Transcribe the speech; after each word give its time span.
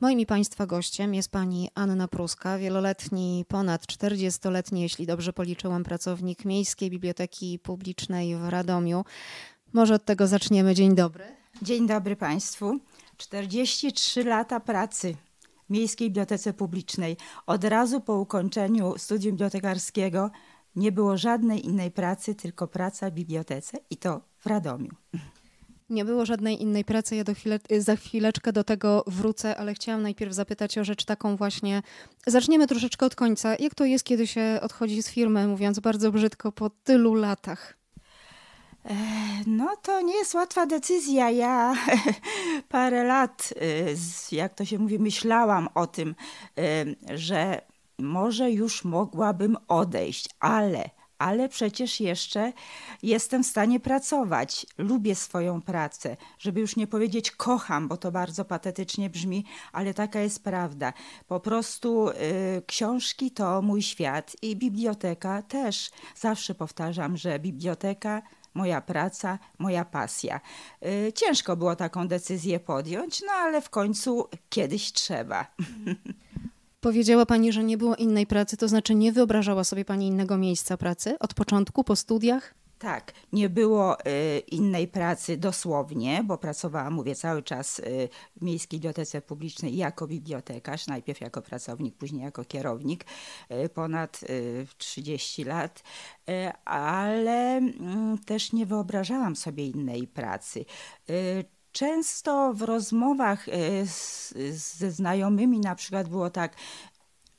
Moim 0.00 0.20
i 0.20 0.26
Państwa 0.26 0.66
gościem 0.66 1.14
jest 1.14 1.30
pani 1.30 1.70
Anna 1.74 2.08
Pruska, 2.08 2.58
wieloletni, 2.58 3.44
ponad 3.48 3.86
40-letni, 3.86 4.82
jeśli 4.82 5.06
dobrze 5.06 5.32
policzyłam, 5.32 5.84
pracownik 5.84 6.44
Miejskiej 6.44 6.90
Biblioteki 6.90 7.58
Publicznej 7.58 8.36
w 8.36 8.48
Radomiu. 8.48 9.04
Może 9.72 9.94
od 9.94 10.04
tego 10.04 10.26
zaczniemy. 10.26 10.74
Dzień 10.74 10.94
dobry. 10.94 11.24
Dzień 11.62 11.86
dobry 11.86 12.16
Państwu. 12.16 12.78
43 13.16 14.24
lata 14.24 14.60
pracy 14.60 15.14
w 15.66 15.70
Miejskiej 15.70 16.08
Bibliotece 16.08 16.52
Publicznej. 16.52 17.16
Od 17.46 17.64
razu 17.64 18.00
po 18.00 18.18
ukończeniu 18.18 18.98
studium 18.98 19.32
bibliotekarskiego 19.32 20.30
nie 20.76 20.92
było 20.92 21.16
żadnej 21.16 21.66
innej 21.66 21.90
pracy, 21.90 22.34
tylko 22.34 22.68
praca 22.68 23.10
w 23.10 23.14
bibliotece 23.14 23.78
i 23.90 23.96
to 23.96 24.20
w 24.38 24.46
Radomiu. 24.46 24.90
Nie 25.90 26.04
było 26.04 26.26
żadnej 26.26 26.62
innej 26.62 26.84
pracy. 26.84 27.16
Ja 27.16 27.24
chwile, 27.34 27.58
za 27.78 27.96
chwileczkę 27.96 28.52
do 28.52 28.64
tego 28.64 29.04
wrócę, 29.06 29.56
ale 29.56 29.74
chciałam 29.74 30.02
najpierw 30.02 30.32
zapytać 30.32 30.78
o 30.78 30.84
rzecz 30.84 31.04
taką 31.04 31.36
właśnie. 31.36 31.82
Zaczniemy 32.26 32.66
troszeczkę 32.66 33.06
od 33.06 33.14
końca. 33.14 33.56
Jak 33.58 33.74
to 33.74 33.84
jest, 33.84 34.04
kiedy 34.04 34.26
się 34.26 34.58
odchodzi 34.62 35.02
z 35.02 35.10
firmy, 35.10 35.46
mówiąc 35.46 35.80
bardzo 35.80 36.12
brzydko, 36.12 36.52
po 36.52 36.70
tylu 36.70 37.14
latach? 37.14 37.80
No 39.46 39.76
to 39.82 40.00
nie 40.00 40.14
jest 40.14 40.34
łatwa 40.34 40.66
decyzja. 40.66 41.30
Ja 41.30 41.74
parę 42.68 43.04
lat, 43.04 43.54
y, 44.32 44.36
jak 44.36 44.54
to 44.54 44.64
się 44.64 44.78
mówi, 44.78 44.98
myślałam 44.98 45.68
o 45.74 45.86
tym, 45.86 46.14
y, 46.58 46.96
że 47.18 47.62
może 47.98 48.50
już 48.50 48.84
mogłabym 48.84 49.56
odejść, 49.68 50.28
ale 50.40 50.90
ale 51.20 51.48
przecież 51.48 52.00
jeszcze 52.00 52.52
jestem 53.02 53.44
w 53.44 53.46
stanie 53.46 53.80
pracować. 53.80 54.66
Lubię 54.78 55.14
swoją 55.14 55.62
pracę, 55.62 56.16
żeby 56.38 56.60
już 56.60 56.76
nie 56.76 56.86
powiedzieć 56.86 57.30
kocham, 57.30 57.88
bo 57.88 57.96
to 57.96 58.12
bardzo 58.12 58.44
patetycznie 58.44 59.10
brzmi, 59.10 59.44
ale 59.72 59.94
taka 59.94 60.20
jest 60.20 60.44
prawda. 60.44 60.92
Po 61.28 61.40
prostu 61.40 62.08
y, 62.08 62.14
książki 62.66 63.30
to 63.30 63.62
mój 63.62 63.82
świat 63.82 64.36
i 64.42 64.56
biblioteka 64.56 65.42
też. 65.42 65.90
Zawsze 66.16 66.54
powtarzam, 66.54 67.16
że 67.16 67.38
biblioteka 67.38 68.22
moja 68.54 68.80
praca, 68.80 69.38
moja 69.58 69.84
pasja. 69.84 70.40
Y, 70.86 71.12
ciężko 71.12 71.56
było 71.56 71.76
taką 71.76 72.08
decyzję 72.08 72.60
podjąć, 72.60 73.22
no 73.26 73.32
ale 73.32 73.60
w 73.60 73.70
końcu 73.70 74.28
kiedyś 74.50 74.92
trzeba. 74.92 75.46
Powiedziała 76.80 77.26
Pani, 77.26 77.52
że 77.52 77.64
nie 77.64 77.78
było 77.78 77.96
innej 77.96 78.26
pracy, 78.26 78.56
to 78.56 78.68
znaczy 78.68 78.94
nie 78.94 79.12
wyobrażała 79.12 79.64
sobie 79.64 79.84
Pani 79.84 80.06
innego 80.06 80.38
miejsca 80.38 80.76
pracy 80.76 81.18
od 81.18 81.34
początku, 81.34 81.84
po 81.84 81.96
studiach? 81.96 82.54
Tak, 82.78 83.12
nie 83.32 83.48
było 83.48 84.00
y, 84.00 84.38
innej 84.38 84.88
pracy 84.88 85.36
dosłownie, 85.36 86.22
bo 86.24 86.38
pracowałam, 86.38 86.92
mówię, 86.92 87.14
cały 87.14 87.42
czas 87.42 87.78
y, 87.78 88.08
w 88.36 88.42
Miejskiej 88.42 88.78
Bibliotece 88.80 89.22
Publicznej 89.22 89.76
jako 89.76 90.06
bibliotekarz, 90.06 90.86
najpierw 90.86 91.20
jako 91.20 91.42
pracownik, 91.42 91.96
później 91.96 92.22
jako 92.22 92.44
kierownik, 92.44 93.04
y, 93.64 93.68
ponad 93.68 94.20
30 94.78 95.44
lat, 95.44 95.82
ale 96.64 97.56
mm, 97.56 98.18
też 98.18 98.52
nie 98.52 98.66
wyobrażałam 98.66 99.36
sobie 99.36 99.66
innej 99.66 100.06
pracy. 100.06 100.64
Często 101.72 102.54
w 102.54 102.62
rozmowach 102.62 103.46
z, 103.86 104.32
ze 104.76 104.90
znajomymi 104.90 105.60
na 105.60 105.74
przykład 105.74 106.08
było 106.08 106.30
tak, 106.30 106.56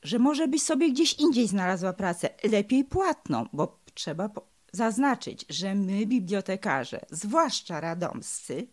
że 0.02 0.18
może 0.18 0.48
byś 0.48 0.62
sobie 0.62 0.90
gdzieś 0.90 1.14
indziej 1.14 1.48
znalazła 1.48 1.92
pracę, 1.92 2.28
lepiej 2.44 2.84
płatną, 2.84 3.46
bo 3.52 3.78
trzeba 3.94 4.30
zaznaczyć, 4.72 5.44
że 5.48 5.74
my, 5.74 6.06
bibliotekarze, 6.06 7.00
zwłaszcza 7.10 7.80
radomscy, 7.80 8.68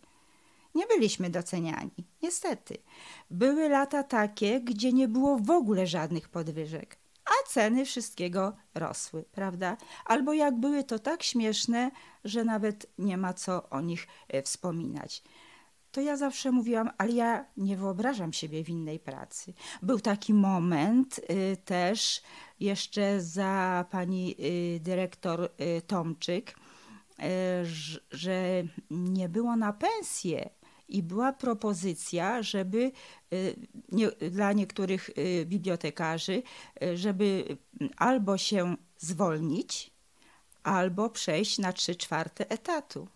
nie 0.74 0.86
byliśmy 0.86 1.30
doceniani. 1.30 1.90
Niestety. 2.22 2.78
Były 3.30 3.68
lata 3.68 4.02
takie, 4.02 4.60
gdzie 4.60 4.92
nie 4.92 5.08
było 5.08 5.38
w 5.38 5.50
ogóle 5.50 5.86
żadnych 5.86 6.28
podwyżek, 6.28 6.96
a 7.24 7.48
ceny 7.48 7.84
wszystkiego 7.84 8.56
rosły, 8.74 9.24
prawda? 9.32 9.76
Albo 10.04 10.32
jak 10.32 10.60
były, 10.60 10.84
to 10.84 10.98
tak 10.98 11.22
śmieszne, 11.22 11.90
że 12.24 12.44
nawet 12.44 12.86
nie 12.98 13.16
ma 13.16 13.34
co 13.34 13.70
o 13.70 13.80
nich 13.80 14.06
e, 14.28 14.42
wspominać 14.42 15.22
to 15.92 16.00
ja 16.00 16.16
zawsze 16.16 16.52
mówiłam, 16.52 16.90
ale 16.98 17.12
ja 17.12 17.44
nie 17.56 17.76
wyobrażam 17.76 18.32
siebie 18.32 18.64
w 18.64 18.68
innej 18.68 18.98
pracy. 18.98 19.52
Był 19.82 20.00
taki 20.00 20.34
moment 20.34 21.18
y, 21.18 21.56
też 21.64 22.22
jeszcze 22.60 23.20
za 23.20 23.84
pani 23.90 24.34
y, 24.40 24.80
dyrektor 24.80 25.44
y, 25.44 25.82
Tomczyk, 25.82 26.50
y, 26.50 27.24
że 28.10 28.62
nie 28.90 29.28
było 29.28 29.56
na 29.56 29.72
pensję 29.72 30.50
i 30.88 31.02
była 31.02 31.32
propozycja, 31.32 32.42
żeby 32.42 32.92
y, 33.32 33.56
nie, 33.92 34.10
dla 34.10 34.52
niektórych 34.52 35.10
y, 35.18 35.46
bibliotekarzy, 35.46 36.42
żeby 36.94 37.56
albo 37.96 38.38
się 38.38 38.76
zwolnić, 38.98 39.90
albo 40.62 41.10
przejść 41.10 41.58
na 41.58 41.72
trzy 41.72 41.94
czwarte 41.94 42.50
etatu. 42.50 43.08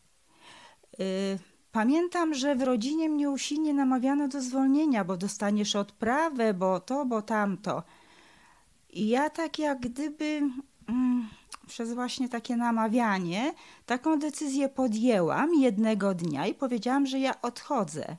Pamiętam, 1.75 2.35
że 2.35 2.57
w 2.57 2.63
rodzinie 2.63 3.09
mnie 3.09 3.31
usilnie 3.31 3.75
namawiano 3.75 4.29
do 4.29 4.43
zwolnienia, 4.43 5.05
bo 5.05 5.17
dostaniesz 5.17 5.77
odprawę, 5.77 6.55
bo 6.55 6.81
to, 6.81 7.07
bo 7.07 7.23
tamto. 7.23 7.83
I 8.91 9.09
ja 9.09 9.31
tak 9.31 9.59
jak 9.59 9.81
gdyby 9.81 10.43
mm, 10.89 11.29
przez 11.67 11.95
właśnie 11.95 12.29
takie 12.29 12.57
namawianie 12.57 13.53
taką 13.87 14.19
decyzję 14.19 14.69
podjęłam 14.69 15.55
jednego 15.55 16.15
dnia 16.15 16.47
i 16.47 16.55
powiedziałam, 16.55 17.07
że 17.07 17.19
ja 17.19 17.43
odchodzę. 17.43 18.17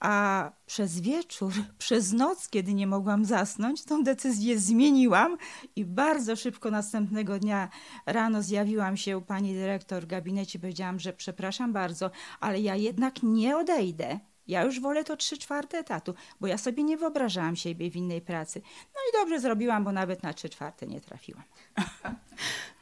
A 0.00 0.50
przez 0.66 1.00
wieczór, 1.00 1.52
przez 1.78 2.12
noc, 2.12 2.48
kiedy 2.48 2.74
nie 2.74 2.86
mogłam 2.86 3.24
zasnąć, 3.24 3.84
tą 3.84 4.02
decyzję 4.02 4.58
zmieniłam 4.58 5.36
i 5.76 5.84
bardzo 5.84 6.36
szybko 6.36 6.70
następnego 6.70 7.38
dnia 7.38 7.68
rano 8.06 8.42
zjawiłam 8.42 8.96
się 8.96 9.18
u 9.18 9.22
pani 9.22 9.54
dyrektor 9.54 10.02
w 10.02 10.06
gabinecie. 10.06 10.58
Powiedziałam, 10.58 11.00
że 11.00 11.12
przepraszam 11.12 11.72
bardzo, 11.72 12.10
ale 12.40 12.60
ja 12.60 12.76
jednak 12.76 13.22
nie 13.22 13.56
odejdę. 13.56 14.20
Ja 14.48 14.62
już 14.62 14.80
wolę 14.80 15.04
to 15.04 15.16
trzy 15.16 15.38
czwarte 15.38 15.78
etatu, 15.78 16.14
bo 16.40 16.46
ja 16.46 16.58
sobie 16.58 16.82
nie 16.82 16.96
wyobrażałam 16.96 17.56
siebie 17.56 17.90
w 17.90 17.96
innej 17.96 18.20
pracy. 18.20 18.60
No 18.94 19.00
i 19.10 19.22
dobrze 19.22 19.40
zrobiłam, 19.40 19.84
bo 19.84 19.92
nawet 19.92 20.22
na 20.22 20.34
trzy 20.34 20.48
czwarte 20.48 20.86
nie 20.86 21.00
trafiłam. 21.00 21.44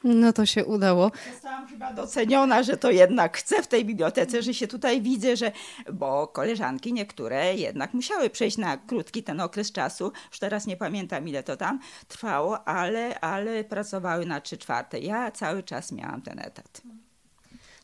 No 0.03 0.33
to 0.33 0.45
się 0.45 0.65
udało. 0.65 1.11
Zostałam 1.33 1.67
chyba 1.67 1.93
doceniona, 1.93 2.63
że 2.63 2.77
to 2.77 2.91
jednak 2.91 3.37
chcę 3.37 3.63
w 3.63 3.67
tej 3.67 3.85
bibliotece, 3.85 4.41
że 4.41 4.53
się 4.53 4.67
tutaj 4.67 5.01
widzę, 5.01 5.37
że 5.37 5.51
bo 5.93 6.27
koleżanki 6.27 6.93
niektóre 6.93 7.55
jednak 7.55 7.93
musiały 7.93 8.29
przejść 8.29 8.57
na 8.57 8.77
krótki 8.77 9.23
ten 9.23 9.41
okres 9.41 9.71
czasu. 9.71 10.11
Już 10.31 10.39
teraz 10.39 10.67
nie 10.67 10.77
pamiętam 10.77 11.27
ile 11.27 11.43
to 11.43 11.57
tam 11.57 11.79
trwało, 12.07 12.67
ale, 12.67 13.19
ale 13.19 13.63
pracowały 13.63 14.25
na 14.25 14.41
trzy 14.41 14.57
czwarte. 14.57 14.99
Ja 14.99 15.31
cały 15.31 15.63
czas 15.63 15.91
miałam 15.91 16.21
ten 16.21 16.39
etat. 16.39 16.81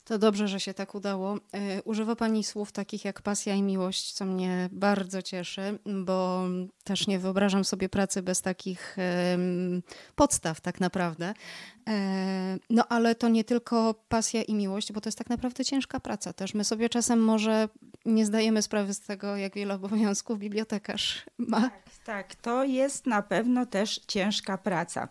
To 0.05 0.17
dobrze, 0.17 0.47
że 0.47 0.59
się 0.59 0.73
tak 0.73 0.95
udało. 0.95 1.37
E, 1.53 1.83
używa 1.83 2.15
Pani 2.15 2.43
słów 2.43 2.71
takich 2.71 3.05
jak 3.05 3.21
pasja 3.21 3.55
i 3.55 3.61
miłość, 3.61 4.13
co 4.13 4.25
mnie 4.25 4.69
bardzo 4.71 5.21
cieszy, 5.21 5.79
bo 5.85 6.45
też 6.83 7.07
nie 7.07 7.19
wyobrażam 7.19 7.65
sobie 7.65 7.89
pracy 7.89 8.21
bez 8.21 8.41
takich 8.41 8.97
podstaw, 10.15 10.61
tak 10.61 10.79
naprawdę. 10.79 11.33
E, 11.89 12.57
no 12.69 12.87
ale 12.89 13.15
to 13.15 13.29
nie 13.29 13.43
tylko 13.43 13.93
pasja 14.09 14.41
i 14.43 14.53
miłość, 14.53 14.91
bo 14.91 15.01
to 15.01 15.07
jest 15.07 15.17
tak 15.17 15.29
naprawdę 15.29 15.65
ciężka 15.65 15.99
praca 15.99 16.33
też. 16.33 16.53
My 16.53 16.63
sobie 16.63 16.89
czasem 16.89 17.19
może 17.19 17.69
nie 18.05 18.25
zdajemy 18.25 18.61
sprawy 18.61 18.93
z 18.93 18.99
tego, 18.99 19.37
jak 19.37 19.55
wiele 19.55 19.73
obowiązków 19.73 20.39
bibliotekarz 20.39 21.25
ma. 21.37 21.61
Tak, 21.61 21.83
tak. 22.05 22.35
To 22.35 22.63
jest 22.63 23.07
na 23.07 23.21
pewno 23.21 23.65
też 23.65 24.01
ciężka 24.07 24.57
praca. 24.57 25.07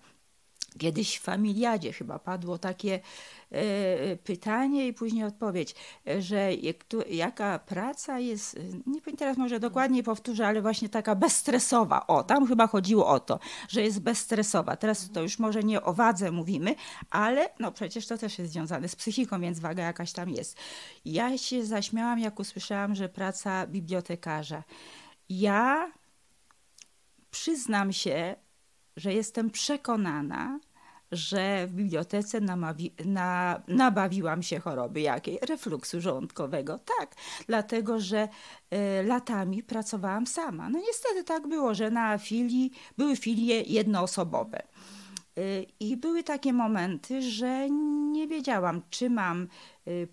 Kiedyś 0.79 1.19
w 1.19 1.23
familiadzie 1.23 1.93
chyba 1.93 2.19
padło 2.19 2.59
takie 2.59 3.01
e, 3.51 4.17
pytanie 4.17 4.87
i 4.87 4.93
później 4.93 5.25
odpowiedź, 5.25 5.75
że 6.19 6.51
jaka 7.11 7.59
praca 7.59 8.19
jest, 8.19 8.59
nie 8.87 9.01
pamiętam 9.01 9.17
teraz 9.17 9.37
może 9.37 9.61
dokładnie 9.61 10.03
powtórzę, 10.03 10.47
ale 10.47 10.63
właśnie 10.63 10.89
taka 10.89 11.15
bezstresowa. 11.15 12.07
O, 12.07 12.23
tam 12.23 12.47
chyba 12.47 12.67
chodziło 12.67 13.07
o 13.07 13.21
to, 13.21 13.39
że 13.69 13.83
jest 13.83 14.01
bezstresowa. 14.01 14.77
Teraz 14.77 15.11
to 15.13 15.23
już 15.23 15.39
może 15.39 15.63
nie 15.63 15.83
o 15.83 15.93
wadze 15.93 16.31
mówimy, 16.31 16.75
ale 17.11 17.49
no 17.59 17.73
przecież 17.73 18.07
to 18.07 18.19
też 18.19 18.39
jest 18.39 18.53
związane 18.53 18.89
z 18.89 18.97
psychiką, 18.97 19.41
więc 19.41 19.61
waga 19.61 19.83
jakaś 19.83 20.13
tam 20.13 20.31
jest. 20.31 20.57
Ja 21.05 21.39
się 21.39 21.65
zaśmiałam, 21.65 22.19
jak 22.19 22.41
usłyszałam, 22.41 22.95
że 22.95 23.09
praca 23.09 23.67
bibliotekarza. 23.67 24.63
Ja 25.29 25.93
przyznam 27.31 27.93
się, 27.93 28.37
że 28.97 29.13
jestem 29.13 29.51
przekonana, 29.51 30.61
że 31.13 31.67
w 31.67 31.73
bibliotece 31.73 32.41
namawi, 32.41 32.93
na, 33.05 33.63
nabawiłam 33.69 34.43
się 34.43 34.59
choroby 34.59 35.01
jakiej? 35.01 35.39
Refluksu 35.43 36.01
żołądkowego. 36.01 36.79
Tak, 36.99 37.15
dlatego 37.47 38.01
że 38.01 38.29
y, 38.75 39.07
latami 39.07 39.63
pracowałam 39.63 40.27
sama. 40.27 40.71
No 40.71 40.79
niestety 40.79 41.25
tak 41.25 41.49
było, 41.49 41.75
że 41.75 41.91
na 41.91 42.19
filii 42.19 42.73
były 42.99 43.17
filie 43.17 43.63
jednoosobowe. 43.63 44.63
Y, 45.39 45.67
I 45.81 45.97
były 45.97 46.23
takie 46.23 46.53
momenty, 46.53 47.23
że 47.23 47.71
nie 48.13 48.29
wiedziałam, 48.29 48.83
czy 48.91 49.11
mam 49.11 49.49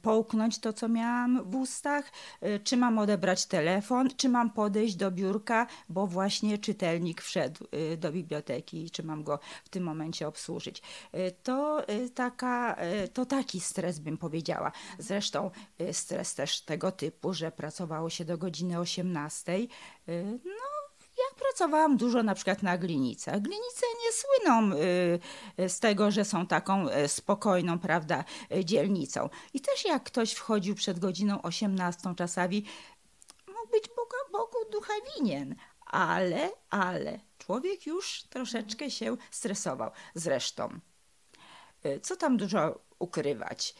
połknąć 0.01 0.59
to, 0.59 0.73
co 0.73 0.89
miałam 0.89 1.51
w 1.51 1.55
ustach, 1.55 2.11
y, 2.43 2.59
czy 2.63 2.77
mam 2.77 2.97
odebrać 2.97 3.45
telefon, 3.45 4.09
czy 4.17 4.29
mam 4.29 4.49
podejść 4.49 4.95
do 4.95 5.11
biurka, 5.11 5.67
bo 5.89 6.07
właśnie 6.07 6.57
czytelnik 6.57 7.21
wszedł 7.21 7.65
y, 7.93 7.97
do 7.97 8.11
biblioteki, 8.11 8.91
czy 8.91 9.03
mam 9.03 9.23
go 9.23 9.39
w 9.63 9.69
tym 9.69 9.83
momencie 9.83 10.27
obsłużyć. 10.27 10.81
To, 11.43 11.85
taka, 12.15 12.75
to 13.13 13.25
taki 13.25 13.59
stres 13.59 13.99
bym 13.99 14.17
powiedziała. 14.17 14.71
Zresztą 14.99 15.51
stres 15.91 16.35
też 16.35 16.61
tego 16.61 16.91
typu, 16.91 17.33
że 17.33 17.51
pracowało 17.51 18.09
się 18.09 18.25
do 18.25 18.37
godziny 18.37 18.79
18. 18.79 19.67
No, 20.45 20.88
ja 21.19 21.39
pracowałam 21.39 21.97
dużo 21.97 22.23
na 22.23 22.35
przykład 22.35 22.63
na 22.63 22.77
glinicach. 22.77 23.41
Glinice 23.41 23.85
nie 24.05 24.11
słyną 24.11 24.75
y, 25.59 25.69
z 25.69 25.79
tego, 25.79 26.11
że 26.11 26.25
są 26.25 26.47
taką 26.47 26.89
y, 26.89 27.07
spokojną, 27.07 27.79
prawda, 27.79 28.23
y, 28.55 28.65
dzielnicą. 28.65 29.29
I 29.53 29.61
też 29.61 29.85
jak 29.85 30.03
ktoś 30.03 30.33
wchodził 30.33 30.75
przed 30.75 30.99
godziną 30.99 31.41
18 31.41 32.15
czasami, 32.15 32.65
mógł 33.47 33.71
być 33.71 33.83
Boga, 33.87 34.17
Bogu 34.31 34.71
ducha 34.71 34.93
winien. 35.17 35.55
Ale, 35.85 36.49
ale, 36.69 37.19
człowiek 37.37 37.87
już 37.87 38.23
troszeczkę 38.23 38.91
się 38.91 39.17
stresował. 39.31 39.91
Zresztą, 40.15 40.79
co 42.01 42.15
tam 42.15 42.37
dużo 42.37 42.79
ukrywać? 42.99 43.75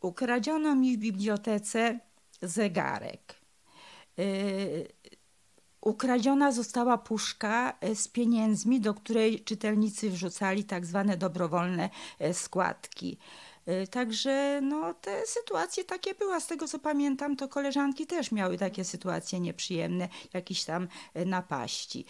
Ukradziono 0.00 0.74
mi 0.74 0.96
w 0.96 1.00
bibliotece 1.00 1.98
zegarek 2.42 3.34
Ukradziona 5.82 6.52
została 6.52 6.98
puszka 6.98 7.74
e, 7.80 7.94
z 7.94 8.08
pieniędzmi, 8.08 8.80
do 8.80 8.94
której 8.94 9.40
czytelnicy 9.40 10.10
wrzucali 10.10 10.64
tak 10.64 10.86
zwane 10.86 11.16
dobrowolne 11.16 11.90
e, 12.18 12.34
składki. 12.34 13.18
E, 13.66 13.86
także 13.86 14.60
no, 14.62 14.94
te 14.94 15.26
sytuacje 15.26 15.84
takie 15.84 16.14
były. 16.14 16.40
Z 16.40 16.46
tego 16.46 16.68
co 16.68 16.78
pamiętam, 16.78 17.36
to 17.36 17.48
koleżanki 17.48 18.06
też 18.06 18.32
miały 18.32 18.58
takie 18.58 18.84
sytuacje 18.84 19.40
nieprzyjemne, 19.40 20.08
jakieś 20.34 20.64
tam 20.64 20.88
napaści. 21.26 22.04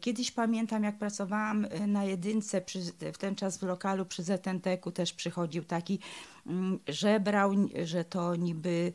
Kiedyś 0.00 0.30
pamiętam, 0.30 0.84
jak 0.84 0.98
pracowałam 0.98 1.66
na 1.86 2.04
jedynce, 2.04 2.60
przy, 2.60 2.80
w 3.12 3.18
ten 3.18 3.34
czas 3.34 3.58
w 3.58 3.62
lokalu 3.62 4.06
przy 4.06 4.22
ZNTK-u 4.22 4.90
też 4.90 5.12
przychodził 5.12 5.64
taki, 5.64 5.98
mm, 6.46 6.78
żebrał, 6.88 7.50
że 7.84 8.04
to 8.04 8.36
niby 8.36 8.92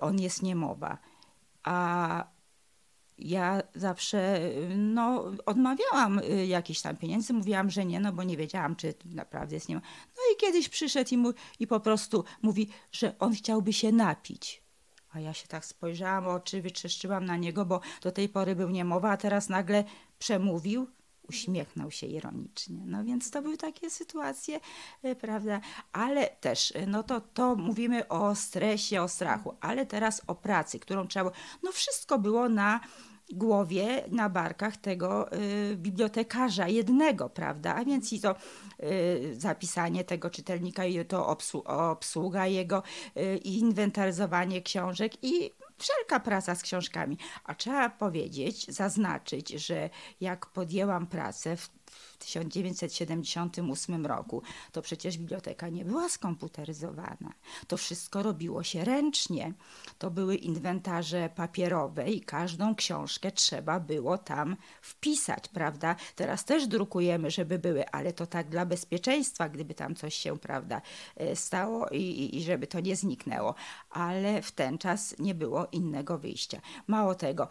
on 0.00 0.20
jest 0.20 0.42
niemowa. 0.42 0.98
A 1.64 2.33
ja 3.18 3.62
zawsze 3.74 4.40
no, 4.76 5.24
odmawiałam 5.46 6.18
y, 6.18 6.46
jakichś 6.46 6.80
tam 6.80 6.96
pieniędzy, 6.96 7.32
mówiłam, 7.32 7.70
że 7.70 7.84
nie, 7.84 8.00
no 8.00 8.12
bo 8.12 8.22
nie 8.22 8.36
wiedziałam, 8.36 8.76
czy 8.76 8.94
naprawdę 9.04 9.54
jest 9.54 9.68
nie 9.68 9.74
ma. 9.74 9.80
No 10.16 10.22
i 10.34 10.36
kiedyś 10.36 10.68
przyszedł 10.68 11.14
i, 11.14 11.16
mu, 11.16 11.32
i 11.60 11.66
po 11.66 11.80
prostu 11.80 12.24
mówi, 12.42 12.68
że 12.92 13.18
on 13.18 13.32
chciałby 13.32 13.72
się 13.72 13.92
napić. 13.92 14.62
A 15.12 15.20
ja 15.20 15.34
się 15.34 15.48
tak 15.48 15.64
spojrzałam, 15.64 16.26
oczy 16.26 16.62
wytrzeszczyłam 16.62 17.24
na 17.24 17.36
niego, 17.36 17.64
bo 17.64 17.80
do 18.02 18.12
tej 18.12 18.28
pory 18.28 18.56
był 18.56 18.70
niemowa, 18.70 19.10
a 19.10 19.16
teraz 19.16 19.48
nagle 19.48 19.84
przemówił 20.18 20.86
uśmiechnął 21.28 21.90
się 21.90 22.06
ironicznie. 22.06 22.82
No 22.86 23.04
więc 23.04 23.30
to 23.30 23.42
były 23.42 23.56
takie 23.56 23.90
sytuacje, 23.90 24.60
e, 25.02 25.16
prawda? 25.16 25.60
Ale 25.92 26.26
też, 26.26 26.72
e, 26.76 26.86
no 26.86 27.02
to, 27.02 27.20
to 27.20 27.56
mówimy 27.56 28.08
o 28.08 28.34
stresie, 28.34 29.02
o 29.02 29.08
strachu, 29.08 29.54
ale 29.60 29.86
teraz 29.86 30.22
o 30.26 30.34
pracy, 30.34 30.78
którą 30.78 31.06
trzeba, 31.06 31.30
no 31.62 31.72
wszystko 31.72 32.18
było 32.18 32.48
na 32.48 32.80
głowie, 33.32 34.04
na 34.10 34.28
barkach 34.28 34.76
tego 34.76 35.32
y, 35.32 35.76
bibliotekarza 35.76 36.68
jednego, 36.68 37.30
prawda? 37.30 37.74
A 37.74 37.84
więc 37.84 38.12
i 38.12 38.20
to 38.20 38.34
y, 38.82 39.34
zapisanie 39.38 40.04
tego 40.04 40.30
czytelnika, 40.30 40.84
i 40.84 41.04
to 41.04 41.36
obsługa 41.64 42.46
jego, 42.46 42.82
y, 43.16 43.36
inwentaryzowanie 43.36 44.62
książek 44.62 45.12
i 45.22 45.50
wszelka 45.78 46.20
praca 46.20 46.54
z 46.54 46.62
książkami. 46.62 47.18
A 47.44 47.54
trzeba 47.54 47.90
powiedzieć, 47.90 48.66
zaznaczyć, 48.66 49.48
że 49.50 49.90
jak 50.20 50.46
podjęłam 50.46 51.06
pracę 51.06 51.56
w 51.56 51.68
w 51.94 52.18
1978 52.18 54.06
roku, 54.06 54.42
to 54.72 54.82
przecież 54.82 55.18
biblioteka 55.18 55.68
nie 55.68 55.84
była 55.84 56.08
skomputeryzowana. 56.08 57.32
To 57.66 57.76
wszystko 57.76 58.22
robiło 58.22 58.62
się 58.62 58.84
ręcznie. 58.84 59.52
To 59.98 60.10
były 60.10 60.36
inwentarze 60.36 61.30
papierowe 61.34 62.10
i 62.10 62.20
każdą 62.20 62.74
książkę 62.74 63.32
trzeba 63.32 63.80
było 63.80 64.18
tam 64.18 64.56
wpisać, 64.82 65.48
prawda? 65.48 65.96
Teraz 66.16 66.44
też 66.44 66.66
drukujemy, 66.66 67.30
żeby 67.30 67.58
były, 67.58 67.88
ale 67.88 68.12
to 68.12 68.26
tak 68.26 68.48
dla 68.48 68.66
bezpieczeństwa, 68.66 69.48
gdyby 69.48 69.74
tam 69.74 69.94
coś 69.94 70.14
się, 70.14 70.38
prawda, 70.38 70.82
e, 71.16 71.36
stało 71.36 71.88
i, 71.88 72.30
i 72.36 72.42
żeby 72.42 72.66
to 72.66 72.80
nie 72.80 72.96
zniknęło. 72.96 73.54
Ale 73.90 74.42
w 74.42 74.52
ten 74.52 74.78
czas 74.78 75.14
nie 75.18 75.34
było 75.34 75.66
innego 75.72 76.18
wyjścia. 76.18 76.60
Mało 76.86 77.14
tego, 77.14 77.48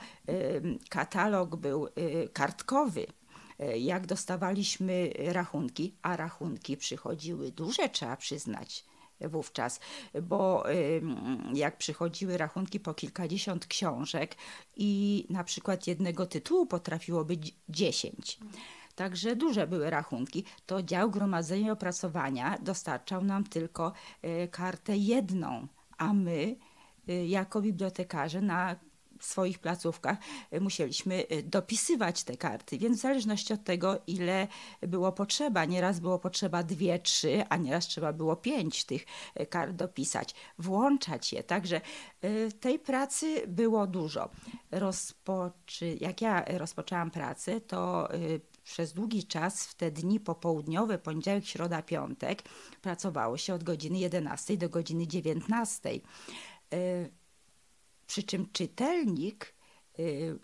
katalog 0.89 1.55
był 1.55 1.87
y, 1.87 2.29
kartkowy 2.33 2.93
E, 3.03 3.22
jak 3.77 4.07
dostawaliśmy 4.07 5.09
rachunki, 5.17 5.95
a 6.01 6.17
rachunki 6.17 6.77
przychodziły 6.77 7.51
duże, 7.51 7.89
trzeba 7.89 8.17
przyznać 8.17 8.85
wówczas, 9.21 9.79
bo 10.23 10.63
jak 11.53 11.77
przychodziły 11.77 12.37
rachunki 12.37 12.79
po 12.79 12.93
kilkadziesiąt 12.93 13.65
książek 13.65 14.35
i 14.75 15.25
na 15.29 15.43
przykład 15.43 15.87
jednego 15.87 16.25
tytułu 16.25 16.65
potrafiło 16.65 17.25
być 17.25 17.55
dziesięć. 17.69 18.39
Także 18.95 19.35
duże 19.35 19.67
były 19.67 19.89
rachunki. 19.89 20.45
To 20.65 20.83
dział 20.83 21.11
gromadzenia 21.11 21.67
i 21.67 21.71
opracowania 21.71 22.57
dostarczał 22.61 23.23
nam 23.23 23.43
tylko 23.43 23.93
e, 24.21 24.47
kartę 24.47 24.97
jedną, 24.97 25.67
a 25.97 26.13
my 26.13 26.55
e, 27.07 27.27
jako 27.27 27.61
bibliotekarze 27.61 28.41
na 28.41 28.75
swoich 29.25 29.59
placówkach 29.59 30.17
e, 30.51 30.59
musieliśmy 30.59 31.27
e, 31.27 31.43
dopisywać 31.43 32.23
te 32.23 32.37
karty, 32.37 32.77
więc 32.77 32.97
w 32.97 33.01
zależności 33.01 33.53
od 33.53 33.63
tego, 33.63 33.99
ile 34.07 34.47
było 34.81 35.11
potrzeba, 35.11 35.65
nieraz 35.65 35.99
było 35.99 36.19
potrzeba 36.19 36.63
dwie, 36.63 36.99
trzy, 36.99 37.43
a 37.49 37.57
nieraz 37.57 37.87
trzeba 37.87 38.13
było 38.13 38.35
pięć 38.35 38.85
tych 38.85 39.05
e, 39.35 39.45
kart 39.45 39.75
dopisać, 39.75 40.35
włączać 40.59 41.33
je. 41.33 41.43
Także 41.43 41.81
tej 42.59 42.79
pracy 42.79 43.47
było 43.47 43.87
dużo. 43.87 44.29
Rozpoczy... 44.71 45.97
Jak 46.01 46.21
ja 46.21 46.45
rozpoczęłam 46.47 47.11
pracę, 47.11 47.61
to 47.61 48.09
przez 48.63 48.93
długi 48.93 49.23
czas 49.23 49.67
w 49.67 49.75
te 49.75 49.91
dni 49.91 50.19
popołudniowe, 50.19 50.97
poniedziałek, 50.97 51.45
środa, 51.45 51.81
piątek, 51.81 52.43
pracowało 52.81 53.37
się 53.37 53.53
od 53.53 53.63
godziny 53.63 53.99
11 53.99 54.57
do 54.57 54.69
godziny 54.69 55.07
19 55.07 55.89
przy 58.07 58.23
czym 58.23 58.49
czytelnik 58.51 59.53
y, 59.99 60.39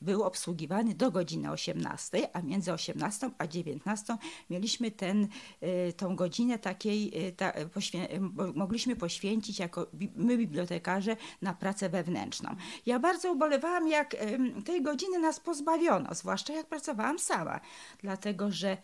był 0.00 0.22
obsługiwany 0.22 0.94
do 0.94 1.10
godziny 1.10 1.50
18, 1.50 2.36
a 2.36 2.42
między 2.42 2.72
18 2.72 3.30
a 3.38 3.46
19 3.46 4.16
mieliśmy 4.50 4.90
ten, 4.90 5.28
y, 5.62 5.92
tą 5.92 6.16
godzinę 6.16 6.58
takiej, 6.58 7.26
y, 7.28 7.32
ta, 7.32 7.52
poświę 7.74 8.08
mogliśmy 8.54 8.96
poświęcić 8.96 9.58
jako 9.58 9.86
my 10.16 10.38
bibliotekarze 10.38 11.16
na 11.42 11.54
pracę 11.54 11.88
wewnętrzną. 11.88 12.56
Ja 12.86 12.98
bardzo 12.98 13.32
ubolewałam, 13.32 13.88
jak 13.88 14.16
tej 14.64 14.82
godziny 14.82 15.18
nas 15.18 15.40
pozbawiono, 15.40 16.14
zwłaszcza 16.14 16.52
jak 16.52 16.66
pracowałam 16.66 17.18
sama, 17.18 17.60
dlatego 18.02 18.50
że 18.50 18.76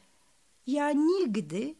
ja 0.66 0.92
nigdy 0.92 1.74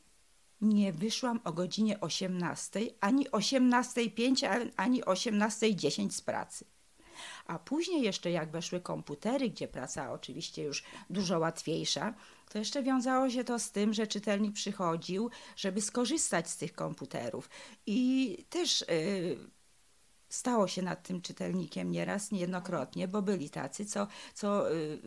nie 0.61 0.93
wyszłam 0.93 1.41
o 1.45 1.53
godzinie 1.53 2.01
18, 2.01 2.81
ani 3.01 3.29
18.05, 3.29 4.71
ani 4.77 5.03
18.10 5.03 6.11
z 6.11 6.21
pracy. 6.21 6.65
A 7.47 7.59
później 7.59 8.03
jeszcze 8.03 8.31
jak 8.31 8.51
weszły 8.51 8.81
komputery, 8.81 9.51
gdzie 9.51 9.69
praca 9.69 10.13
oczywiście 10.13 10.63
już 10.63 10.83
dużo 11.11 11.39
łatwiejsza, 11.39 12.15
to 12.49 12.59
jeszcze 12.59 12.83
wiązało 12.83 13.31
się 13.31 13.45
to 13.45 13.59
z 13.59 13.71
tym, 13.71 13.95
że 13.95 14.07
czytelnik 14.07 14.55
przychodził, 14.55 15.31
żeby 15.57 15.81
skorzystać 15.81 16.51
z 16.51 16.57
tych 16.57 16.73
komputerów. 16.73 17.51
I 17.87 18.39
też 18.51 18.85
yy, 18.89 19.56
stało 20.37 20.69
się 20.69 20.83
nad 20.83 21.03
tym 21.03 21.23
czytelnikiem 21.23 21.91
nieraz, 21.91 22.31
niejednokrotnie, 22.31 23.09
bo 23.09 23.23
byli 23.23 23.51
tacy, 23.51 23.87
co, 23.87 24.07
co 24.35 24.73
y, 24.73 24.99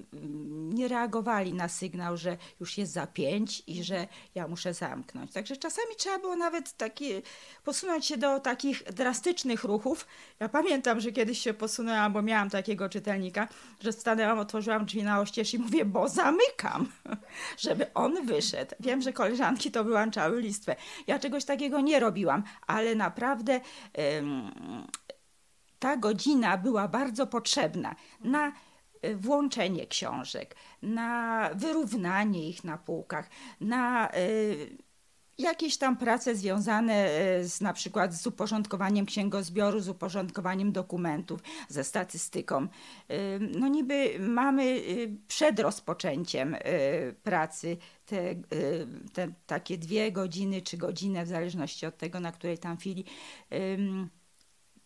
nie 0.54 0.88
reagowali 0.88 1.54
na 1.54 1.68
sygnał, 1.68 2.18
że 2.18 2.38
już 2.60 2.78
jest 2.78 2.92
za 2.92 3.08
pięć 3.08 3.64
i 3.68 3.84
że 3.84 4.08
ja 4.36 4.48
muszę 4.48 4.74
zamknąć. 4.74 5.34
Także 5.34 5.58
czasami 5.58 5.96
trzeba 5.98 6.20
było 6.20 6.36
nawet 6.36 6.74
taki, 6.78 7.12
posunąć 7.64 8.06
się 8.06 8.18
do 8.18 8.40
takich 8.40 8.84
drastycznych 8.84 9.64
ruchów. 9.64 10.08
Ja 10.40 10.50
pamiętam, 10.50 11.00
że 11.00 11.12
kiedyś 11.12 11.40
się 11.40 11.54
posunęłam, 11.54 12.14
bo 12.14 12.22
miałam 12.22 12.50
takiego 12.50 12.90
czytelnika, 12.90 13.48
że 13.84 13.92
stanęłam, 13.92 14.40
otworzyłam 14.40 14.86
drzwi 14.86 15.04
na 15.04 15.20
oścież 15.20 15.54
i 15.54 15.60
mówię, 15.60 15.86
bo 15.86 16.10
zamykam, 16.10 16.92
żeby 17.58 17.94
on 17.94 18.26
wyszedł. 18.26 18.76
Wiem, 18.80 19.02
że 19.02 19.14
koleżanki 19.14 19.72
to 19.72 19.84
wyłączały 19.84 20.42
listwę. 20.42 20.76
Ja 21.08 21.20
czegoś 21.20 21.46
takiego 21.46 21.82
nie 21.82 22.00
robiłam, 22.00 22.44
ale 22.68 22.96
naprawdę 22.96 23.62
ta 25.80 25.98
godzina 25.98 26.58
była 26.58 26.88
bardzo 26.88 27.28
potrzebna 27.28 27.96
na 28.24 28.52
e, 29.02 29.16
włączenie 29.16 29.88
książek, 29.88 30.56
na 30.82 31.50
wyrównanie 31.56 32.50
ich 32.50 32.64
na 32.64 32.78
półkach, 32.78 33.30
na 33.62 34.10
e, 34.10 34.20
jakieś 35.38 35.78
tam 35.78 35.98
prace 35.98 36.36
związane 36.36 36.94
e, 36.94 37.44
z 37.44 37.62
na 37.62 37.74
przykład 37.74 38.14
z 38.14 38.28
uporządkowaniem 38.28 39.06
księgozbioru, 39.06 39.80
z 39.80 39.90
uporządkowaniem 39.90 40.72
dokumentów, 40.72 41.40
ze 41.70 41.84
statystyką. 41.84 42.68
No 43.40 43.68
niby 43.68 44.20
mamy 44.20 44.82
przed 45.28 45.60
rozpoczęciem 45.60 46.56
pracy 47.24 47.78
te, 48.06 48.36
te 49.14 49.28
takie 49.48 49.78
dwie 49.78 50.12
godziny 50.12 50.62
czy 50.62 50.78
godzinę, 50.78 51.26
w 51.26 51.28
zależności 51.28 51.86
od 51.86 51.98
tego, 51.98 52.20
na 52.20 52.32
której 52.32 52.58
tam 52.58 52.78
chwili, 52.78 53.06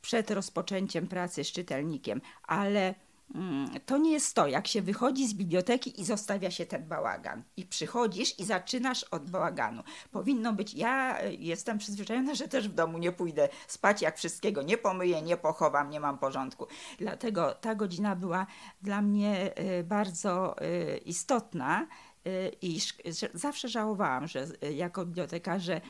przed 0.04 0.32
rozpoczęciem 0.32 1.08
pracy 1.08 1.44
z 1.44 1.52
czytelnikiem, 1.52 2.22
ale 2.44 2.96
Mm, 3.36 3.70
to 3.86 3.98
nie 3.98 4.12
jest 4.12 4.36
to, 4.36 4.48
jak 4.48 4.68
się 4.68 4.82
wychodzi 4.82 5.28
z 5.28 5.34
biblioteki 5.34 6.02
i 6.02 6.06
zostawia 6.06 6.52
się 6.52 6.66
ten 6.66 6.88
bałagan. 6.88 7.44
I 7.58 7.66
przychodzisz 7.66 8.40
i 8.40 8.46
zaczynasz 8.46 9.04
od 9.04 9.30
bałaganu. 9.30 9.84
Powinno 10.12 10.54
być, 10.54 10.74
ja 10.74 11.20
e, 11.20 11.34
jestem 11.34 11.78
przyzwyczajona, 11.78 12.36
że 12.36 12.48
też 12.48 12.70
w 12.70 12.74
domu 12.74 12.98
nie 12.98 13.12
pójdę 13.12 13.50
spać, 13.68 14.02
jak 14.02 14.18
wszystkiego 14.18 14.62
nie 14.62 14.78
pomyję, 14.78 15.22
nie 15.22 15.38
pochowam, 15.38 15.90
nie 15.90 16.00
mam 16.00 16.18
porządku. 16.18 16.68
Dlatego 16.98 17.54
ta 17.54 17.76
godzina 17.76 18.16
była 18.16 18.48
dla 18.82 19.02
mnie 19.02 19.56
e, 19.56 19.84
bardzo 19.84 20.62
e, 20.62 20.98
istotna 20.98 21.88
i 22.62 22.80
zawsze 23.34 23.70
żałowałam, 23.70 24.28
że 24.28 24.48
jako 24.72 25.06
bibliotekarze 25.06 25.82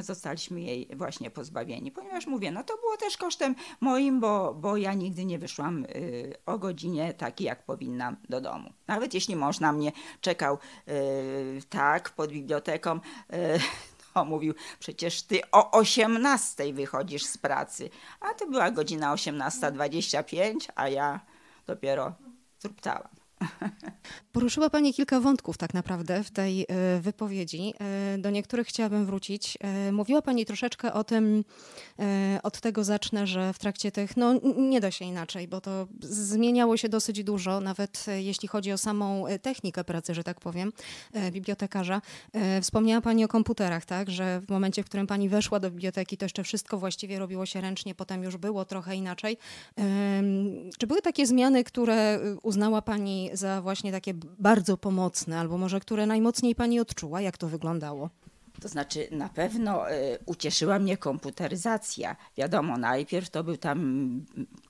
zostaliśmy 0.00 0.60
jej 0.60 0.88
właśnie 0.96 1.30
pozbawieni. 1.30 1.90
Ponieważ 1.90 2.26
mówię, 2.26 2.50
no 2.50 2.64
to 2.64 2.76
było 2.76 2.96
też 2.96 3.16
kosztem 3.16 3.54
moim, 3.80 4.20
bo, 4.20 4.54
bo 4.54 4.76
ja 4.76 4.94
nigdy 4.94 5.24
nie 5.24 5.38
wyszłam 5.38 5.84
y, 5.84 6.34
o 6.46 6.58
godzinie 6.58 7.14
takiej, 7.14 7.46
jak 7.46 7.64
powinnam 7.64 8.16
do 8.28 8.40
domu. 8.40 8.72
Nawet 8.86 9.14
jeśli 9.14 9.36
mąż 9.36 9.60
na 9.60 9.72
mnie 9.72 9.92
czekał 10.20 10.58
y, 10.88 11.60
tak 11.68 12.10
pod 12.10 12.32
biblioteką, 12.32 12.96
y, 12.96 13.00
to 14.14 14.24
mówił, 14.24 14.54
przecież 14.78 15.22
ty 15.22 15.40
o 15.52 15.70
18 15.70 16.72
wychodzisz 16.72 17.24
z 17.24 17.38
pracy, 17.38 17.90
a 18.20 18.34
to 18.34 18.46
była 18.46 18.70
godzina 18.70 19.14
18.25, 19.14 20.68
a 20.74 20.88
ja 20.88 21.20
dopiero 21.66 22.14
truptałam. 22.58 23.17
Poruszyła 24.32 24.70
Pani 24.70 24.94
kilka 24.94 25.20
wątków 25.20 25.58
tak 25.58 25.74
naprawdę 25.74 26.24
w 26.24 26.30
tej 26.30 26.66
e, 26.68 27.00
wypowiedzi. 27.00 27.74
E, 27.80 28.18
do 28.18 28.30
niektórych 28.30 28.66
chciałabym 28.66 29.06
wrócić. 29.06 29.58
E, 29.60 29.92
mówiła 29.92 30.22
Pani 30.22 30.46
troszeczkę 30.46 30.92
o 30.92 31.04
tym, 31.04 31.44
od 32.42 32.60
tego 32.60 32.84
zacznę, 32.84 33.26
że 33.26 33.52
w 33.52 33.58
trakcie 33.58 33.92
tych, 33.92 34.16
no 34.16 34.34
nie 34.56 34.80
da 34.80 34.90
się 34.90 35.04
inaczej, 35.04 35.48
bo 35.48 35.60
to 35.60 35.86
zmieniało 36.00 36.76
się 36.76 36.88
dosyć 36.88 37.24
dużo, 37.24 37.60
nawet 37.60 38.06
jeśli 38.16 38.48
chodzi 38.48 38.72
o 38.72 38.78
samą 38.78 39.24
technikę 39.42 39.84
pracy, 39.84 40.14
że 40.14 40.24
tak 40.24 40.40
powiem, 40.40 40.72
bibliotekarza. 41.32 42.02
Wspomniała 42.62 43.00
Pani 43.00 43.24
o 43.24 43.28
komputerach, 43.28 43.84
tak, 43.84 44.10
że 44.10 44.40
w 44.40 44.48
momencie, 44.48 44.82
w 44.82 44.86
którym 44.86 45.06
Pani 45.06 45.28
weszła 45.28 45.60
do 45.60 45.70
biblioteki, 45.70 46.16
to 46.16 46.24
jeszcze 46.24 46.44
wszystko 46.44 46.78
właściwie 46.78 47.18
robiło 47.18 47.46
się 47.46 47.60
ręcznie, 47.60 47.94
potem 47.94 48.22
już 48.22 48.36
było 48.36 48.64
trochę 48.64 48.96
inaczej. 48.96 49.36
Czy 50.78 50.86
były 50.86 51.02
takie 51.02 51.26
zmiany, 51.26 51.64
które 51.64 52.20
uznała 52.42 52.82
Pani 52.82 53.27
za 53.32 53.62
właśnie 53.62 53.92
takie 53.92 54.14
bardzo 54.38 54.76
pomocne, 54.76 55.38
albo 55.38 55.58
może 55.58 55.80
które 55.80 56.06
najmocniej 56.06 56.54
Pani 56.54 56.80
odczuła? 56.80 57.20
Jak 57.20 57.38
to 57.38 57.48
wyglądało? 57.48 58.10
To 58.60 58.68
znaczy, 58.68 59.08
na 59.10 59.28
pewno 59.28 59.92
y, 59.92 60.18
ucieszyła 60.26 60.78
mnie 60.78 60.96
komputeryzacja. 60.96 62.16
Wiadomo, 62.36 62.78
najpierw 62.78 63.30
to 63.30 63.44
był 63.44 63.56
tam 63.56 64.20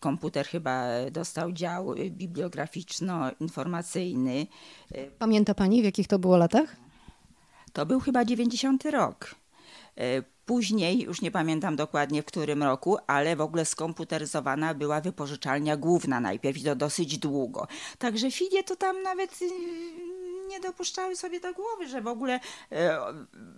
komputer, 0.01 0.47
chyba 0.47 0.87
dostał 1.11 1.53
dział 1.53 1.95
bibliograficzno-informacyjny. 2.11 4.47
Pamięta 5.19 5.55
Pani, 5.55 5.83
w 5.83 5.85
jakich 5.85 6.09
to 6.09 6.19
było 6.19 6.37
latach? 6.37 6.77
To 7.73 7.87
był 7.87 8.01
chyba 8.01 8.25
90 8.25 8.85
rok. 8.85 9.35
Y, 9.99 10.25
Później, 10.49 11.01
już 11.01 11.21
nie 11.21 11.31
pamiętam 11.31 11.77
dokładnie 11.77 12.23
w 12.23 12.25
którym 12.25 12.63
roku, 12.63 12.99
ale 13.07 13.37
w 13.37 13.41
ogóle 13.41 13.65
skomputeryzowana 13.65 14.75
była 14.75 15.01
wypożyczalnia 15.01 15.77
główna 15.77 16.21
najpierw 16.21 16.59
i 16.59 16.65
to 16.65 16.77
dosyć 16.77 17.19
długo. 17.19 17.67
Także 17.99 18.31
filie 18.31 18.65
to 18.65 18.77
tam 18.77 19.03
nawet 19.03 19.43
y, 19.43 19.47
nie 20.49 20.61
dopuszczały 20.61 21.17
sobie 21.17 21.41
do 21.41 21.55
głowy, 21.55 21.89
że 21.89 22.01
w 22.01 22.07
ogóle 22.07 22.41
e, 22.73 22.99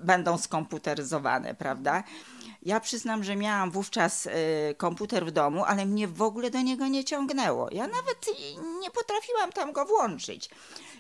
będą 0.05 0.39
skomputeryzowane, 0.39 1.55
prawda? 1.55 2.05
Ja 2.63 2.81
przyznam, 2.81 3.25
że 3.25 3.37
miałam 3.37 3.71
wówczas 3.71 4.27
e, 4.27 4.31
komputer 4.75 5.27
w 5.27 5.31
domu, 5.31 5.65
ale 5.65 5.87
mnie 5.87 6.09
w 6.09 6.23
ogóle 6.23 6.51
do 6.51 6.61
niego 6.61 6.87
nie 6.87 7.05
ciągnęło. 7.05 7.69
Ja 7.73 7.87
nawet 7.87 8.27
nie 8.81 8.91
potrafiłam 8.91 9.53
tam 9.53 9.73
go 9.73 9.85
włączyć. 9.85 10.51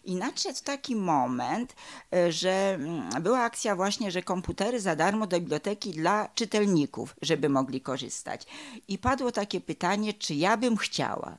I 0.04 0.14
nadszedł 0.14 0.58
taki 0.64 0.96
moment, 0.96 1.74
e, 2.14 2.32
że 2.32 2.74
mm, 2.74 3.22
była 3.22 3.40
akcja 3.40 3.76
właśnie, 3.76 4.10
że 4.10 4.22
komputery 4.22 4.80
za 4.80 4.96
darmo 4.96 5.26
do 5.26 5.40
biblioteki 5.40 5.90
dla 5.90 6.28
czytelników, 6.34 7.16
żeby 7.22 7.48
mogli 7.48 7.80
korzystać. 7.80 8.46
I 8.88 8.98
padło 8.98 9.32
takie 9.32 9.60
pytanie, 9.60 10.14
czy 10.14 10.34
ja 10.34 10.56
bym 10.56 10.76
chciała. 10.76 11.38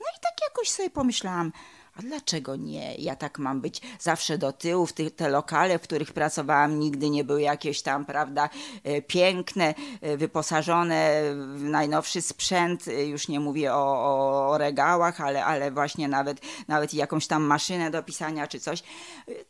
No 0.00 0.06
i 0.18 0.20
tak 0.22 0.34
jakoś 0.48 0.68
sobie 0.68 0.90
pomyślałam, 0.90 1.52
a 1.94 2.02
dlaczego 2.02 2.56
nie? 2.56 2.94
Ja 2.94 3.16
tak 3.16 3.38
mam 3.38 3.60
być 3.60 3.80
zawsze 4.00 4.38
do 4.38 4.52
tyłu. 4.52 4.86
W 4.86 4.92
te 4.92 5.28
lokale, 5.28 5.78
w 5.78 5.82
których 5.82 6.12
pracowałam, 6.12 6.78
nigdy 6.78 7.10
nie 7.10 7.24
były 7.24 7.42
jakieś 7.42 7.82
tam, 7.82 8.04
prawda, 8.04 8.48
e, 8.84 9.02
piękne, 9.02 9.74
e, 10.00 10.16
wyposażone 10.16 11.22
w 11.56 11.62
najnowszy 11.62 12.22
sprzęt. 12.22 12.88
E, 12.88 13.06
już 13.06 13.28
nie 13.28 13.40
mówię 13.40 13.74
o, 13.74 14.50
o 14.50 14.58
regałach, 14.58 15.20
ale, 15.20 15.44
ale 15.44 15.70
właśnie 15.70 16.08
nawet, 16.08 16.40
nawet 16.68 16.94
jakąś 16.94 17.26
tam 17.26 17.42
maszynę 17.42 17.90
do 17.90 18.02
pisania 18.02 18.46
czy 18.46 18.60
coś. 18.60 18.82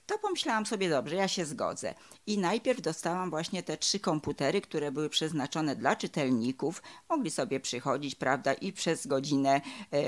To 0.07 0.19
pomyślałam 0.19 0.67
sobie, 0.67 0.91
dobrze, 0.91 1.17
ja 1.17 1.29
się 1.29 1.45
zgodzę. 1.45 1.95
I 2.27 2.39
najpierw 2.39 2.81
dostałam 2.81 3.31
właśnie 3.31 3.63
te 3.63 3.77
trzy 3.77 4.01
komputery, 4.01 4.61
które 4.61 4.93
były 4.93 5.09
przeznaczone 5.09 5.77
dla 5.77 5.97
czytelników. 5.97 6.83
Mogli 7.09 7.31
sobie 7.31 7.61
przychodzić, 7.61 8.15
prawda, 8.15 8.55
i 8.55 8.73
przez 8.73 9.07
godzinę 9.07 9.61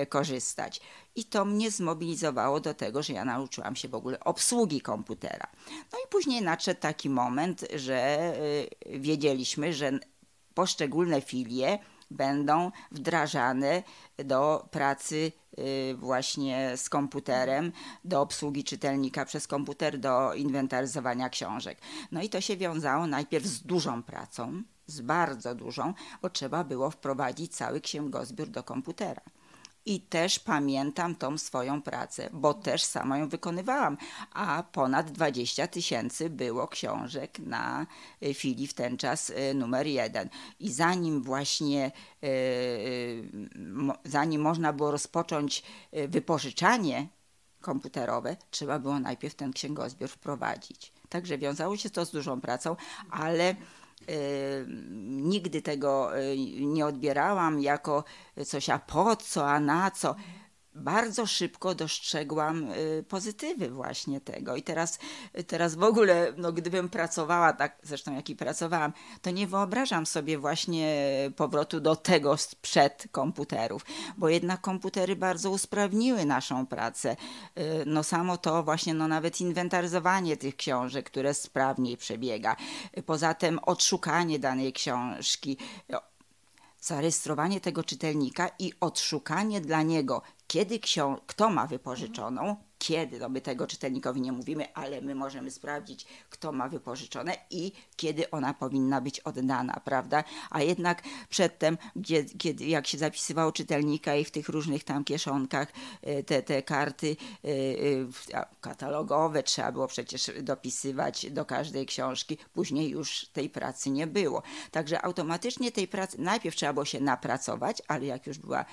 korzystać. 0.09 0.81
I 1.15 1.25
to 1.25 1.45
mnie 1.45 1.71
zmobilizowało 1.71 2.61
do 2.61 2.75
tego, 2.75 3.03
że 3.03 3.13
ja 3.13 3.25
nauczyłam 3.25 3.77
się 3.77 3.89
w 3.89 3.95
ogóle 3.95 4.21
obsługi 4.21 4.81
komputera. 4.81 5.47
No 5.93 5.99
i 5.99 6.09
później 6.11 6.43
nadszedł 6.43 6.81
taki 6.81 7.11
moment, 7.11 7.65
że 7.75 8.33
y, 8.87 8.99
wiedzieliśmy, 8.99 9.73
że 9.73 9.99
poszczególne 10.55 11.21
filie 11.21 11.79
będą 12.11 12.71
wdrażane 12.93 13.83
do 14.19 14.69
pracy 14.71 15.33
y, 15.59 15.95
właśnie 15.95 16.77
z 16.77 16.89
komputerem, 16.89 17.73
do 18.05 18.21
obsługi 18.21 18.65
czytelnika 18.65 19.25
przez 19.25 19.47
komputer, 19.47 19.99
do 19.99 20.35
inwentaryzowania 20.35 21.29
książek. 21.29 21.79
No 22.13 22.23
i 22.23 22.29
to 22.29 22.41
się 22.41 22.57
wiązało 22.57 23.07
najpierw 23.07 23.47
z 23.47 23.63
dużą 23.63 24.03
pracą, 24.03 24.63
z 24.87 25.01
bardzo 25.01 25.55
dużą, 25.55 25.95
bo 26.23 26.31
trzeba 26.31 26.65
było 26.65 26.91
wprowadzić 26.91 27.57
cały 27.57 27.81
księgozbiór 27.81 28.49
do 28.49 28.63
komputera. 28.63 29.23
I 29.87 30.01
też 30.01 30.39
pamiętam 30.39 31.15
tą 31.15 31.39
swoją 31.39 31.83
pracę, 31.83 32.31
bo 32.33 32.55
też 32.55 32.85
sama 32.85 33.19
ją 33.19 33.29
wykonywałam, 33.29 33.97
a 34.33 34.63
ponad 34.73 35.11
20 35.11 35.67
tysięcy 35.67 36.31
było 36.31 36.69
książek 36.69 37.39
na 37.39 37.87
y, 38.23 38.35
filii 38.35 38.67
w 38.67 38.75
ten 38.75 38.97
czas 38.97 39.31
y, 39.31 39.55
numer 39.55 39.87
jeden. 39.87 40.29
I 40.61 40.73
zanim 40.73 41.23
właśnie, 41.23 41.93
y, 42.25 43.31
zanim 44.05 44.41
można 44.41 44.73
było 44.73 44.91
rozpocząć 44.91 45.63
wypożyczanie 46.09 47.09
komputerowe, 47.61 48.37
trzeba 48.51 48.79
było 48.79 49.01
najpierw 49.01 49.35
ten 49.35 49.53
księgozbiór 49.53 50.09
wprowadzić. 50.09 50.93
Także 51.09 51.39
wiązało 51.39 51.77
się 51.77 51.91
to 51.91 52.05
z 52.05 52.11
dużą 52.11 52.41
pracą, 52.41 52.77
ale 53.11 53.55
nigdy 55.07 55.63
tego 55.63 56.19
y, 56.19 56.37
nie 56.61 56.87
odbierałam 56.87 57.61
jako 57.61 58.05
coś, 58.47 58.71
a 58.71 58.79
po 58.79 59.17
co, 59.17 59.51
a 59.51 59.61
na 59.61 59.91
co 59.91 60.15
bardzo 60.75 61.27
szybko 61.27 61.75
dostrzegłam 61.75 62.71
y, 62.73 63.05
pozytywy 63.09 63.69
właśnie 63.71 64.21
tego. 64.21 64.57
I 64.57 64.63
teraz, 64.63 64.99
teraz 65.47 65.75
w 65.75 65.83
ogóle, 65.83 66.33
no, 66.37 66.53
gdybym 66.53 66.89
pracowała 66.89 67.53
tak, 67.53 67.79
zresztą 67.83 68.15
jak 68.15 68.31
i 68.31 68.37
pracowałam, 68.37 68.93
to 69.23 69.31
nie 69.31 69.47
wyobrażam 69.47 70.07
sobie 70.07 70.39
właśnie 70.39 70.95
powrotu 71.37 71.81
do 71.81 71.97
tego 71.97 72.37
sprzed 72.37 73.09
komputerów, 73.11 73.85
bo 74.17 74.29
jednak 74.29 74.61
komputery 74.61 75.17
bardzo 75.17 75.51
usprawniły 75.51 76.25
naszą 76.25 76.67
pracę. 76.67 77.17
Y, 77.59 77.63
no 77.87 78.03
samo 78.03 78.37
to 78.37 78.63
właśnie, 78.63 78.95
no 78.95 79.09
nawet 79.09 79.41
inwentaryzowanie 79.41 80.37
tych 80.37 80.57
książek, 80.57 81.07
które 81.07 81.35
sprawniej 81.35 81.97
przebiega. 81.97 82.57
Poza 83.07 83.35
tym 83.35 83.59
odszukanie 83.59 84.39
danej 84.39 84.73
książki, 84.73 85.59
zarejestrowanie 86.85 87.61
tego 87.61 87.85
czytelnika 87.85 88.51
i 88.59 88.73
odszukanie 88.81 89.61
dla 89.61 89.83
niego 89.83 90.23
kiedy 90.47 90.79
ksią- 90.79 91.17
kto 91.27 91.51
ma 91.51 91.67
wypożyczoną, 91.67 92.57
kiedy, 92.85 93.19
no 93.19 93.29
my 93.29 93.41
tego 93.41 93.67
czytelnikowi 93.67 94.21
nie 94.21 94.33
mówimy, 94.33 94.75
ale 94.75 95.01
my 95.01 95.15
możemy 95.15 95.51
sprawdzić, 95.51 96.07
kto 96.31 96.53
ma 96.53 96.69
wypożyczone 96.69 97.37
i 97.51 97.73
kiedy 97.97 98.31
ona 98.31 98.55
powinna 98.55 99.01
być 99.01 99.21
oddana, 99.21 99.81
prawda? 99.85 100.25
A 100.51 100.63
jednak 100.63 101.03
przedtem, 101.29 101.79
gdzie, 101.97 102.25
kiedy, 102.25 102.65
jak 102.67 102.87
się 102.87 102.99
zapisywało 102.99 103.53
czytelnika 103.53 104.17
i 104.17 104.25
w 104.25 104.31
tych 104.31 104.49
różnych 104.49 104.85
tam 104.85 105.05
kieszonkach 105.05 105.69
e, 106.03 106.23
te, 106.23 106.43
te 106.43 106.63
karty 106.63 107.17
katalogowe 108.61 109.43
trzeba 109.43 109.73
było 109.73 109.87
przecież 109.87 110.31
dopisywać 110.43 111.31
do 111.31 111.45
każdej 111.45 111.87
książki, 111.87 112.39
później 112.53 112.91
już 112.91 113.27
tej 113.33 113.51
pracy 113.51 113.91
nie 113.91 114.07
było. 114.07 114.43
Także 114.71 115.05
automatycznie 115.05 115.73
tej 115.73 115.89
pracy, 115.89 116.21
najpierw 116.21 116.57
trzeba 116.57 116.73
było 116.73 116.85
się 116.85 117.01
napracować, 117.01 117.83
ale 117.89 118.07
jak 118.07 118.27
już 118.27 118.39
była 118.39 118.65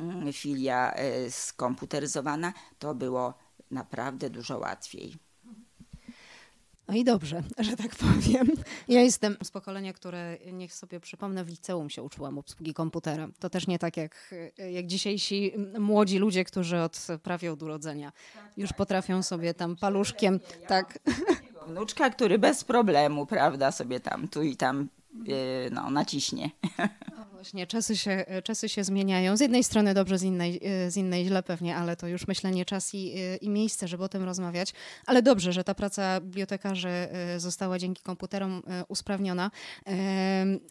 mm, 0.00 0.32
filia 0.32 0.92
e, 0.94 1.30
skomputeryzowana, 1.30 2.52
to 2.78 2.94
było 2.94 3.43
naprawdę 3.74 4.30
dużo 4.30 4.58
łatwiej. 4.58 5.16
No 6.88 6.94
i 6.94 7.04
dobrze, 7.04 7.42
że 7.58 7.76
tak 7.76 7.96
powiem. 7.96 8.48
Ja 8.88 9.00
jestem 9.00 9.36
z 9.42 9.50
pokolenia, 9.50 9.92
które, 9.92 10.38
niech 10.52 10.74
sobie 10.74 11.00
przypomnę, 11.00 11.44
w 11.44 11.48
liceum 11.48 11.90
się 11.90 12.02
uczyłam 12.02 12.38
obsługi 12.38 12.74
komputera. 12.74 13.28
To 13.38 13.50
też 13.50 13.66
nie 13.66 13.78
tak 13.78 13.96
jak, 13.96 14.34
jak 14.70 14.86
dzisiejsi 14.86 15.52
młodzi 15.78 16.18
ludzie, 16.18 16.44
którzy 16.44 16.80
od 16.80 17.06
prawie 17.22 17.52
od 17.52 17.62
urodzenia 17.62 18.12
już 18.56 18.72
potrafią 18.72 19.22
sobie 19.22 19.54
tam 19.54 19.76
paluszkiem, 19.76 20.40
tak. 20.68 20.98
Wnuczka, 21.66 22.10
który 22.10 22.38
bez 22.38 22.64
problemu, 22.64 23.26
prawda, 23.26 23.72
sobie 23.72 24.00
tam 24.00 24.28
tu 24.28 24.42
i 24.42 24.56
tam 24.56 24.88
e, 25.28 25.70
no, 25.70 25.90
naciśnie. 25.90 26.50
Właśnie, 27.44 27.66
czasy 27.66 27.96
się, 27.96 28.24
czasy 28.44 28.68
się 28.68 28.84
zmieniają. 28.84 29.36
Z 29.36 29.40
jednej 29.40 29.64
strony 29.64 29.94
dobrze, 29.94 30.18
z 30.18 30.22
innej, 30.22 30.60
e, 30.62 30.90
z 30.90 30.96
innej 30.96 31.24
źle 31.24 31.42
pewnie, 31.42 31.76
ale 31.76 31.96
to 31.96 32.06
już 32.08 32.28
myślę 32.28 32.50
nie 32.50 32.64
czas 32.64 32.94
i, 32.94 33.12
e, 33.18 33.36
i 33.36 33.48
miejsce, 33.48 33.88
żeby 33.88 34.04
o 34.04 34.08
tym 34.08 34.22
rozmawiać. 34.22 34.72
Ale 35.06 35.22
dobrze, 35.22 35.52
że 35.52 35.64
ta 35.64 35.74
praca 35.74 36.20
bibliotekarzy 36.20 36.88
e, 36.88 37.40
została 37.40 37.78
dzięki 37.78 38.02
komputerom 38.02 38.62
usprawniona. 38.88 39.50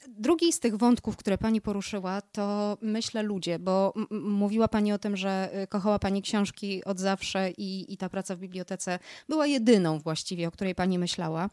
Drugi 0.08 0.54
z 0.54 0.60
tych 0.60 0.76
wątków, 0.76 1.18
które 1.18 1.38
pani 1.38 1.62
poruszyła, 1.62 2.22
to 2.22 2.78
myślę 2.82 3.24
ludzie, 3.24 3.60
bo 3.60 3.94
mówiła 4.12 4.68
pani 4.68 4.94
o 4.94 4.98
tym, 4.98 5.18
że 5.18 5.50
kochała 5.70 6.00
pani 6.00 6.22
książki 6.22 6.84
od 6.84 7.00
zawsze 7.00 7.52
i, 7.52 7.94
i 7.94 7.98
ta 7.98 8.10
praca 8.10 8.36
w 8.36 8.40
bibliotece 8.40 9.00
była 9.30 9.48
jedyną 9.48 10.00
właściwie, 10.00 10.48
o 10.48 10.52
której 10.52 10.76
pani 10.76 11.00
myślała. 11.00 11.50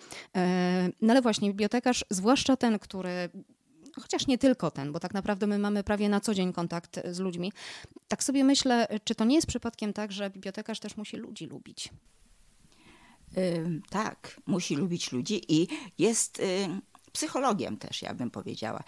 No 1.01 1.13
ale 1.13 1.23
właśnie 1.23 1.49
bibliotekarz, 1.49 2.05
zwłaszcza 2.11 2.57
ten, 2.57 2.79
który 2.79 3.31
chociaż 3.97 4.27
nie 4.27 4.39
tylko 4.39 4.71
ten, 4.71 4.93
bo 4.93 5.01
tak 5.01 5.15
naprawdę 5.15 5.47
my 5.47 5.59
mamy 5.59 5.85
prawie 5.85 6.09
na 6.09 6.21
co 6.21 6.35
dzień 6.35 6.53
kontakt 6.53 7.01
z 7.11 7.19
ludźmi. 7.19 7.53
Tak 8.09 8.25
sobie 8.25 8.45
myślę, 8.45 8.87
czy 9.05 9.15
to 9.15 9.25
nie 9.25 9.35
jest 9.35 9.47
przypadkiem 9.47 9.93
tak, 9.93 10.13
że 10.13 10.31
bibliotekarz 10.31 10.81
też 10.81 10.97
musi 10.97 11.17
ludzi 11.17 11.47
lubić? 11.47 11.89
Yy, 13.37 13.81
tak, 13.91 14.41
musi 14.47 14.77
lubić 14.77 15.13
ludzi 15.13 15.43
i 15.49 15.69
jest. 15.99 16.39
Yy 16.39 16.81
psychologiem 17.13 17.77
też, 17.77 18.03
ja 18.03 18.15
bym 18.15 18.31
powiedziała. 18.31 18.83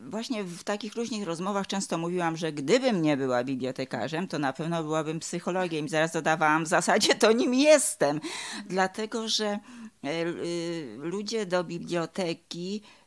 Właśnie 0.00 0.44
w 0.44 0.64
takich 0.64 0.94
różnych 0.94 1.24
rozmowach 1.24 1.66
często 1.66 1.98
mówiłam, 1.98 2.36
że 2.36 2.52
gdybym 2.52 3.02
nie 3.02 3.16
była 3.16 3.44
bibliotekarzem, 3.44 4.28
to 4.28 4.38
na 4.38 4.52
pewno 4.52 4.82
byłabym 4.82 5.20
psychologiem. 5.20 5.86
I 5.86 5.88
zaraz 5.88 6.12
dodawałam, 6.12 6.64
w 6.64 6.68
zasadzie 6.68 7.14
to 7.14 7.32
nim 7.32 7.54
jestem, 7.54 8.20
dlatego 8.66 9.28
że 9.28 9.58
ludzie 10.98 11.46
do 11.46 11.64
biblioteki 11.64 12.82
Y, 12.82 12.97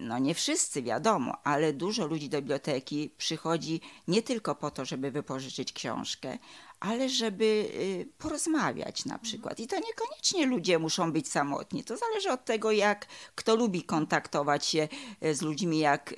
no 0.00 0.18
nie 0.18 0.34
wszyscy 0.34 0.82
wiadomo, 0.82 1.32
ale 1.44 1.72
dużo 1.72 2.06
ludzi 2.06 2.28
do 2.28 2.38
biblioteki 2.38 3.10
przychodzi 3.18 3.80
nie 4.08 4.22
tylko 4.22 4.54
po 4.54 4.70
to, 4.70 4.84
żeby 4.84 5.10
wypożyczyć 5.10 5.72
książkę, 5.72 6.38
ale 6.80 7.08
żeby 7.08 7.44
y, 7.44 8.08
porozmawiać 8.18 9.04
na 9.04 9.18
przykład. 9.18 9.60
I 9.60 9.66
to 9.66 9.76
niekoniecznie 9.76 10.46
ludzie 10.46 10.78
muszą 10.78 11.12
być 11.12 11.28
samotni. 11.28 11.84
To 11.84 11.96
zależy 11.96 12.30
od 12.30 12.44
tego, 12.44 12.70
jak 12.70 13.06
kto 13.34 13.56
lubi 13.56 13.82
kontaktować 13.82 14.66
się 14.66 14.88
y, 15.24 15.34
z 15.34 15.42
ludźmi, 15.42 15.78
jak 15.78 16.14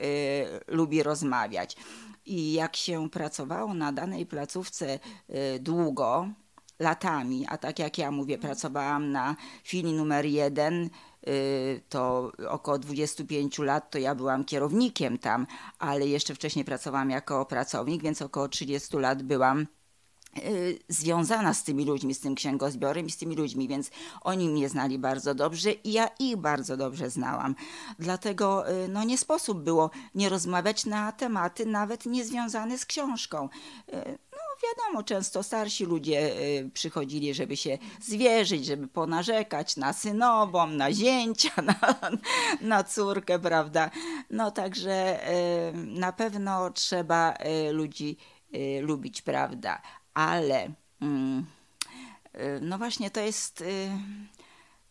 lubi 0.68 1.02
rozmawiać. 1.02 1.76
I 2.26 2.52
jak 2.52 2.76
się 2.76 3.10
pracowało 3.10 3.74
na 3.74 3.92
danej 3.92 4.26
placówce 4.26 4.98
długo, 5.60 6.28
latami, 6.78 7.46
a 7.48 7.58
tak 7.58 7.78
jak 7.78 7.98
ja 7.98 8.10
mówię, 8.10 8.38
pracowałam 8.38 9.12
na 9.12 9.36
filii 9.64 9.92
numer 9.92 10.26
jeden 10.26 10.84
Y, 10.84 11.15
to 11.88 12.32
około 12.48 12.78
25 12.78 13.58
lat 13.58 13.90
to 13.90 13.98
ja 13.98 14.14
byłam 14.14 14.44
kierownikiem 14.44 15.18
tam, 15.18 15.46
ale 15.78 16.06
jeszcze 16.06 16.34
wcześniej 16.34 16.64
pracowałam 16.64 17.10
jako 17.10 17.46
pracownik, 17.46 18.02
więc 18.02 18.22
około 18.22 18.48
30 18.48 18.96
lat 18.96 19.22
byłam 19.22 19.66
y, 20.38 20.78
związana 20.88 21.54
z 21.54 21.64
tymi 21.64 21.84
ludźmi, 21.84 22.14
z 22.14 22.20
tym 22.20 22.34
księgozbiorem 22.34 23.06
i 23.06 23.10
z 23.10 23.16
tymi 23.16 23.36
ludźmi, 23.36 23.68
więc 23.68 23.90
oni 24.20 24.48
mnie 24.48 24.68
znali 24.68 24.98
bardzo 24.98 25.34
dobrze 25.34 25.72
i 25.72 25.92
ja 25.92 26.08
ich 26.18 26.36
bardzo 26.36 26.76
dobrze 26.76 27.10
znałam. 27.10 27.54
Dlatego 27.98 28.70
y, 28.70 28.88
no, 28.88 29.04
nie 29.04 29.18
sposób 29.18 29.62
było 29.62 29.90
nie 30.14 30.28
rozmawiać 30.28 30.86
na 30.86 31.12
tematy 31.12 31.66
nawet 31.66 32.06
niezwiązane 32.06 32.78
z 32.78 32.86
książką 32.86 33.48
wiadomo, 34.62 35.02
często 35.02 35.42
starsi 35.42 35.84
ludzie 35.84 36.40
y, 36.40 36.70
przychodzili, 36.74 37.34
żeby 37.34 37.56
się 37.56 37.78
zwierzyć, 38.00 38.66
żeby 38.66 38.88
ponarzekać 38.88 39.76
na 39.76 39.92
synową, 39.92 40.66
na 40.66 40.92
zięcia, 40.92 41.62
na, 41.62 41.94
na 42.60 42.84
córkę, 42.84 43.38
prawda? 43.38 43.90
No 44.30 44.50
także 44.50 45.28
y, 45.68 45.72
na 45.74 46.12
pewno 46.12 46.70
trzeba 46.70 47.34
y, 47.68 47.72
ludzi 47.72 48.16
lubić, 48.80 49.22
prawda? 49.22 49.82
Ale 50.14 50.72
mm, 51.00 51.46
no 52.60 52.78
właśnie 52.78 53.10
to 53.10 53.20
jest. 53.20 53.64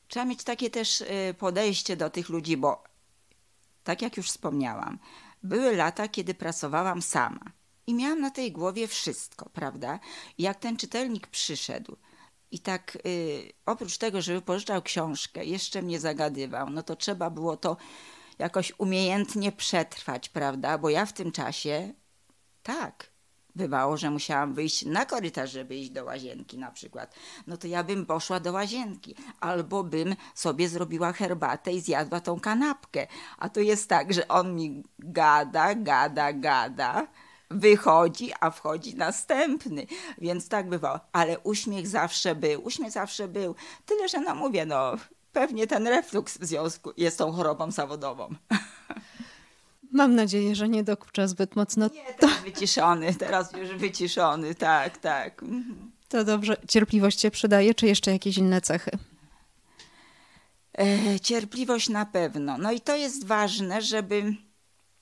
Trzeba 0.08 0.26
mieć 0.26 0.44
takie 0.44 0.70
też 0.70 1.04
podejście 1.38 1.98
do 1.98 2.10
tych 2.10 2.30
ludzi, 2.30 2.58
bo 2.58 2.84
tak 3.84 4.02
jak 4.02 4.18
już 4.18 4.28
wspomniałam, 4.28 5.00
były 5.44 5.76
lata, 5.76 6.08
kiedy 6.08 6.34
pracowałam 6.34 7.02
sama 7.02 7.52
i 7.88 7.94
miałam 7.94 8.22
na 8.22 8.32
tej 8.32 8.52
głowie 8.52 8.88
wszystko, 8.88 9.50
prawda? 9.50 10.00
Jak 10.38 10.60
ten 10.60 10.78
czytelnik 10.78 11.28
przyszedł 11.28 11.98
i 12.52 12.60
tak 12.60 12.98
y, 13.06 13.54
oprócz 13.66 13.98
tego, 13.98 14.22
żeby 14.22 14.42
pożyczał 14.42 14.82
książkę, 14.82 15.46
jeszcze 15.46 15.82
mnie 15.82 16.00
zagadywał, 16.00 16.70
no 16.70 16.84
to 16.84 16.96
trzeba 16.96 17.30
było 17.30 17.58
to 17.58 17.78
jakoś 18.40 18.74
umiejętnie 18.78 19.52
przetrwać, 19.52 20.30
prawda? 20.30 20.78
Bo 20.78 20.90
ja 20.90 21.06
w 21.06 21.14
tym 21.14 21.32
czasie, 21.32 21.94
tak, 22.64 23.10
bywało, 23.56 23.98
że 23.98 24.12
musiałam 24.12 24.54
wyjść 24.54 24.86
na 24.86 25.06
korytarz, 25.06 25.52
żeby 25.52 25.76
iść 25.76 25.90
do 25.90 26.06
łazienki 26.06 26.58
na 26.58 26.72
przykład. 26.72 27.16
No 27.48 27.58
to 27.58 27.68
ja 27.68 27.84
bym 27.84 28.06
poszła 28.06 28.40
do 28.40 28.52
łazienki, 28.52 29.16
albo 29.40 29.84
bym 29.84 30.16
sobie 30.36 30.70
zrobiła 30.70 31.14
herbatę 31.14 31.74
i 31.74 31.82
zjadła 31.82 32.20
tą 32.20 32.40
kanapkę. 32.40 33.08
A 33.38 33.50
to 33.50 33.60
jest 33.60 33.90
tak, 33.90 34.14
że 34.14 34.28
on 34.28 34.56
mi 34.56 34.84
gada, 35.00 35.76
gada, 35.76 36.34
gada 36.34 37.08
wychodzi, 37.52 38.32
a 38.40 38.52
wchodzi 38.52 38.96
następny. 38.96 39.88
Więc 40.18 40.50
tak 40.50 40.70
bywało. 40.70 41.00
Ale 41.12 41.40
uśmiech 41.40 41.88
zawsze 41.88 42.36
był. 42.36 42.64
Uśmiech 42.64 42.92
zawsze 42.92 43.28
był. 43.28 43.56
Tyle, 43.86 44.10
że 44.10 44.20
no 44.20 44.36
mówię, 44.36 44.66
no 44.66 44.96
pewnie 45.34 45.68
ten 45.68 45.88
refluks 45.88 46.38
w 46.38 46.46
związku 46.46 46.92
jest 46.98 47.18
tą 47.18 47.32
chorobą 47.32 47.72
zawodową. 47.72 48.30
Mam 49.92 50.16
nadzieję, 50.16 50.56
że 50.56 50.70
nie 50.70 50.84
dokucza 50.84 51.28
zbyt 51.28 51.56
mocno. 51.56 51.90
Nie, 51.94 52.14
teraz 52.14 52.42
wyciszony, 52.42 53.14
teraz 53.14 53.54
już 53.54 53.70
wyciszony, 53.70 54.56
tak, 54.56 54.98
tak. 54.98 55.44
Mhm. 55.44 55.92
To 56.10 56.24
dobrze. 56.24 56.58
Cierpliwość 56.68 57.22
się 57.22 57.32
przydaje, 57.32 57.74
czy 57.74 57.88
jeszcze 57.88 58.12
jakieś 58.12 58.38
inne 58.38 58.62
cechy? 58.62 58.92
E, 60.78 61.20
cierpliwość 61.20 61.90
na 61.90 62.06
pewno. 62.06 62.58
No 62.58 62.72
i 62.72 62.82
to 62.82 62.96
jest 62.96 63.26
ważne, 63.26 63.82
żeby 63.82 64.36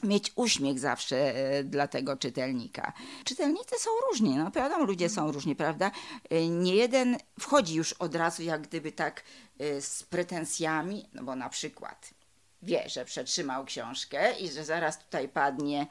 mieć 0.04 0.32
uśmiech 0.36 0.80
zawsze 0.80 1.36
e, 1.36 1.64
dla 1.64 1.88
tego 1.88 2.18
czytelnika. 2.18 2.94
Czytelnicy 3.24 3.76
są 3.80 3.90
różni, 4.10 4.36
no 4.36 4.52
wiadomo, 4.52 4.86
ludzie 4.86 5.10
są 5.10 5.32
różni, 5.32 5.56
prawda? 5.56 5.92
E, 6.30 6.48
nie 6.48 6.76
jeden 6.76 7.18
wchodzi 7.40 7.76
już 7.76 7.94
od 7.94 8.16
razu 8.16 8.44
jak 8.44 8.62
gdyby 8.62 8.92
tak 8.92 9.24
e, 9.60 9.82
z 9.82 10.04
pretensjami, 10.04 11.10
no 11.14 11.24
bo 11.24 11.36
na 11.36 11.50
przykład 11.50 12.14
wie, 12.62 12.84
że 12.90 13.06
przetrzymał 13.06 13.66
książkę 13.66 14.40
i 14.40 14.50
że 14.50 14.66
zaraz 14.66 15.00
tutaj 15.00 15.30
padnie 15.30 15.88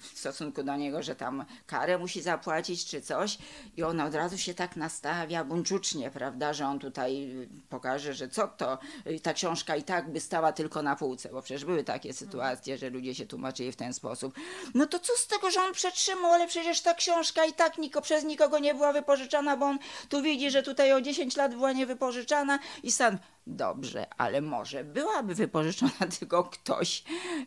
w 0.00 0.18
stosunku 0.18 0.62
do 0.62 0.76
niego, 0.76 1.02
że 1.02 1.16
tam 1.16 1.44
karę 1.66 1.98
musi 1.98 2.22
zapłacić 2.22 2.86
czy 2.86 3.00
coś 3.00 3.38
i 3.76 3.82
on 3.82 4.00
od 4.00 4.14
razu 4.14 4.38
się 4.38 4.54
tak 4.54 4.76
nastawia 4.76 5.44
buńczucznie, 5.44 6.10
prawda, 6.10 6.52
że 6.52 6.66
on 6.66 6.78
tutaj 6.78 7.30
pokaże, 7.68 8.14
że 8.14 8.28
co 8.28 8.48
to, 8.48 8.78
ta 9.22 9.34
książka 9.34 9.76
i 9.76 9.82
tak 9.82 10.12
by 10.12 10.20
stała 10.20 10.52
tylko 10.52 10.82
na 10.82 10.96
półce, 10.96 11.28
bo 11.28 11.42
przecież 11.42 11.64
były 11.64 11.84
takie 11.84 12.12
sytuacje, 12.12 12.78
że 12.78 12.90
ludzie 12.90 13.14
się 13.14 13.26
tłumaczyli 13.26 13.72
w 13.72 13.76
ten 13.76 13.94
sposób. 13.94 14.34
No 14.74 14.86
to 14.86 14.98
co 14.98 15.12
z 15.16 15.26
tego, 15.26 15.50
że 15.50 15.60
on 15.60 15.72
przetrzymał, 15.72 16.32
ale 16.32 16.46
przecież 16.48 16.80
ta 16.80 16.94
książka 16.94 17.44
i 17.44 17.52
tak 17.52 17.78
niko, 17.78 18.00
przez 18.00 18.24
nikogo 18.24 18.58
nie 18.58 18.74
była 18.74 18.92
wypożyczana, 18.92 19.56
bo 19.56 19.66
on 19.66 19.78
tu 20.08 20.22
widzi, 20.22 20.50
że 20.50 20.62
tutaj 20.62 20.92
o 20.92 21.00
10 21.00 21.36
lat 21.36 21.54
była 21.54 21.72
niewypożyczana 21.72 22.58
i 22.82 22.92
stan 22.92 23.18
Dobrze, 23.46 24.06
ale 24.18 24.40
może 24.40 24.84
byłaby 24.84 25.34
wypożyczona, 25.34 25.92
tylko 26.18 26.44
ktoś 26.44 27.04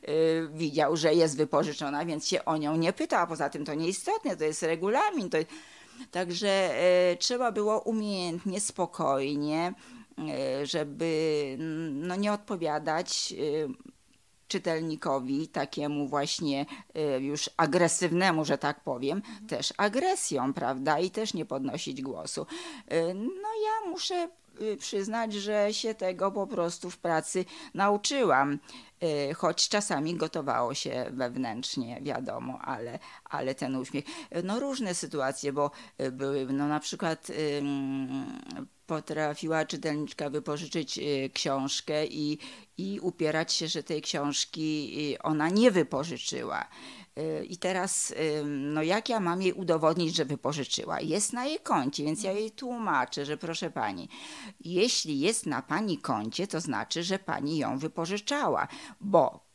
yy, 0.08 0.50
widział, 0.54 0.98
że 0.98 1.14
jest 1.14 1.38
wypożyczona, 1.38 2.06
więc 2.06 2.28
się 2.28 2.46
o 2.46 2.58
nią 2.58 2.76
nie 2.76 2.94
pyta, 2.94 3.20
a 3.20 3.28
poza 3.28 3.50
tym 3.50 3.66
to 3.66 3.74
nieistotne, 3.74 4.38
to 4.38 4.44
jest 4.44 4.64
regulamin. 4.64 5.30
To 5.30 5.38
Także 6.12 6.50
e, 6.50 7.16
trzeba 7.16 7.52
było 7.52 7.80
umiejętnie, 7.80 8.60
spokojnie, 8.60 9.74
e, 10.20 10.66
żeby 10.66 11.56
no, 11.94 12.16
nie 12.16 12.34
odpowiadać 12.34 13.34
e, 13.34 13.68
czytelnikowi, 14.48 15.48
takiemu 15.48 16.08
właśnie 16.08 16.66
już 17.20 17.50
agresywnemu, 17.58 18.46
że 18.46 18.58
tak 18.58 18.84
powiem, 18.84 19.22
też 19.48 19.74
agresją, 19.78 20.54
prawda? 20.54 21.00
I 21.00 21.12
też 21.12 21.34
nie 21.34 21.46
podnosić 21.46 22.02
głosu. 22.02 22.46
No 23.16 23.50
ja 23.64 23.90
muszę 23.90 24.30
przyznać, 24.80 25.34
że 25.34 25.74
się 25.74 25.96
tego 25.96 26.32
po 26.32 26.48
prostu 26.48 26.89
w 26.89 26.98
pracy 26.98 27.46
nauczyłam. 27.74 28.60
Y, 29.04 29.34
choć 29.34 29.70
czasami 29.70 30.15
gotowało 30.15 30.74
się 30.74 31.06
wewnętrznie, 31.12 32.00
wiadomo, 32.02 32.60
ale, 32.62 33.00
ale 33.26 33.56
ten 33.56 33.76
uśmiech. 33.76 34.06
No 34.43 34.60
różne 34.60 34.96
sytuacje, 34.96 35.54
bo 35.54 35.72
y, 36.02 36.12
były, 36.12 36.46
no 36.46 36.67
na 36.67 36.80
przykład 36.80 37.28
potrafiła 38.86 39.65
czytelniczka 39.65 40.30
wypożyczyć 40.30 40.98
y, 40.98 41.30
książkę 41.34 42.06
i, 42.06 42.38
i 42.78 43.00
upierać 43.00 43.54
się, 43.54 43.67
że 43.67 43.84
tej 43.84 44.02
książki 44.02 45.17
ona 45.24 45.50
nie 45.50 45.72
wypożyczyła. 45.72 46.67
I 47.49 47.58
teraz, 47.58 48.13
no 48.45 48.84
jak 48.84 49.10
ja 49.10 49.19
mam 49.19 49.41
jej 49.41 49.53
udowodnić, 49.53 50.15
że 50.15 50.25
wypożyczyła? 50.25 51.01
Jest 51.01 51.34
na 51.34 51.45
jej 51.45 51.60
koncie, 51.60 52.03
więc 52.03 52.23
ja 52.23 52.32
jej 52.32 52.51
tłumaczę, 52.51 53.25
że 53.25 53.38
proszę 53.38 53.69
pani, 53.69 54.10
jeśli 54.60 55.19
jest 55.19 55.45
na 55.45 55.62
pani 55.62 55.97
koncie, 55.97 56.47
to 56.47 56.62
znaczy, 56.62 57.03
że 57.03 57.19
pani 57.19 57.58
ją 57.58 57.77
wypożyczała, 57.77 58.67
bo 59.01 59.47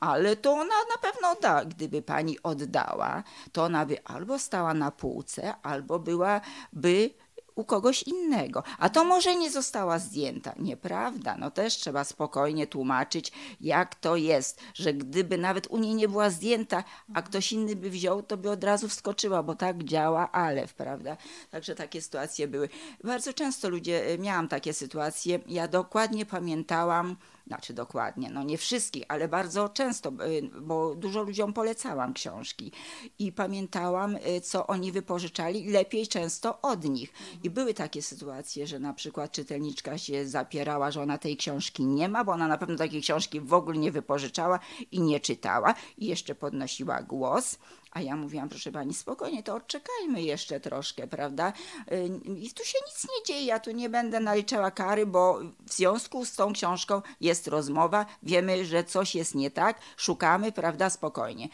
ale 0.00 0.36
to 0.36 0.52
ona 0.52 0.74
na 0.94 1.10
pewno 1.10 1.34
da. 1.40 1.64
Gdyby 1.64 2.02
pani 2.02 2.42
oddała, 2.42 3.22
to 3.52 3.64
ona 3.64 3.86
by 3.86 4.04
albo 4.04 4.38
stała 4.38 4.74
na 4.74 4.90
półce, 4.90 5.54
albo 5.62 5.98
byłaby 5.98 7.10
u 7.56 7.64
kogoś 7.64 8.02
innego. 8.02 8.62
A 8.78 8.88
to 8.88 9.04
może 9.04 9.36
nie 9.36 9.50
została 9.50 9.98
zdjęta. 9.98 10.54
Nieprawda. 10.58 11.36
No 11.36 11.50
też 11.50 11.76
trzeba 11.76 12.04
spokojnie 12.04 12.66
tłumaczyć, 12.66 13.32
jak 13.60 13.94
to 13.94 14.16
jest, 14.16 14.60
że 14.74 14.94
gdyby 14.94 15.38
nawet 15.38 15.66
u 15.66 15.78
niej 15.78 15.94
nie 15.94 16.08
była 16.08 16.30
zdjęta, 16.30 16.84
a 17.14 17.22
ktoś 17.22 17.52
inny 17.52 17.76
by 17.76 17.90
wziął, 17.90 18.22
to 18.22 18.36
by 18.36 18.50
od 18.50 18.64
razu 18.64 18.88
wskoczyła, 18.88 19.42
bo 19.42 19.54
tak 19.54 19.84
działa 19.84 20.32
Alef, 20.32 20.74
prawda? 20.74 21.16
Także 21.50 21.74
takie 21.74 22.02
sytuacje 22.02 22.48
były. 22.48 22.68
Bardzo 23.04 23.32
często 23.32 23.68
ludzie, 23.68 24.06
e, 24.06 24.18
miałam 24.18 24.48
takie 24.48 24.72
sytuacje. 24.72 25.40
Ja 25.46 25.68
dokładnie 25.68 26.26
pamiętałam, 26.26 27.16
znaczy 27.46 27.74
dokładnie, 27.74 28.30
no 28.30 28.42
nie 28.42 28.58
wszystkich, 28.58 29.04
ale 29.08 29.28
bardzo 29.28 29.68
często, 29.68 30.08
y, 30.08 30.60
bo 30.60 30.94
dużo 30.94 31.22
ludziom 31.22 31.52
polecałam 31.52 32.14
książki 32.14 32.72
i 33.18 33.32
pamiętałam, 33.32 34.16
y, 34.16 34.40
co 34.40 34.66
oni 34.66 34.92
wypożyczali, 34.92 35.70
lepiej 35.70 36.08
często 36.08 36.60
od 36.62 36.84
nich. 36.84 37.12
I 37.42 37.50
były 37.50 37.74
takie 37.74 38.02
sytuacje, 38.02 38.66
że 38.66 38.78
na 38.78 38.94
przykład 38.94 39.32
czytelniczka 39.32 39.98
się 39.98 40.28
zapierała, 40.28 40.90
że 40.90 41.02
ona 41.02 41.18
tej 41.18 41.36
książki 41.36 41.84
nie 41.84 42.08
ma, 42.08 42.24
bo 42.24 42.32
ona 42.32 42.48
na 42.48 42.58
pewno 42.58 42.76
takiej 42.76 43.02
książki 43.02 43.40
w 43.40 43.54
ogóle 43.54 43.78
nie 43.78 43.92
wypożyczała 43.92 44.58
i 44.90 45.00
nie 45.00 45.20
czytała 45.20 45.74
i 45.98 46.06
jeszcze 46.06 46.34
podnosiła 46.34 47.02
głos. 47.02 47.58
A 47.96 48.00
ja 48.00 48.16
mówiłam, 48.16 48.48
proszę 48.48 48.72
pani, 48.72 48.94
spokojnie, 48.94 49.42
to 49.42 49.54
odczekajmy 49.54 50.22
jeszcze 50.22 50.60
troszkę, 50.60 51.06
prawda? 51.06 51.52
Y, 51.92 52.20
I 52.38 52.50
tu 52.50 52.64
się 52.64 52.78
nic 52.86 53.04
nie 53.04 53.24
dzieje, 53.26 53.46
ja 53.46 53.60
tu 53.60 53.70
nie 53.70 53.88
będę 53.88 54.20
naliczała 54.20 54.70
kary, 54.70 55.06
bo 55.06 55.40
w 55.66 55.72
związku 55.72 56.24
z 56.24 56.32
tą 56.32 56.52
książką 56.52 57.02
jest 57.20 57.48
rozmowa, 57.48 58.06
wiemy, 58.22 58.64
że 58.64 58.84
coś 58.84 59.14
jest 59.14 59.34
nie 59.34 59.50
tak, 59.50 59.80
szukamy, 59.96 60.52
prawda, 60.52 60.90
spokojnie. 60.90 61.48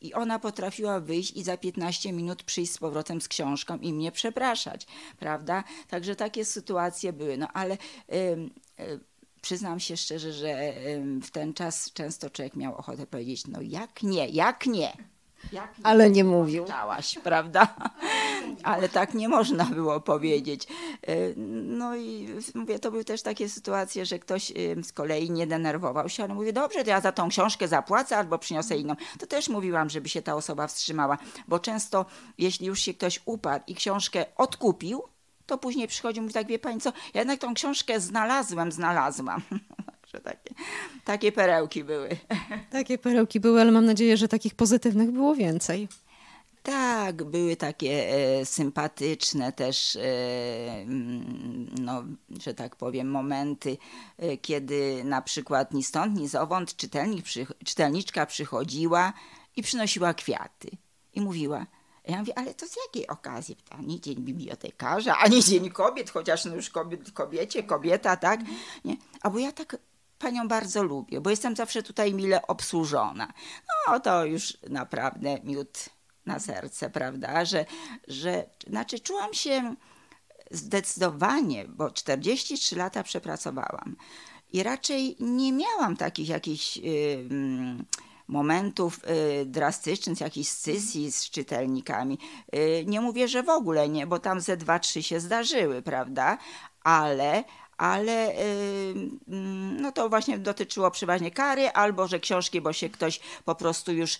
I 0.00 0.14
ona 0.14 0.38
potrafiła 0.38 1.00
wyjść 1.00 1.36
i 1.36 1.42
za 1.42 1.56
15 1.56 2.12
minut 2.12 2.42
przyjść 2.42 2.72
z 2.72 2.78
powrotem 2.78 3.20
z 3.20 3.28
książką 3.28 3.78
i 3.78 3.92
mnie 3.92 4.12
przepraszać, 4.12 4.86
prawda? 5.18 5.64
Także 5.88 6.16
takie 6.16 6.44
sytuacje 6.44 7.12
były. 7.12 7.36
No 7.36 7.48
ale. 7.52 7.78
Yy, 8.08 8.50
yy, 8.78 9.00
przyznam 9.40 9.80
się 9.80 9.96
szczerze, 9.96 10.32
że 10.32 10.72
w 11.22 11.30
ten 11.30 11.54
czas 11.54 11.92
często 11.92 12.30
człowiek 12.30 12.56
miał 12.56 12.74
ochotę 12.74 13.06
powiedzieć, 13.06 13.46
no 13.46 13.60
jak 13.60 14.02
nie, 14.02 14.28
jak 14.28 14.66
nie. 14.66 14.92
Ale 15.82 16.10
nie 16.10 16.24
mówił. 16.24 16.64
Chciałaś, 16.64 17.18
prawda? 17.24 17.74
Ale 18.62 18.88
tak 18.88 19.14
nie 19.14 19.28
można 19.28 19.64
było 19.64 20.00
powiedzieć. 20.00 20.66
E, 21.02 21.14
no 21.66 21.96
i 21.96 22.28
mówię, 22.54 22.78
to 22.78 22.90
były 22.90 23.04
też 23.04 23.22
takie 23.22 23.48
sytuacje, 23.48 24.06
że 24.06 24.18
ktoś 24.18 24.50
e, 24.50 24.54
z 24.82 24.92
kolei 24.92 25.30
nie 25.30 25.46
denerwował 25.46 26.08
się, 26.08 26.24
ale 26.24 26.34
mówię, 26.34 26.52
dobrze, 26.52 26.84
to 26.84 26.90
ja 26.90 27.00
za 27.00 27.12
tą 27.12 27.28
książkę 27.28 27.68
zapłacę 27.68 28.16
albo 28.16 28.38
przyniosę 28.38 28.76
inną. 28.76 28.96
To 29.18 29.26
też 29.26 29.48
mówiłam, 29.48 29.90
żeby 29.90 30.08
się 30.08 30.22
ta 30.22 30.34
osoba 30.34 30.66
wstrzymała, 30.66 31.18
bo 31.48 31.58
często 31.58 32.06
jeśli 32.38 32.66
już 32.66 32.80
się 32.80 32.94
ktoś 32.94 33.20
uparł 33.24 33.64
i 33.66 33.74
książkę 33.74 34.24
odkupił, 34.36 35.02
to 35.46 35.58
później 35.58 35.88
przychodzi 35.88 36.18
i 36.18 36.22
mówi 36.22 36.34
tak, 36.34 36.46
wie 36.46 36.58
pani 36.58 36.80
co, 36.80 36.92
ja 37.14 37.20
jednak 37.20 37.40
tą 37.40 37.54
książkę 37.54 38.00
znalazłem, 38.00 38.72
znalazłam. 38.72 39.42
takie, 40.20 40.54
takie 41.04 41.32
perełki 41.32 41.84
były. 41.84 42.08
Takie 42.70 42.98
perełki 42.98 43.40
były, 43.40 43.60
ale 43.60 43.72
mam 43.72 43.86
nadzieję, 43.86 44.16
że 44.16 44.28
takich 44.28 44.54
pozytywnych 44.54 45.10
było 45.10 45.34
więcej. 45.34 45.88
Tak, 46.62 47.24
były 47.24 47.56
takie 47.56 48.08
e, 48.08 48.46
sympatyczne 48.46 49.52
też, 49.52 49.96
e, 49.96 50.00
no, 51.80 52.04
że 52.40 52.54
tak 52.54 52.76
powiem, 52.76 53.10
momenty, 53.10 53.76
e, 54.18 54.36
kiedy 54.36 55.04
na 55.04 55.22
przykład 55.22 55.72
ni 55.72 55.82
stąd, 55.84 56.18
ni 56.18 56.28
zowąd 56.28 56.76
czytelnik, 56.76 57.24
przy, 57.24 57.46
czytelniczka 57.64 58.26
przychodziła 58.26 59.12
i 59.56 59.62
przynosiła 59.62 60.14
kwiaty 60.14 60.70
i 61.14 61.20
mówiła, 61.20 61.66
ja 62.08 62.18
mówię, 62.18 62.38
ale 62.38 62.54
to 62.54 62.66
z 62.66 62.76
jakiej 62.86 63.08
okazji? 63.08 63.56
Ani 63.70 64.00
dzień 64.00 64.16
bibliotekarza, 64.16 65.18
ani 65.18 65.42
dzień 65.42 65.70
kobiet, 65.70 66.10
chociaż 66.10 66.44
no 66.44 66.54
już 66.54 66.70
kobiet, 66.70 67.10
kobiecie, 67.10 67.62
kobieta, 67.62 68.16
tak? 68.16 68.40
Nie. 68.84 68.96
A 69.22 69.30
bo 69.30 69.38
ja 69.38 69.52
tak 69.52 69.76
panią 70.22 70.48
bardzo 70.48 70.82
lubię, 70.82 71.20
bo 71.20 71.30
jestem 71.30 71.56
zawsze 71.56 71.82
tutaj 71.82 72.14
mile 72.14 72.46
obsłużona. 72.46 73.32
No 73.88 74.00
to 74.00 74.24
już 74.24 74.58
naprawdę 74.70 75.38
miód 75.44 75.88
na 76.26 76.38
serce, 76.38 76.90
prawda? 76.90 77.44
Że, 77.44 77.64
że 78.08 78.44
znaczy 78.66 79.00
czułam 79.00 79.34
się 79.34 79.74
zdecydowanie, 80.50 81.64
bo 81.68 81.90
43 81.90 82.76
lata 82.76 83.02
przepracowałam 83.02 83.96
i 84.52 84.62
raczej 84.62 85.16
nie 85.20 85.52
miałam 85.52 85.96
takich 85.96 86.28
jakichś. 86.28 86.76
Yy, 86.76 87.28
momentów 88.28 89.00
y, 89.42 89.46
drastycznych, 89.46 90.20
jakichś 90.20 90.48
scysji 90.48 91.12
z 91.12 91.30
czytelnikami. 91.30 92.18
Y, 92.54 92.84
nie 92.86 93.00
mówię, 93.00 93.28
że 93.28 93.42
w 93.42 93.48
ogóle 93.48 93.88
nie, 93.88 94.06
bo 94.06 94.18
tam 94.18 94.40
ze 94.40 94.56
dwa, 94.56 94.78
trzy 94.78 95.02
się 95.02 95.20
zdarzyły, 95.20 95.82
prawda? 95.82 96.38
Ale, 96.84 97.44
ale 97.76 98.34
no 99.80 99.92
to 99.92 100.08
właśnie 100.08 100.38
dotyczyło 100.38 100.90
przeważnie 100.90 101.30
kary, 101.30 101.68
albo 101.68 102.08
że 102.08 102.20
książki, 102.20 102.60
bo 102.60 102.72
się 102.72 102.90
ktoś 102.90 103.20
po 103.44 103.54
prostu 103.54 103.92
już 103.92 104.14
y, 104.14 104.18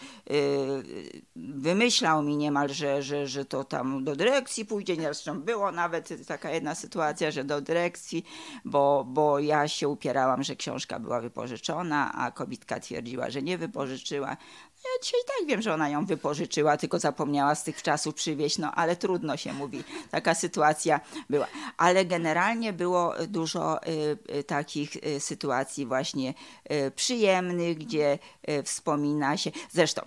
wymyślał 1.36 2.22
mi 2.22 2.36
niemal, 2.36 2.68
że, 2.68 3.02
że, 3.02 3.26
że 3.26 3.44
to 3.44 3.64
tam 3.64 4.04
do 4.04 4.16
dyrekcji 4.16 4.64
pójdzie. 4.64 4.96
Zresztą 4.96 5.40
było 5.40 5.72
nawet 5.72 6.26
taka 6.26 6.50
jedna 6.50 6.74
sytuacja, 6.74 7.30
że 7.30 7.44
do 7.44 7.60
dyrekcji, 7.60 8.24
bo, 8.64 9.04
bo 9.08 9.38
ja 9.38 9.68
się 9.68 9.88
upierałam, 9.88 10.42
że 10.42 10.56
książka 10.56 10.98
była 10.98 11.20
wypożyczona, 11.20 12.12
a 12.12 12.30
kobitka 12.30 12.80
twierdziła, 12.80 13.30
że 13.30 13.42
nie 13.42 13.58
wypożyczyła. 13.58 14.36
Ja 14.84 15.02
dzisiaj 15.02 15.20
tak 15.26 15.48
wiem, 15.48 15.62
że 15.62 15.74
ona 15.74 15.88
ją 15.88 16.06
wypożyczyła, 16.06 16.76
tylko 16.76 16.98
zapomniała 16.98 17.54
z 17.54 17.64
tych 17.64 17.82
czasów 17.82 18.14
przywieźć, 18.14 18.58
no 18.58 18.72
ale 18.74 18.96
trudno 18.96 19.36
się 19.36 19.52
mówi. 19.52 19.84
Taka 20.10 20.34
sytuacja 20.34 21.00
była. 21.30 21.46
Ale 21.76 22.04
generalnie 22.04 22.72
było 22.72 23.14
dużo 23.28 23.86
y, 23.86 24.18
y, 24.38 24.44
takich 24.44 24.96
y, 24.96 25.20
sytuacji 25.20 25.86
właśnie 25.86 26.34
przyjemnych, 26.96 27.78
gdzie 27.78 28.18
wspomina 28.64 29.36
się. 29.36 29.50
Zresztą 29.70 30.02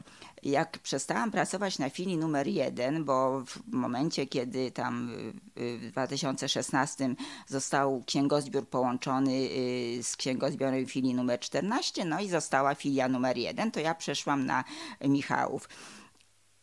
jak 0.46 0.80
przestałam 0.80 1.32
pracować 1.32 1.80
na 1.80 1.90
filii 1.90 2.18
numer 2.18 2.48
jeden, 2.48 3.06
bo 3.06 3.44
w 3.46 3.60
momencie, 3.68 4.28
kiedy 4.28 4.72
tam 4.72 5.12
w 5.56 5.90
2016 5.92 7.16
został 7.48 8.04
księgozbiór 8.06 8.68
połączony 8.68 9.32
y, 9.32 10.00
z 10.04 10.16
księgozbiorem 10.16 10.86
filii 10.86 11.14
numer 11.14 11.40
14, 11.40 12.06
no 12.06 12.22
i 12.22 12.30
została 12.30 12.76
filia 12.76 13.08
numer 13.08 13.38
jeden, 13.38 13.72
to 13.72 13.80
ja 13.80 13.96
przeszłam 13.96 14.46
na 14.46 14.64
Michałów. 15.02 15.70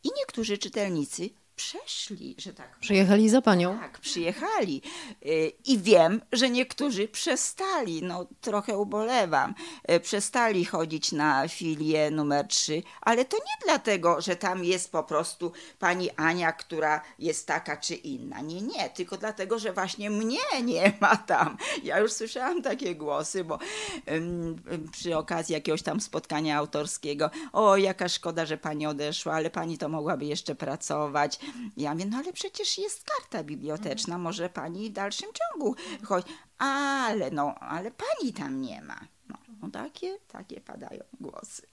I 0.05 0.11
niektórzy 0.19 0.59
czytelnicy 0.59 1.31
przeszli, 1.57 2.35
że 2.39 2.53
tak. 2.53 2.79
Przyjechali 2.79 3.29
za 3.29 3.43
panią? 3.43 3.79
Tak, 3.79 3.99
przyjechali. 3.99 4.83
Y, 5.27 5.53
I 5.65 5.79
wiem, 5.79 6.21
że 6.33 6.51
niektórzy 6.51 7.09
przestali, 7.09 8.03
no 8.03 8.27
trochę 8.41 8.79
ubolewam, 8.79 9.55
y, 9.91 10.01
przestali 10.01 10.65
chodzić 10.65 11.13
na 11.13 11.49
filię 11.49 12.11
numer 12.11 12.47
3, 12.47 12.83
ale 13.01 13.25
to 13.25 13.37
nie 13.37 13.67
dlatego, 13.67 14.21
że 14.21 14.37
tam 14.37 14.65
jest 14.65 14.93
po 14.93 15.05
prostu 15.05 15.53
pani 15.79 16.11
Ania, 16.11 16.53
która 16.53 17.03
jest 17.19 17.47
taka 17.47 17.77
czy 17.77 17.95
inna. 17.95 18.41
Nie, 18.41 18.61
nie, 18.61 18.91
tylko 18.91 19.17
dlatego, 19.17 19.59
że 19.59 19.73
właśnie 19.73 20.11
mnie 20.11 20.39
nie 20.65 20.93
ma 21.01 21.17
tam. 21.17 21.57
Ja 21.83 21.99
już 21.99 22.13
słyszałam 22.13 22.63
takie 22.63 22.95
głosy, 22.95 23.45
bo 23.45 23.59
przy 24.93 25.17
okazji 25.17 25.53
jakiegoś 25.53 25.83
tam 25.83 26.01
spotkania 26.01 26.57
autorskiego, 26.57 27.31
o 27.53 27.77
jaka 27.77 28.09
szkoda, 28.09 28.47
że 28.47 28.59
pani 28.59 28.87
odeszła, 28.87 29.35
ale 29.35 29.51
pani 29.51 29.79
to 29.79 29.89
mogłaby 29.89 30.25
jeszcze 30.25 30.55
pracować 30.55 31.39
Ja 31.77 31.95
mówię, 31.95 32.07
no 32.07 32.17
ale 32.19 32.33
przecież 32.33 32.79
jest 32.79 33.05
karta 33.05 33.45
biblioteczna, 33.45 34.19
może 34.19 34.49
pani 34.49 34.91
w 34.91 34.93
dalszym 34.93 35.29
ciągu 35.33 35.77
chodzi. 36.05 36.29
Ale 36.59 37.31
no, 37.31 37.55
ale 37.55 37.91
pani 37.91 38.33
tam 38.33 38.61
nie 38.61 38.83
ma. 38.83 39.01
No, 39.63 39.71
takie, 39.71 40.19
takie 40.29 40.61
padają 40.61 41.05
głosy. 41.21 41.63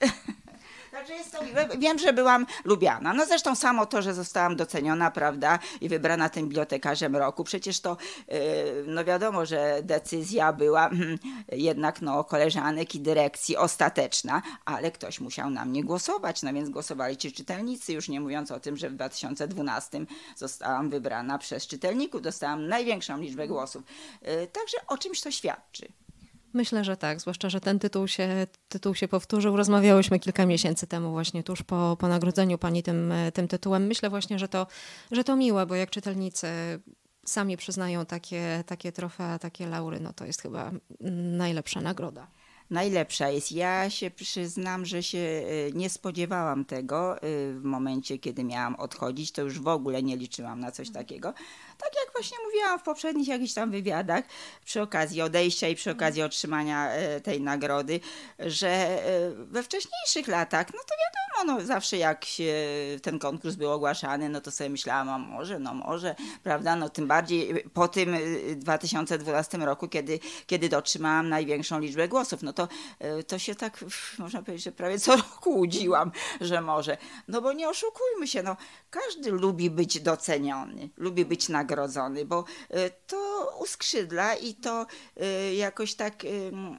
Także 0.92 1.12
jest 1.12 1.32
to. 1.32 1.38
Wiem, 1.78 1.98
że 1.98 2.12
byłam 2.12 2.46
lubiana. 2.64 3.14
No 3.14 3.26
zresztą 3.26 3.54
samo 3.54 3.86
to, 3.86 4.02
że 4.02 4.14
zostałam 4.14 4.56
doceniona, 4.56 5.10
prawda, 5.10 5.58
i 5.80 5.88
wybrana 5.88 6.28
tym 6.28 6.44
bibliotekarzem 6.44 7.16
roku. 7.16 7.44
Przecież 7.44 7.80
to, 7.80 7.96
yy, 8.28 8.36
no 8.86 9.04
wiadomo, 9.04 9.46
że 9.46 9.80
decyzja 9.82 10.52
była 10.52 10.88
mm, 10.88 11.18
jednak 11.52 12.02
no, 12.02 12.24
koleżanek 12.24 12.94
i 12.94 13.00
dyrekcji 13.00 13.56
ostateczna, 13.56 14.42
ale 14.64 14.90
ktoś 14.90 15.20
musiał 15.20 15.50
na 15.50 15.64
mnie 15.64 15.84
głosować, 15.84 16.42
no 16.42 16.52
więc 16.52 16.68
głosowali 16.68 17.16
ci 17.16 17.32
czytelnicy, 17.32 17.92
już 17.92 18.08
nie 18.08 18.20
mówiąc 18.20 18.50
o 18.50 18.60
tym, 18.60 18.76
że 18.76 18.90
w 18.90 18.94
2012 18.94 20.06
zostałam 20.36 20.90
wybrana 20.90 21.38
przez 21.38 21.66
czytelników, 21.66 22.22
dostałam 22.22 22.68
największą 22.68 23.18
liczbę 23.18 23.48
głosów. 23.48 23.82
Yy, 24.22 24.46
także 24.46 24.76
o 24.86 24.98
czymś 24.98 25.20
to 25.20 25.30
świadczy. 25.30 25.92
Myślę, 26.52 26.84
że 26.84 26.96
tak, 26.96 27.20
zwłaszcza, 27.20 27.50
że 27.50 27.60
ten 27.60 27.78
tytuł 27.78 28.08
się, 28.08 28.46
tytuł 28.68 28.94
się 28.94 29.08
powtórzył. 29.08 29.56
Rozmawiałyśmy 29.56 30.18
kilka 30.18 30.46
miesięcy 30.46 30.86
temu 30.86 31.10
właśnie 31.10 31.42
tuż 31.42 31.62
po, 31.62 31.96
po 32.00 32.08
nagrodzeniu 32.08 32.58
pani 32.58 32.82
tym, 32.82 33.12
tym 33.34 33.48
tytułem. 33.48 33.86
Myślę 33.86 34.10
właśnie, 34.10 34.38
że 34.38 34.48
to, 34.48 34.66
że 35.12 35.24
to 35.24 35.36
miłe, 35.36 35.66
bo 35.66 35.74
jak 35.74 35.90
czytelnicy 35.90 36.48
sami 37.26 37.56
przyznają 37.56 38.06
takie, 38.06 38.64
takie 38.66 38.92
trofea, 38.92 39.38
takie 39.38 39.66
laury, 39.66 40.00
no 40.00 40.12
to 40.12 40.24
jest 40.24 40.42
chyba 40.42 40.70
najlepsza 41.30 41.80
nagroda 41.80 42.26
najlepsza 42.70 43.28
jest. 43.28 43.52
Ja 43.52 43.90
się 43.90 44.10
przyznam, 44.10 44.86
że 44.86 45.02
się 45.02 45.18
e, 45.18 45.72
nie 45.72 45.90
spodziewałam 45.90 46.64
tego 46.64 47.16
e, 47.16 47.20
w 47.52 47.60
momencie, 47.62 48.18
kiedy 48.18 48.44
miałam 48.44 48.74
odchodzić. 48.74 49.32
To 49.32 49.42
już 49.42 49.60
w 49.60 49.68
ogóle 49.68 50.02
nie 50.02 50.16
liczyłam 50.16 50.60
na 50.60 50.70
coś 50.70 50.90
takiego 50.90 51.34
tak 51.80 51.90
jak 52.04 52.12
właśnie 52.12 52.36
mówiłam 52.44 52.78
w 52.78 52.82
poprzednich 52.82 53.28
jakichś 53.28 53.52
tam 53.52 53.70
wywiadach, 53.70 54.24
przy 54.64 54.82
okazji 54.82 55.22
odejścia 55.22 55.68
i 55.68 55.74
przy 55.74 55.90
okazji 55.90 56.22
otrzymania 56.22 56.90
e, 56.90 57.20
tej 57.20 57.40
nagrody, 57.40 58.00
że 58.38 58.98
we 59.36 59.62
wcześniejszych 59.62 60.28
latach, 60.28 60.66
no 60.74 60.78
to 60.78 60.94
wiadomo, 61.02 61.60
no 61.60 61.66
zawsze 61.66 61.96
jak 61.96 62.24
się 62.24 62.54
ten 63.02 63.18
konkurs 63.18 63.54
był 63.54 63.70
ogłaszany, 63.70 64.28
no 64.28 64.40
to 64.40 64.50
sobie 64.50 64.70
myślałam, 64.70 65.08
a 65.08 65.18
może, 65.18 65.58
no 65.58 65.74
może, 65.74 66.14
prawda, 66.42 66.76
no 66.76 66.88
tym 66.88 67.06
bardziej 67.06 67.64
po 67.74 67.88
tym 67.88 68.16
2012 68.56 69.58
e, 69.58 69.66
roku, 69.66 69.88
kiedy, 69.88 70.18
kiedy 70.46 70.68
dotrzymałam 70.68 71.28
największą 71.28 71.80
liczbę 71.80 72.08
głosów, 72.08 72.42
no 72.42 72.52
to, 72.52 72.59
to 73.26 73.38
się 73.38 73.54
tak, 73.54 73.84
można 74.18 74.42
powiedzieć, 74.42 74.64
że 74.64 74.72
prawie 74.72 74.98
co 74.98 75.16
roku 75.16 75.50
łudziłam, 75.50 76.12
że 76.40 76.60
może, 76.60 76.96
no 77.28 77.42
bo 77.42 77.52
nie 77.52 77.68
oszukujmy 77.68 78.28
się, 78.28 78.42
no 78.42 78.56
każdy 78.90 79.30
lubi 79.30 79.70
być 79.70 80.00
doceniony, 80.00 80.90
lubi 80.96 81.24
być 81.24 81.48
nagrodzony, 81.48 82.24
bo 82.24 82.44
y, 82.70 82.90
to 83.06 83.50
uskrzydla 83.60 84.34
i 84.34 84.54
to 84.54 84.86
y, 85.22 85.54
jakoś 85.54 85.94
tak 85.94 86.22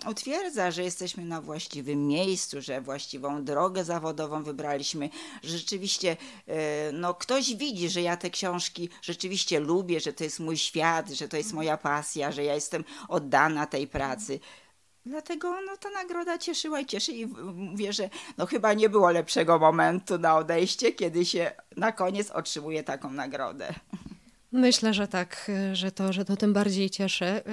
utwierdza, 0.10 0.72
że 0.72 0.84
jesteśmy 0.84 1.26
na 1.26 1.42
właściwym 1.42 2.08
miejscu, 2.08 2.62
że 2.62 2.82
właściwą 2.82 3.44
drogę 3.44 3.84
zawodową 3.84 4.44
wybraliśmy. 4.44 5.10
Rzeczywiście, 5.44 6.18
no, 6.94 7.14
ktoś 7.14 7.56
widzi, 7.56 7.90
że 7.90 8.02
ja 8.02 8.18
te 8.18 8.30
książki 8.30 8.90
rzeczywiście 9.02 9.60
lubię, 9.60 10.00
że 10.00 10.14
to 10.14 10.24
jest 10.24 10.40
mój 10.40 10.58
świat, 10.58 11.10
że 11.10 11.28
to 11.28 11.38
jest 11.38 11.54
moja 11.54 11.78
pasja, 11.78 12.32
że 12.32 12.44
ja 12.44 12.56
jestem 12.56 12.84
oddana 13.08 13.66
tej 13.66 13.88
pracy. 13.88 14.40
Dlatego 15.06 15.62
no, 15.62 15.78
ta 15.78 15.90
nagroda 15.90 16.38
cieszyła 16.38 16.80
i 16.80 16.86
cieszy 16.86 17.12
i 17.12 17.26
mówię, 17.54 17.94
że 17.94 18.10
no, 18.38 18.46
chyba 18.46 18.74
nie 18.74 18.90
było 18.90 19.12
lepszego 19.12 19.60
momentu 19.60 20.18
na 20.18 20.38
odejście, 20.38 20.92
kiedy 20.92 21.26
się 21.26 21.52
na 21.78 21.92
koniec 21.92 22.32
otrzymuje 22.32 22.84
taką 22.84 23.12
nagrodę. 23.12 23.74
Myślę, 24.54 24.94
że 24.94 25.08
tak, 25.08 25.52
że 25.74 25.92
to, 25.92 26.14
że 26.14 26.26
to 26.26 26.38
tym 26.38 26.54
bardziej 26.54 26.90
cieszy. 26.90 27.26
E, 27.26 27.44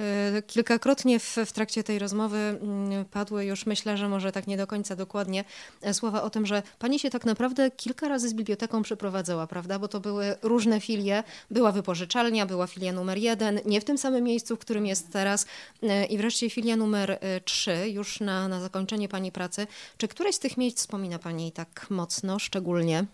kilkakrotnie 0.47 1.19
w, 1.19 1.37
w 1.45 1.51
trakcie 1.51 1.83
tej 1.83 1.99
rozmowy 1.99 2.37
mm, 2.37 3.05
padły 3.05 3.45
już, 3.45 3.65
myślę, 3.65 3.97
że 3.97 4.09
może 4.09 4.31
tak 4.31 4.47
nie 4.47 4.57
do 4.57 4.67
końca 4.67 4.95
dokładnie, 4.95 5.43
e, 5.81 5.93
słowa 5.93 6.21
o 6.21 6.29
tym, 6.29 6.45
że 6.45 6.63
pani 6.79 6.99
się 6.99 7.09
tak 7.09 7.25
naprawdę 7.25 7.71
kilka 7.71 8.07
razy 8.07 8.29
z 8.29 8.33
biblioteką 8.33 8.81
przeprowadzała, 8.81 9.47
prawda? 9.47 9.79
Bo 9.79 9.87
to 9.87 9.99
były 9.99 10.35
różne 10.41 10.81
filie. 10.81 11.23
Była 11.51 11.71
wypożyczalnia, 11.71 12.45
była 12.45 12.67
filia 12.67 12.93
numer 12.93 13.17
jeden, 13.17 13.59
nie 13.65 13.81
w 13.81 13.85
tym 13.85 13.97
samym 13.97 14.23
miejscu, 14.23 14.55
w 14.55 14.59
którym 14.59 14.85
jest 14.85 15.11
teraz, 15.11 15.45
e, 15.83 16.05
i 16.05 16.17
wreszcie 16.17 16.49
filia 16.49 16.75
numer 16.75 17.19
trzy, 17.45 17.89
już 17.89 18.19
na, 18.19 18.47
na 18.47 18.61
zakończenie 18.61 19.09
pani 19.09 19.31
pracy. 19.31 19.67
Czy 19.97 20.07
któreś 20.07 20.35
z 20.35 20.39
tych 20.39 20.57
miejsc 20.57 20.77
wspomina 20.77 21.19
pani 21.19 21.51
tak 21.51 21.87
mocno, 21.89 22.39
szczególnie? 22.39 23.05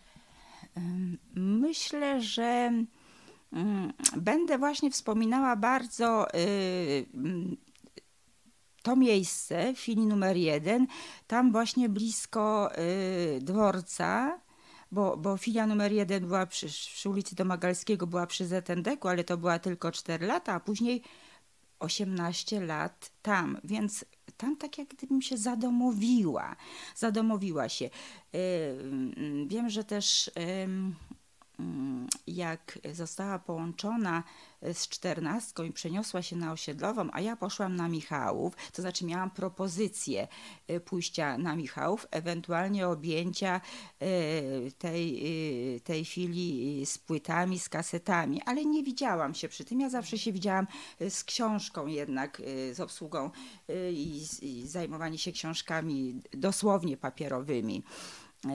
Myślę, 1.36 2.21
że 2.21 2.71
będę 4.18 4.58
właśnie 4.58 4.91
wspominała 4.91 5.56
bardzo 5.56 6.28
y, 6.36 7.06
mm, 7.13 7.58
to 8.84 8.96
miejsce, 8.96 9.74
filii 9.76 10.08
numer 10.08 10.38
jeden, 10.38 10.88
tam 11.28 11.52
właśnie 11.52 11.89
blisko 11.89 12.70
y, 12.78 13.39
dworca, 13.41 14.39
bo, 14.91 15.18
bo 15.18 15.38
filia 15.38 15.68
numer 15.68 15.91
jeden 15.91 16.28
była 16.28 16.46
przy, 16.46 16.68
przy 16.68 17.10
ulicy 17.10 17.36
Domagalskiego, 17.36 18.08
była 18.08 18.28
przy 18.28 18.46
ZND-ku, 18.46 19.08
ale 19.08 19.24
to 19.24 19.38
była 19.38 19.60
tylko 19.60 19.91
4 19.91 20.26
lata, 20.28 20.54
a 20.54 20.60
później 20.60 21.02
18 21.80 22.62
lat 22.62 23.12
tam, 23.22 23.58
więc 23.63 24.06
tam 24.38 24.58
tak 24.58 24.78
jak 24.78 24.88
gdybym 24.88 25.22
się 25.22 25.38
zadomowiła, 25.38 26.56
zadomowiła 26.96 27.70
się. 27.70 27.86
Y, 27.86 27.89
mm, 28.36 29.48
wiem, 29.48 29.70
że 29.70 29.84
też 29.84 30.32
Mm, 30.36 30.96
jak 32.28 32.80
została 32.94 33.39
połączona 33.39 34.24
e, 34.62 34.74
z 34.74 34.88
czternastką 34.88 35.63
i 35.63 35.72
przeniosła 35.72 36.22
się 36.22 36.36
na 36.36 36.52
osiedlową, 36.52 37.10
a 37.13 37.22
ja 37.22 37.36
poszłam 37.36 37.76
na 37.76 37.88
Michałów, 37.88 38.54
to 38.74 38.82
znaczy 38.82 39.06
miałam 39.06 39.32
propozycję 39.32 40.28
e, 40.68 40.80
pójścia 40.80 41.38
na 41.38 41.56
Michałów, 41.56 42.08
ewentualnie 42.12 42.88
objęcia 42.88 43.62
e, 44.00 44.12
tej, 44.72 45.26
tej 45.84 46.06
filii 46.06 46.86
z 46.86 46.98
płytami, 46.98 47.60
z 47.60 47.70
kasetami, 47.70 48.41
ale 48.46 48.65
nie 48.65 48.84
widziałam 48.84 49.36
się 49.36 49.50
przy 49.50 49.65
tym. 49.65 49.80
Ja 49.80 49.89
zawsze 49.89 50.18
się 50.18 50.32
widziałam 50.32 50.68
z 51.10 51.24
książką 51.24 51.88
jednak, 51.88 52.41
z 52.72 52.80
obsługą 52.80 53.32
i, 53.91 54.22
i 54.41 54.68
zajmowanie 54.68 55.18
się 55.18 55.32
książkami 55.32 56.22
dosłownie 56.34 56.98
papierowymi. 56.98 57.84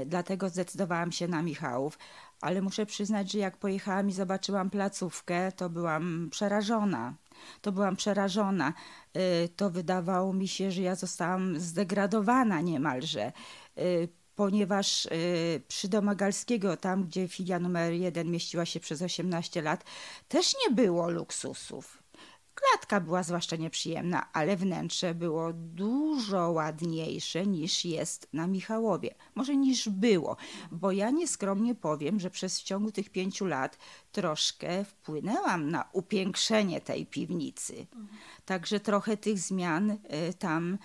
Dlatego 0.06 0.48
zdecydowałam 0.48 1.12
się 1.12 1.28
na 1.28 1.42
Michałów, 1.42 1.98
ale 2.40 2.62
muszę 2.62 2.86
przyznać, 2.86 3.32
że 3.32 3.38
jak 3.38 3.56
pojechałam 3.56 4.08
i 4.08 4.12
zobaczyłam 4.12 4.70
placówkę, 4.70 5.52
to 5.52 5.70
byłam 5.70 6.28
przerażona. 6.30 7.14
To 7.60 7.72
byłam 7.72 7.96
przerażona. 7.96 8.72
Y, 9.16 9.48
to 9.56 9.70
wydawało 9.70 10.32
mi 10.32 10.48
się, 10.48 10.70
że 10.70 10.82
ja 10.82 10.94
zostałam 10.94 11.58
zdegradowana 11.58 12.60
niemalże 12.60 13.32
y, 13.78 14.08
ponieważ 14.36 15.06
y, 15.06 15.62
przy 15.68 15.88
Domagalskiego, 15.88 16.76
tam 16.76 17.04
gdzie 17.04 17.28
filia 17.28 17.58
numer 17.58 17.92
jeden 17.92 18.30
mieściła 18.30 18.66
się 18.66 18.80
przez 18.80 19.02
18 19.02 19.62
lat, 19.62 19.84
też 20.28 20.54
nie 20.64 20.74
było 20.74 21.10
luksusów. 21.10 21.99
Klatka 22.60 23.00
była 23.00 23.22
zwłaszcza 23.22 23.56
nieprzyjemna, 23.56 24.32
ale 24.32 24.56
wnętrze 24.56 25.14
było 25.14 25.52
dużo 25.52 26.50
ładniejsze 26.50 27.46
niż 27.46 27.84
jest 27.84 28.28
na 28.32 28.46
Michałowie. 28.46 29.14
Może 29.34 29.56
niż 29.56 29.88
było, 29.88 30.36
bo 30.70 30.92
ja 30.92 31.10
nieskromnie 31.10 31.74
powiem, 31.74 32.20
że 32.20 32.30
przez 32.30 32.60
w 32.60 32.62
ciągu 32.62 32.92
tych 32.92 33.10
pięciu 33.10 33.46
lat 33.46 33.78
troszkę 34.12 34.84
wpłynęłam 34.84 35.70
na 35.70 35.88
upiększenie 35.92 36.80
tej 36.80 37.06
piwnicy. 37.06 37.86
Także 38.44 38.80
trochę 38.80 39.16
tych 39.16 39.38
zmian 39.38 39.90
y, 39.90 39.98
tam 40.38 40.78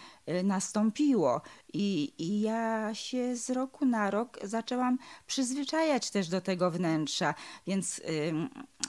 nastąpiło. 0.43 1.41
I, 1.73 2.13
I 2.17 2.41
ja 2.41 2.95
się 2.95 3.35
z 3.35 3.49
roku 3.49 3.85
na 3.85 4.11
rok 4.11 4.39
zaczęłam 4.43 4.97
przyzwyczajać 5.27 6.11
też 6.11 6.27
do 6.27 6.41
tego 6.41 6.71
wnętrza, 6.71 7.33
więc 7.67 8.01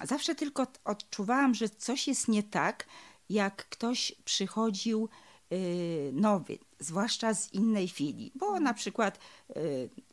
zawsze 0.05 0.35
tylko 0.35 0.66
odczuwałam, 0.85 1.55
że 1.55 1.68
coś 1.68 2.09
jest 2.09 2.29
nie 2.29 2.42
tak, 2.42 2.87
jak 3.31 3.68
ktoś 3.68 4.12
przychodził 4.25 5.09
y, 5.53 6.11
nowy, 6.12 6.59
zwłaszcza 6.79 7.35
z 7.35 7.53
innej 7.53 7.89
filii, 7.89 8.33
bo 8.35 8.61
na 8.61 8.75
przykład 8.75 9.19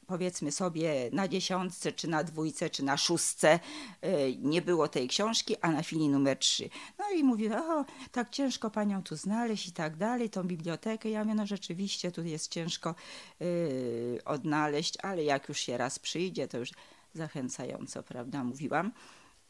powiedzmy 0.08 0.52
sobie 0.52 1.10
na 1.12 1.28
dziesiątce, 1.28 1.92
czy 1.92 2.08
na 2.08 2.24
dwójce, 2.24 2.70
czy 2.70 2.84
na 2.84 2.98
szóstce 2.98 3.60
y, 4.06 4.38
nie 4.40 4.62
było 4.62 4.88
tej 4.88 5.08
książki, 5.08 5.56
a 5.62 5.72
na 5.72 5.84
filii 5.84 6.10
numer 6.10 6.38
trzy. 6.38 6.70
No 7.00 7.06
i 7.18 7.24
mówi, 7.24 7.54
o, 7.54 7.86
tak 8.12 8.30
ciężko 8.30 8.72
panią 8.72 9.04
tu 9.04 9.16
znaleźć 9.16 9.68
i 9.68 9.72
tak 9.72 9.98
dalej, 9.98 10.30
tą 10.30 10.44
bibliotekę. 10.44 11.10
Ja 11.10 11.24
mówię, 11.24 11.36
no 11.36 11.46
rzeczywiście 11.46 12.12
tu 12.12 12.24
jest 12.24 12.52
ciężko 12.52 12.96
yy, 13.40 14.22
odnaleźć, 14.26 14.98
ale 15.04 15.24
jak 15.24 15.50
już 15.50 15.60
się 15.60 15.78
raz 15.78 16.00
przyjdzie, 16.00 16.48
to 16.48 16.58
już 16.58 16.72
zachęcająco, 17.14 18.04
prawda, 18.04 18.44
mówiłam. 18.44 18.92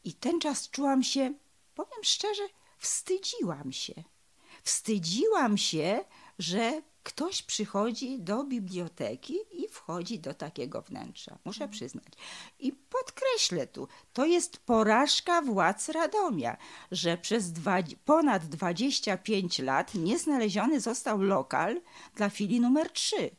I 0.04 0.12
ten 0.12 0.40
czas 0.40 0.70
czułam 0.70 1.02
się, 1.02 1.34
powiem 1.74 2.02
szczerze, 2.02 2.42
wstydziłam 2.78 3.72
się. 3.72 3.94
Wstydziłam 4.62 5.58
się, 5.58 6.04
że 6.38 6.82
ktoś 7.04 7.42
przychodzi 7.42 8.18
do 8.20 8.44
biblioteki 8.44 9.36
i 9.52 9.68
wchodzi 9.68 10.18
do 10.18 10.34
takiego 10.34 10.82
wnętrza, 10.82 11.38
muszę 11.44 11.68
przyznać. 11.68 12.12
I 12.58 12.72
podkreślę 12.72 13.66
tu, 13.66 13.88
to 14.12 14.24
jest 14.24 14.58
porażka 14.58 15.42
władz 15.42 15.88
Radomia, 15.88 16.56
że 16.90 17.18
przez 17.18 17.52
dwa, 17.52 17.76
ponad 18.04 18.46
25 18.46 19.58
lat 19.58 19.94
nie 19.94 20.18
znaleziony 20.18 20.80
został 20.80 21.22
lokal 21.22 21.80
dla 22.14 22.30
filii 22.30 22.60
numer 22.60 22.90
3. 22.90 23.30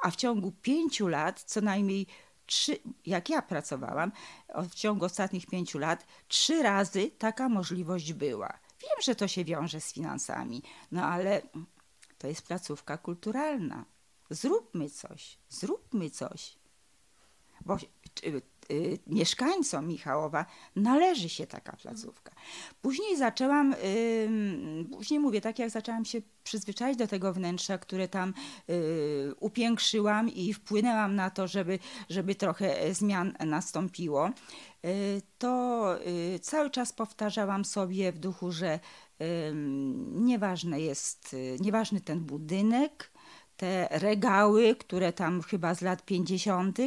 A 0.00 0.10
w 0.10 0.16
ciągu 0.16 0.52
pięciu 0.62 1.08
lat 1.08 1.42
co 1.42 1.60
najmniej 1.60 2.06
trzy, 2.46 2.78
jak 3.06 3.28
ja 3.28 3.42
pracowałam, 3.42 4.12
w 4.70 4.74
ciągu 4.74 5.04
ostatnich 5.04 5.46
pięciu 5.46 5.78
lat, 5.78 6.06
trzy 6.28 6.62
razy 6.62 7.10
taka 7.18 7.48
możliwość 7.48 8.12
była. 8.12 8.58
Wiem, 8.82 9.02
że 9.02 9.14
to 9.14 9.28
się 9.28 9.44
wiąże 9.44 9.80
z 9.80 9.92
finansami, 9.92 10.62
no 10.92 11.04
ale 11.04 11.42
to 12.20 12.26
jest 12.26 12.42
placówka 12.42 12.98
kulturalna. 12.98 13.84
Zróbmy 14.30 14.90
coś, 14.90 15.38
zróbmy 15.48 16.10
coś. 16.10 16.58
Bo 17.64 17.76
mieszkańcom 19.06 19.88
Michałowa 19.88 20.46
należy 20.76 21.28
się 21.28 21.46
taka 21.46 21.76
placówka. 21.76 22.32
Później 22.82 23.16
zaczęłam, 23.16 23.72
y, 23.84 24.28
później 24.90 25.20
mówię, 25.20 25.40
tak 25.40 25.58
jak 25.58 25.70
zaczęłam 25.70 26.04
się 26.04 26.22
przyzwyczaić 26.44 26.98
do 26.98 27.06
tego 27.06 27.32
wnętrza, 27.32 27.78
które 27.78 28.08
tam 28.08 28.34
y, 28.70 29.34
upiększyłam 29.40 30.28
i 30.28 30.54
wpłynęłam 30.54 31.14
na 31.14 31.30
to, 31.30 31.48
żeby, 31.48 31.78
żeby 32.08 32.34
trochę 32.34 32.94
zmian 32.94 33.36
nastąpiło, 33.46 34.30
y, 34.84 35.22
to 35.38 35.96
y, 36.06 36.38
cały 36.38 36.70
czas 36.70 36.92
powtarzałam 36.92 37.64
sobie 37.64 38.12
w 38.12 38.18
duchu, 38.18 38.52
że 38.52 38.80
nieważne 40.14 40.80
jest, 40.80 41.36
nieważny 41.60 42.00
ten 42.00 42.20
budynek, 42.20 43.10
te 43.56 43.88
regały, 43.90 44.74
które 44.74 45.12
tam 45.12 45.42
chyba 45.42 45.74
z 45.74 45.80
lat 45.80 46.04
50., 46.04 46.78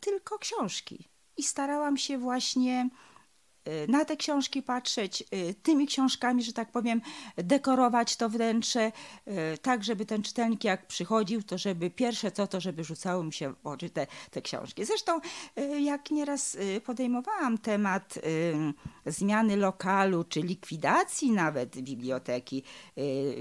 tylko 0.00 0.38
książki. 0.38 1.08
I 1.36 1.42
starałam 1.42 1.96
się 1.96 2.18
właśnie 2.18 2.88
Y, 2.88 3.11
na 3.88 4.04
te 4.04 4.16
książki 4.16 4.62
patrzeć, 4.62 5.24
y, 5.34 5.54
tymi 5.62 5.86
książkami, 5.86 6.42
że 6.42 6.52
tak 6.52 6.72
powiem, 6.72 7.00
dekorować 7.36 8.16
to 8.16 8.28
wnętrze, 8.28 8.92
y, 9.28 9.58
tak 9.58 9.84
żeby 9.84 10.06
ten 10.06 10.22
czytelnik 10.22 10.64
jak 10.64 10.86
przychodził, 10.86 11.42
to 11.42 11.58
żeby 11.58 11.90
pierwsze 11.90 12.32
co, 12.32 12.46
to 12.46 12.60
żeby 12.60 12.84
rzucało 12.84 13.24
mi 13.24 13.32
się 13.32 13.52
w 13.52 13.66
oczy 13.66 13.90
te, 13.90 14.06
te 14.30 14.42
książki. 14.42 14.84
Zresztą 14.84 15.20
jak 15.80 16.10
nieraz 16.10 16.56
podejmowałam 16.84 17.58
temat 17.58 18.18
zmiany 19.06 19.56
lokalu, 19.56 20.24
czy 20.24 20.40
likwidacji 20.40 21.30
nawet 21.30 21.80
biblioteki 21.80 22.62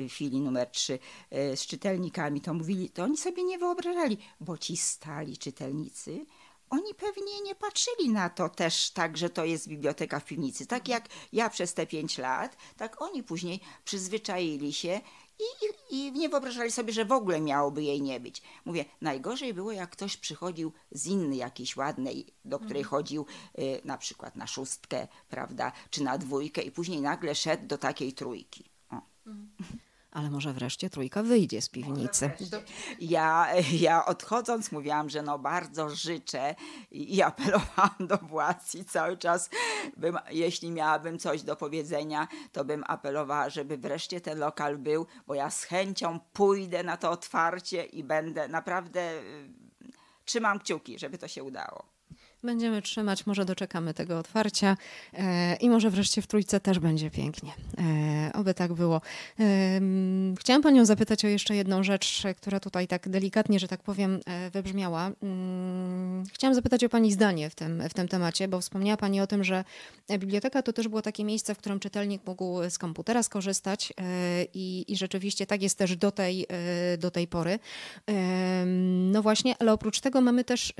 filii 0.10 0.42
numer 0.42 0.70
3 0.70 1.00
z 1.32 1.66
czytelnikami, 1.68 2.42
to 2.42 2.54
mówili, 2.54 2.90
to 2.90 3.04
oni 3.04 3.18
sobie 3.18 3.44
nie 3.44 3.58
wyobrażali, 3.58 4.18
bo 4.40 4.58
ci 4.58 4.78
stali 4.78 5.38
czytelnicy 5.38 6.26
oni 6.72 6.96
pewnie 6.96 7.42
nie 7.42 7.56
patrzyli 7.56 8.10
na 8.10 8.30
to 8.30 8.50
też 8.50 8.92
tak, 8.92 9.18
że 9.18 9.30
to 9.30 9.46
jest 9.46 9.68
biblioteka 9.68 10.20
w 10.20 10.26
piwnicy. 10.26 10.66
Tak 10.68 10.88
jak 10.88 11.06
ja 11.34 11.50
przez 11.50 11.74
te 11.74 11.88
pięć 11.88 12.18
lat, 12.18 12.58
tak 12.78 13.02
oni 13.02 13.24
później 13.24 13.60
przyzwyczaili 13.86 14.74
się 14.74 15.02
i, 15.40 15.96
i, 15.96 16.12
nie 16.12 16.30
wyobrażali 16.30 16.72
sobie, 16.72 16.94
że 16.94 17.06
w 17.06 17.12
ogóle 17.12 17.42
miałoby 17.42 17.84
jej 17.84 18.02
nie 18.02 18.20
być. 18.20 18.42
Mówię, 18.66 18.86
najgorzej 19.02 19.54
było, 19.54 19.72
jak 19.72 19.90
ktoś 19.90 20.18
przychodził 20.18 20.74
z 20.92 21.08
innej 21.08 21.38
jakiejś 21.38 21.78
ładnej, 21.78 22.28
do 22.46 22.60
której 22.60 22.82
mhm. 22.82 22.90
chodził 22.90 23.26
y, 23.60 23.82
na 23.86 23.98
przykład 23.98 24.36
na 24.36 24.48
szóstkę, 24.48 25.08
prawda, 25.30 25.72
czy 25.90 26.04
na 26.04 26.18
dwójkę 26.18 26.62
i 26.62 26.72
później 26.72 27.02
nagle 27.02 27.36
szedł 27.36 27.68
do 27.68 27.78
takiej 27.78 28.14
trójki. 28.14 28.64
O. 28.92 29.02
Ale 30.12 30.30
może 30.30 30.54
wreszcie 30.54 30.90
trójka 30.90 31.24
wyjdzie 31.24 31.62
z 31.62 31.70
piwnicy. 31.70 32.32
Ja, 33.00 33.48
ja 33.72 34.06
odchodząc 34.06 34.72
mówiłam, 34.72 35.10
że 35.10 35.22
no 35.22 35.40
bardzo 35.40 35.90
życzę 35.90 36.56
i 36.92 37.22
apelowałam 37.22 37.96
do 38.00 38.18
władz 38.18 38.76
i 38.76 38.86
cały 38.86 39.18
czas, 39.18 39.50
bym, 39.98 40.18
jeśli 40.30 40.72
miałabym 40.72 41.20
coś 41.20 41.44
do 41.44 41.56
powiedzenia, 41.56 42.28
to 42.52 42.66
bym 42.66 42.84
apelowała, 42.88 43.50
żeby 43.50 43.78
wreszcie 43.78 44.22
ten 44.22 44.40
lokal 44.40 44.78
był, 44.78 45.08
bo 45.28 45.34
ja 45.34 45.50
z 45.50 45.64
chęcią 45.64 46.20
pójdę 46.34 46.84
na 46.84 46.98
to 46.98 47.12
otwarcie 47.12 47.84
i 47.84 48.04
będę 48.04 48.48
naprawdę, 48.48 49.14
y, 49.14 49.50
trzymam 50.26 50.60
kciuki, 50.60 51.00
żeby 51.00 51.18
to 51.18 51.28
się 51.28 51.44
udało. 51.44 52.01
Będziemy 52.44 52.82
trzymać, 52.82 53.26
może 53.26 53.46
doczekamy 53.46 53.94
tego 53.94 54.20
otwarcia 54.20 54.78
e, 55.14 55.56
i 55.56 55.70
może 55.70 55.90
wreszcie 55.90 56.22
w 56.22 56.28
trójce 56.28 56.60
też 56.60 56.80
będzie 56.80 57.12
pięknie. 57.12 57.52
E, 57.78 58.34
oby 58.34 58.54
tak 58.54 58.74
było. 58.74 59.02
E, 59.40 59.82
chciałam 60.40 60.62
Panią 60.62 60.86
zapytać 60.86 61.26
o 61.26 61.28
jeszcze 61.28 61.56
jedną 61.56 61.84
rzecz, 61.84 62.24
która 62.38 62.60
tutaj 62.60 62.88
tak 62.88 63.10
delikatnie, 63.10 63.60
że 63.60 63.68
tak 63.68 63.84
powiem, 63.84 64.20
e, 64.26 64.50
wybrzmiała. 64.50 65.12
Mm, 65.24 66.24
chciałam 66.34 66.56
zapytać 66.56 66.84
o 66.84 66.90
Pani 66.90 67.12
zdanie 67.12 67.50
w 67.50 67.56
tym, 67.56 67.84
w 67.90 67.94
tym 67.94 68.08
temacie, 68.08 68.48
bo 68.48 68.62
wspomniała 68.62 68.98
Pani 68.98 69.22
o 69.22 69.28
tym, 69.28 69.44
że 69.44 69.64
biblioteka 70.12 70.62
to 70.62 70.74
też 70.74 70.88
było 70.88 71.02
takie 71.02 71.24
miejsce, 71.24 71.56
w 71.56 71.58
którym 71.58 71.80
czytelnik 71.80 72.22
mógł 72.26 72.70
z 72.70 72.78
komputera 72.78 73.24
skorzystać 73.24 73.94
e, 73.98 74.04
i, 74.54 74.86
i 74.88 74.98
rzeczywiście 74.98 75.46
tak 75.46 75.62
jest 75.62 75.78
też 75.78 75.96
do 75.96 76.12
tej, 76.12 76.46
e, 76.50 76.98
do 76.98 77.12
tej 77.12 77.28
pory. 77.28 77.60
No 79.12 79.22
właśnie, 79.22 79.56
ale 79.60 79.74
oprócz 79.74 80.00
tego 80.00 80.22
mamy 80.22 80.44
też 80.44 80.74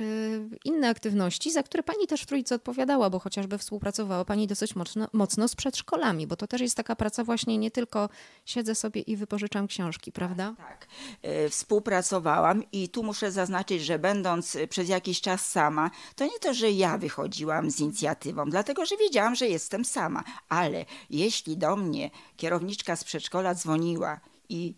inne 0.66 0.90
aktywności, 0.90 1.51
za 1.52 1.64
które 1.64 1.84
pani 1.84 2.08
też 2.08 2.22
w 2.22 2.26
Trójce 2.26 2.56
odpowiadała, 2.56 3.10
bo 3.10 3.20
chociażby 3.20 3.58
współpracowała 3.58 4.26
pani 4.26 4.48
dosyć 4.48 4.76
mocno, 4.76 5.08
mocno 5.14 5.48
z 5.48 5.56
przedszkolami, 5.56 6.28
bo 6.28 6.36
to 6.36 6.48
też 6.48 6.62
jest 6.62 6.76
taka 6.76 6.96
praca 6.96 7.24
właśnie 7.24 7.58
nie 7.58 7.72
tylko 7.72 8.10
siedzę 8.46 8.76
sobie 8.76 9.02
i 9.02 9.16
wypożyczam 9.16 9.68
książki, 9.68 10.12
prawda? 10.12 10.54
Tak, 10.58 10.68
tak. 10.68 10.88
E, 11.22 11.50
współpracowałam 11.50 12.64
i 12.72 12.90
tu 12.90 13.04
muszę 13.04 13.32
zaznaczyć, 13.32 13.86
że 13.86 14.00
będąc 14.00 14.58
przez 14.70 14.90
jakiś 14.90 15.22
czas 15.22 15.50
sama, 15.52 15.92
to 16.16 16.26
nie 16.26 16.40
to, 16.40 16.54
że 16.54 16.72
ja 16.72 16.98
wychodziłam 16.98 17.72
z 17.72 17.80
inicjatywą, 17.80 18.50
dlatego 18.50 18.86
że 18.86 18.98
wiedziałam, 18.98 19.36
że 19.36 19.48
jestem 19.48 19.86
sama, 19.86 20.24
ale 20.50 20.86
jeśli 21.10 21.58
do 21.58 21.76
mnie 21.76 22.10
kierowniczka 22.38 22.96
z 22.96 23.04
przedszkola 23.04 23.56
dzwoniła 23.56 24.20
i 24.50 24.76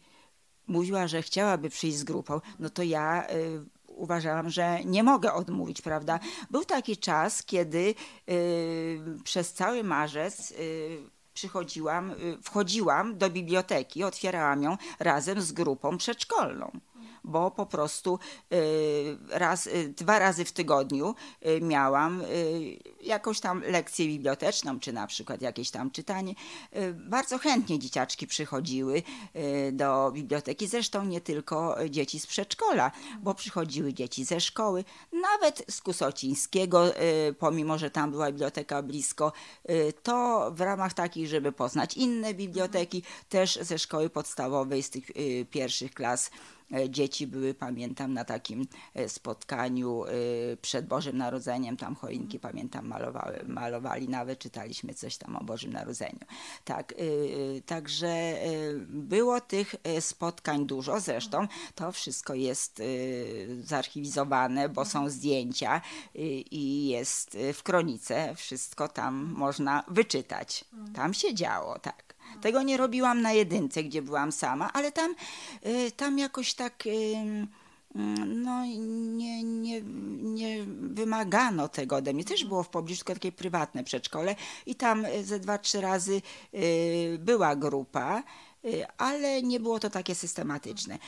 mówiła, 0.67 1.07
że 1.07 1.21
chciałaby 1.21 1.69
przyjść 1.69 1.97
z 1.97 2.03
grupą, 2.03 2.41
no 2.59 2.69
to 2.69 2.83
ja 2.83 3.27
y, 3.29 3.65
uważałam, 3.95 4.49
że 4.49 4.83
nie 4.85 5.03
mogę 5.03 5.33
odmówić, 5.33 5.81
prawda? 5.81 6.19
Był 6.51 6.65
taki 6.65 6.97
czas, 6.97 7.43
kiedy 7.43 7.95
y, 8.29 8.99
przez 9.23 9.53
cały 9.53 9.83
marzec 9.83 10.51
y, 10.51 10.97
przychodziłam, 11.33 12.11
y, 12.11 12.37
wchodziłam 12.41 13.17
do 13.17 13.29
biblioteki, 13.29 14.03
otwierałam 14.03 14.63
ją 14.63 14.77
razem 14.99 15.41
z 15.41 15.51
grupą 15.51 15.97
przedszkolną 15.97 16.79
bo 17.23 17.51
po 17.51 17.65
prostu 17.65 18.19
y, 18.53 19.17
raz, 19.29 19.67
y, 19.67 19.93
dwa 19.97 20.19
razy 20.19 20.45
w 20.45 20.51
tygodniu 20.51 21.15
y, 21.45 21.61
miałam 21.61 22.23
jakąś 23.01 23.39
tam 23.39 23.61
lekcję 23.61 24.07
biblioteczną, 24.07 24.79
czy 24.79 24.93
na 24.93 25.07
przykład 25.07 25.41
jakieś 25.41 25.71
tam 25.71 25.91
czytanie. 25.91 26.35
Bardzo 26.93 27.37
chętnie 27.37 27.79
dzieciaczki 27.79 28.27
przychodziły 28.27 29.03
do 29.71 30.11
biblioteki, 30.11 30.67
zresztą 30.67 31.05
nie 31.05 31.21
tylko 31.21 31.75
dzieci 31.89 32.19
z 32.19 32.27
przedszkola, 32.27 32.91
bo 33.21 33.33
przychodziły 33.33 33.93
dzieci 33.93 34.25
ze 34.25 34.41
szkoły, 34.41 34.83
nawet 35.21 35.65
z 35.69 35.81
Kusocińskiego, 35.81 36.83
pomimo, 37.39 37.77
że 37.77 37.89
tam 37.89 38.11
była 38.11 38.31
biblioteka 38.31 38.81
blisko, 38.81 39.31
to 40.03 40.51
w 40.55 40.61
ramach 40.61 40.93
takich, 40.93 41.27
żeby 41.27 41.51
poznać 41.51 41.97
inne 41.97 42.33
biblioteki, 42.33 43.03
też 43.29 43.59
ze 43.61 43.79
szkoły 43.79 44.09
podstawowej, 44.09 44.83
z 44.83 44.89
tych 44.89 45.05
pierwszych 45.51 45.93
klas 45.93 46.29
dzieci 46.89 47.27
były, 47.27 47.53
pamiętam, 47.53 48.13
na 48.13 48.25
takim 48.25 48.67
e, 48.93 49.09
spotkaniu 49.09 50.05
e, 50.05 50.11
przed 50.61 50.87
Bożym 50.87 51.17
Narodzeniem, 51.17 51.77
tam 51.77 51.95
choinki, 51.95 52.39
pamiętam, 52.39 52.87
malowały, 52.87 53.39
malowali 53.47 54.09
nawet, 54.09 54.39
czytaliśmy 54.39 54.93
coś 54.93 55.17
tam 55.17 55.35
o 55.35 55.43
Bożym 55.43 55.73
Narodzeniu. 55.73 56.19
Tak, 56.65 56.93
także 57.65 58.33
było 58.89 59.41
tych 59.41 59.75
spotkań 59.99 60.65
dużo, 60.65 60.99
zresztą 60.99 61.47
to 61.75 61.91
wszystko 61.91 62.33
jest 62.33 62.81
zarchiwizowane, 63.63 64.69
bo 64.69 64.85
są 64.85 65.09
zdjęcia 65.09 65.81
i 66.51 66.87
jest 66.87 67.37
w 67.53 67.63
kronice, 67.63 68.35
wszystko 68.35 68.87
tam 68.87 69.33
można 69.37 69.83
wyczytać. 69.87 70.65
Tam 70.95 71.13
się 71.13 71.33
działo, 71.33 71.79
tak. 71.79 72.12
Tego 72.41 72.61
nie 72.61 72.77
robiłam 72.77 73.21
na 73.21 73.31
jedynce, 73.31 73.83
gdzie 73.83 74.01
byłam 74.01 74.31
sama, 74.31 74.73
ale 74.73 74.91
tam, 74.91 75.15
y, 75.65 75.91
tam 75.91 76.19
jakoś 76.19 76.53
tak 76.53 76.83
y, 76.85 77.15
no, 78.25 78.65
nie, 78.65 79.43
nie, 79.43 79.81
nie 80.17 80.65
wymagano 80.81 81.67
tego 81.67 81.95
ode 81.95 82.13
mnie. 82.13 82.23
Też 82.23 82.45
było 82.45 82.63
w 82.63 82.69
pobliżu 82.69 83.03
takie 83.03 83.31
prywatne 83.31 83.83
przedszkole 83.83 84.35
i 84.65 84.75
tam 84.75 85.05
ze 85.23 85.39
dwa, 85.39 85.57
trzy 85.57 85.81
razy 85.81 86.21
y, 86.53 87.17
była 87.19 87.55
grupa 87.55 88.23
ale 88.97 89.43
nie 89.43 89.59
było 89.59 89.79
to 89.79 89.89
takie 89.89 90.15
systematyczne. 90.15 90.99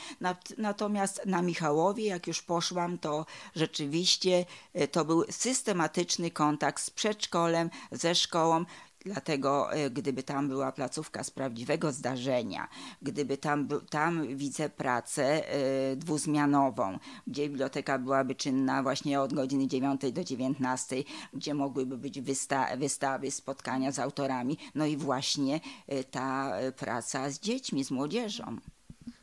Natomiast 0.58 1.26
na 1.26 1.42
Michałowie, 1.42 2.06
jak 2.06 2.26
już 2.26 2.42
poszłam, 2.42 2.98
to 2.98 3.26
rzeczywiście 3.54 4.44
to 4.92 5.04
był 5.04 5.24
systematyczny 5.30 6.30
kontakt 6.30 6.82
z 6.82 6.90
przedszkolem, 6.90 7.70
ze 7.92 8.14
szkołą 8.14 8.64
Dlatego 9.06 9.72
e, 9.72 9.90
gdyby 9.90 10.22
tam 10.22 10.48
była 10.48 10.72
placówka 10.72 11.24
z 11.24 11.30
prawdziwego 11.30 11.92
zdarzenia, 11.92 12.68
gdyby 13.02 13.38
tam, 13.38 13.68
tam 13.90 14.36
widzę 14.36 14.68
pracę 14.68 15.48
e, 15.48 15.96
dwuzmianową, 15.96 16.98
gdzie 17.26 17.48
biblioteka 17.48 17.98
byłaby 17.98 18.34
czynna 18.34 18.82
właśnie 18.82 19.20
od 19.20 19.34
godziny 19.34 19.66
9 19.66 20.12
do 20.12 20.24
19, 20.24 20.96
gdzie 21.34 21.54
mogłyby 21.54 21.98
być 21.98 22.20
wysta 22.20 22.76
wystawy, 22.76 23.30
spotkania 23.30 23.92
z 23.92 23.98
autorami, 23.98 24.58
no 24.74 24.86
i 24.86 24.96
właśnie 24.96 25.60
e, 25.86 26.04
ta 26.04 26.52
praca 26.76 27.30
z 27.30 27.40
dziećmi, 27.40 27.84
z 27.84 27.90
młodzieżą. 27.90 28.56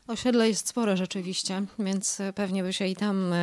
Osiedle 0.06 0.48
jest 0.48 0.68
spore 0.68 0.96
rzeczywiście, 0.96 1.62
więc 1.78 2.18
pewnie 2.34 2.62
by 2.62 2.72
się 2.72 2.86
i 2.86 2.96
tam 2.96 3.34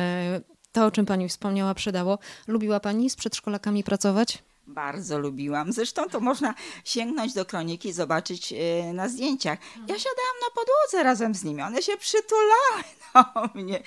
to, 0.72 0.86
o 0.86 0.90
czym 0.90 1.06
pani 1.06 1.28
wspomniała, 1.28 1.74
przydało. 1.74 2.18
Lubiła 2.46 2.80
pani 2.80 3.10
z 3.10 3.16
przedszkolakami 3.16 3.84
pracować? 3.84 4.42
Bardzo 4.66 5.18
lubiłam. 5.18 5.72
Zresztą 5.72 6.08
to 6.08 6.20
można 6.20 6.54
sięgnąć 6.84 7.34
do 7.34 7.44
kroniki 7.44 7.88
i 7.88 7.92
zobaczyć 7.92 8.52
e, 8.52 8.92
na 8.92 9.08
zdjęciach. 9.08 9.58
Ja 9.76 9.98
siadałam 9.98 10.36
na 10.42 10.50
podłodze 10.54 11.02
razem 11.02 11.34
z 11.34 11.44
nimi. 11.44 11.62
One 11.62 11.82
się 11.82 11.96
przytulały 11.96 12.82
do 13.14 13.60
mnie. 13.60 13.82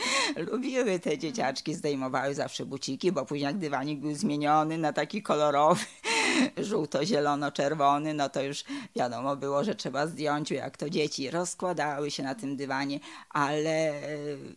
Lubiły 0.52 1.00
te 1.00 1.18
dzieciaczki, 1.18 1.74
zdejmowały 1.74 2.36
zawsze 2.36 2.66
buciki, 2.66 3.12
bo 3.12 3.26
później 3.26 3.46
jak 3.46 3.58
dywanik 3.58 4.00
był 4.00 4.16
zmieniony 4.16 4.78
na 4.78 4.94
taki 4.94 5.22
kolorowy, 5.24 5.86
żółto-zielono-czerwony, 6.58 8.14
no 8.14 8.30
to 8.30 8.44
już 8.44 8.64
wiadomo 8.96 9.36
było, 9.36 9.64
że 9.64 9.76
trzeba 9.76 10.08
zdjąć, 10.08 10.52
jak 10.52 10.78
to 10.78 10.90
dzieci 10.90 11.32
rozkładały 11.32 12.12
się 12.12 12.24
na 12.24 12.36
tym 12.36 12.56
dywanie, 12.56 13.00
ale 13.30 13.90
e, 13.90 13.94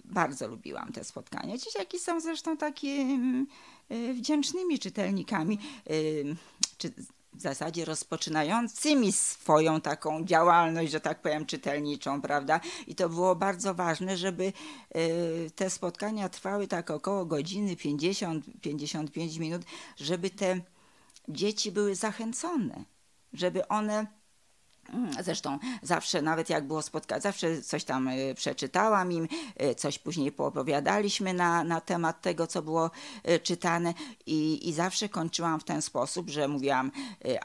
bardzo 0.05 0.49
lubiłam 0.49 0.93
te 0.93 1.05
spotkania. 1.05 1.59
Dzieciaki 1.59 1.99
są 1.99 2.21
zresztą 2.21 2.57
takie 2.57 2.89
Y, 2.89 3.47
wdzięcznymi 4.15 4.79
czytelnikami, 4.79 5.59
y, 5.91 6.37
czy 6.79 6.93
w 7.33 7.41
zasadzie 7.41 7.85
rozpoczynającymi 7.85 9.13
swoją 9.13 9.81
taką 9.81 10.25
działalność, 10.25 10.93
że 10.93 11.01
tak 11.01 11.23
powiem, 11.23 11.47
czytelniczą, 11.47 12.21
prawda? 12.23 12.61
I 12.87 12.95
to 12.95 13.09
było 13.09 13.37
bardzo 13.37 13.75
ważne, 13.75 14.17
żeby 14.17 14.53
y, 14.97 15.51
te 15.55 15.71
spotkania 15.71 16.29
trwały 16.29 16.69
tak 16.69 16.91
około 16.91 17.25
godziny 17.25 17.77
50-55 17.77 19.39
minut, 19.39 19.63
żeby 19.97 20.31
te 20.31 20.61
dzieci 21.29 21.73
były 21.73 21.95
zachęcone, 21.95 22.85
żeby 23.33 23.69
one 23.69 24.07
zresztą 25.21 25.59
zawsze, 25.83 26.23
nawet 26.23 26.51
jak 26.51 26.67
było 26.67 26.83
spotkanie, 26.83 27.21
zawsze 27.21 27.63
coś 27.63 27.85
tam 27.85 28.09
y, 28.09 28.35
przeczytałam 28.35 29.13
im, 29.13 29.29
y, 29.63 29.75
coś 29.75 29.99
później 29.99 30.33
poopowiadaliśmy 30.33 31.35
na, 31.35 31.65
na 31.65 31.81
temat 31.81 32.21
tego, 32.21 32.47
co 32.47 32.63
było 32.63 32.91
y, 33.29 33.39
czytane 33.39 33.95
i, 34.27 34.69
i 34.69 34.73
zawsze 34.73 35.09
kończyłam 35.09 35.61
w 35.61 35.65
ten 35.65 35.83
sposób, 35.83 36.31
że 36.31 36.49
mówiłam, 36.49 36.91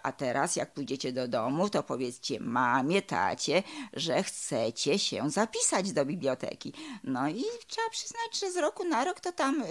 a 0.04 0.12
teraz 0.12 0.56
jak 0.56 0.74
pójdziecie 0.74 1.12
do 1.12 1.28
domu, 1.28 1.70
to 1.70 1.84
powiedzcie 1.84 2.40
mamie, 2.40 3.02
tacie, 3.02 3.64
że 3.94 4.24
chcecie 4.24 5.00
się 5.00 5.30
zapisać 5.30 5.92
do 5.92 6.06
biblioteki. 6.06 6.74
No 7.04 7.30
i 7.30 7.44
trzeba 7.68 7.90
przyznać, 7.90 8.40
że 8.40 8.52
z 8.52 8.58
roku 8.58 8.84
na 8.84 9.04
rok 9.06 9.20
to 9.20 9.32
tam 9.32 9.64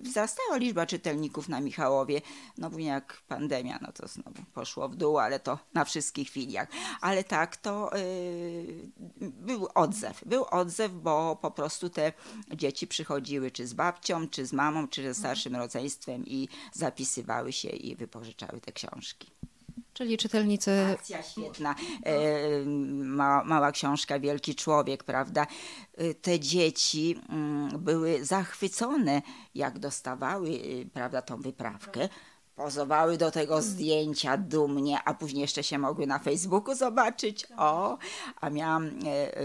wzrastała 0.00 0.56
liczba 0.56 0.86
czytelników 0.86 1.48
na 1.48 1.60
Michałowie. 1.60 2.20
No 2.58 2.70
później 2.70 2.88
jak 2.88 3.22
pandemia, 3.28 3.78
no 3.82 3.92
to 3.92 4.08
znowu 4.08 4.42
poszło 4.54 4.88
w 4.88 4.96
dół, 4.96 5.18
ale 5.18 5.40
to 5.40 5.58
na 5.74 5.84
wszystkich 5.84 6.30
filiach 6.30 6.68
ale 7.00 7.24
tak, 7.24 7.56
to 7.56 7.90
yy, 7.94 8.90
był 9.20 9.68
odzew. 9.74 10.22
Był 10.26 10.44
odzew, 10.44 10.92
bo 10.92 11.36
po 11.42 11.50
prostu 11.50 11.90
te 11.90 12.12
dzieci 12.54 12.86
przychodziły 12.86 13.50
czy 13.50 13.66
z 13.66 13.74
babcią, 13.74 14.28
czy 14.28 14.46
z 14.46 14.52
mamą, 14.52 14.88
czy 14.88 15.02
ze 15.02 15.14
starszym 15.14 15.56
rodzeństwem 15.56 16.26
i 16.26 16.48
zapisywały 16.72 17.52
się 17.52 17.68
i 17.68 17.96
wypożyczały 17.96 18.60
te 18.60 18.72
książki. 18.72 19.30
Czyli 19.92 20.18
czytelnicy. 20.18 20.70
Akcja 20.92 21.22
świetna. 21.22 21.74
E, 22.02 22.64
mała, 23.04 23.44
mała, 23.44 23.72
książka, 23.72 24.20
wielki 24.20 24.54
człowiek, 24.54 25.04
prawda? 25.04 25.46
E, 25.96 26.14
te 26.14 26.40
dzieci 26.40 27.20
mm, 27.28 27.68
były 27.78 28.24
zachwycone, 28.24 29.22
jak 29.54 29.78
dostawały, 29.78 30.48
y, 30.48 30.88
prawda, 30.92 31.22
tą 31.22 31.40
wyprawkę 31.40 32.08
pozowały 32.64 33.16
do 33.16 33.30
tego 33.30 33.62
zdjęcia 33.62 34.36
dumnie, 34.36 34.98
a 35.04 35.14
później 35.14 35.40
jeszcze 35.40 35.62
się 35.62 35.78
mogły 35.78 36.06
na 36.06 36.18
Facebooku 36.18 36.74
zobaczyć. 36.74 37.46
O, 37.56 37.98
a 38.40 38.50
miałam, 38.50 38.86
e, 38.86 39.36
e, 39.36 39.42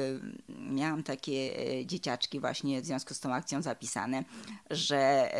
miałam 0.50 1.04
takie 1.04 1.32
e, 1.32 1.86
dzieciaczki 1.86 2.40
właśnie 2.40 2.82
w 2.82 2.86
związku 2.86 3.14
z 3.14 3.20
tą 3.20 3.34
akcją 3.34 3.62
zapisane, 3.62 4.24
że 4.70 5.32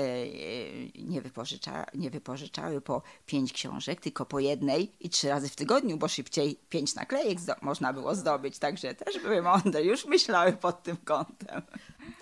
nie, 0.96 1.22
wypożycza, 1.22 1.86
nie 1.96 2.10
wypożyczały 2.10 2.82
po 2.82 3.02
pięć 3.26 3.54
książek, 3.54 4.02
tylko 4.02 4.26
po 4.26 4.40
jednej 4.40 4.92
i 5.00 5.10
trzy 5.10 5.30
razy 5.30 5.50
w 5.50 5.56
tygodniu, 5.56 5.98
bo 5.98 6.08
szybciej 6.08 6.60
pięć 6.70 6.96
naklejek 6.96 7.40
można 7.62 7.94
było 7.94 8.16
zdobyć, 8.16 8.60
także 8.60 8.96
też 8.96 9.20
były 9.20 9.42
mądre, 9.42 9.84
już 9.84 10.06
myślały 10.06 10.54
pod 10.54 10.84
tym 10.84 10.98
kątem. 10.98 11.62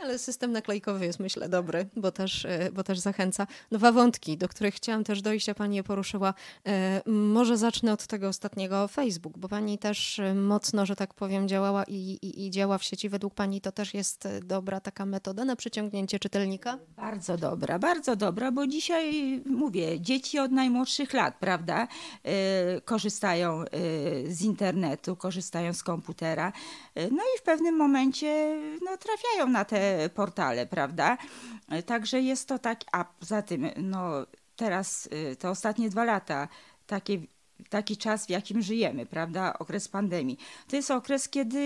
Ale 0.03 0.19
system 0.19 0.51
naklejkowy 0.51 1.05
jest 1.05 1.19
myślę 1.19 1.49
dobry, 1.49 1.85
bo 1.95 2.11
też, 2.11 2.45
e, 2.45 2.71
bo 2.71 2.83
też 2.83 2.99
zachęca. 2.99 3.47
Dwa 3.71 3.91
wątki, 3.91 4.37
do 4.37 4.47
których 4.47 4.75
chciałam 4.75 5.03
też 5.03 5.21
dojść, 5.21 5.49
a 5.49 5.55
Pani 5.55 5.75
je 5.75 5.83
poruszyła. 5.83 6.33
E, 6.67 7.01
może 7.05 7.57
zacznę 7.57 7.93
od 7.93 8.07
tego 8.07 8.27
ostatniego, 8.27 8.87
Facebook, 8.87 9.37
bo 9.37 9.49
Pani 9.49 9.77
też 9.77 10.19
e, 10.19 10.33
mocno, 10.33 10.85
że 10.85 10.95
tak 10.95 11.13
powiem, 11.13 11.47
działała 11.47 11.83
i, 11.83 12.19
i, 12.21 12.45
i 12.45 12.51
działa 12.51 12.77
w 12.77 12.83
sieci. 12.83 13.09
Według 13.09 13.33
Pani 13.33 13.61
to 13.61 13.71
też 13.71 13.93
jest 13.93 14.27
dobra 14.43 14.79
taka 14.79 15.05
metoda 15.05 15.45
na 15.45 15.55
przyciągnięcie 15.55 16.19
czytelnika? 16.19 16.77
Bardzo 16.95 17.37
dobra, 17.37 17.79
bardzo 17.79 18.15
dobra, 18.15 18.51
bo 18.51 18.67
dzisiaj 18.67 19.41
mówię, 19.45 20.01
dzieci 20.01 20.39
od 20.39 20.51
najmłodszych 20.51 21.13
lat, 21.13 21.35
prawda, 21.39 21.87
korzystają 22.85 23.63
z 24.27 24.41
internetu, 24.41 25.15
korzystają 25.15 25.73
z 25.73 25.83
komputera, 25.83 26.53
no 26.95 27.23
i 27.35 27.39
w 27.39 27.41
pewnym 27.41 27.75
momencie 27.75 28.59
no, 28.81 28.97
trafiają 28.97 29.49
na 29.49 29.65
te 29.65 29.92
portale, 30.13 30.65
prawda? 30.65 31.17
Także 31.85 32.21
jest 32.21 32.47
to 32.47 32.59
tak, 32.59 32.79
a 32.91 33.03
poza 33.05 33.41
tym, 33.41 33.69
no 33.77 34.25
teraz 34.55 35.09
y, 35.31 35.35
te 35.35 35.49
ostatnie 35.49 35.89
dwa 35.89 36.03
lata, 36.03 36.47
takie 36.87 37.19
taki 37.69 37.97
czas, 37.97 38.25
w 38.25 38.29
jakim 38.29 38.61
żyjemy, 38.61 39.05
prawda, 39.05 39.59
okres 39.59 39.87
pandemii. 39.87 40.37
To 40.67 40.75
jest 40.75 40.91
okres, 40.91 41.29
kiedy 41.29 41.59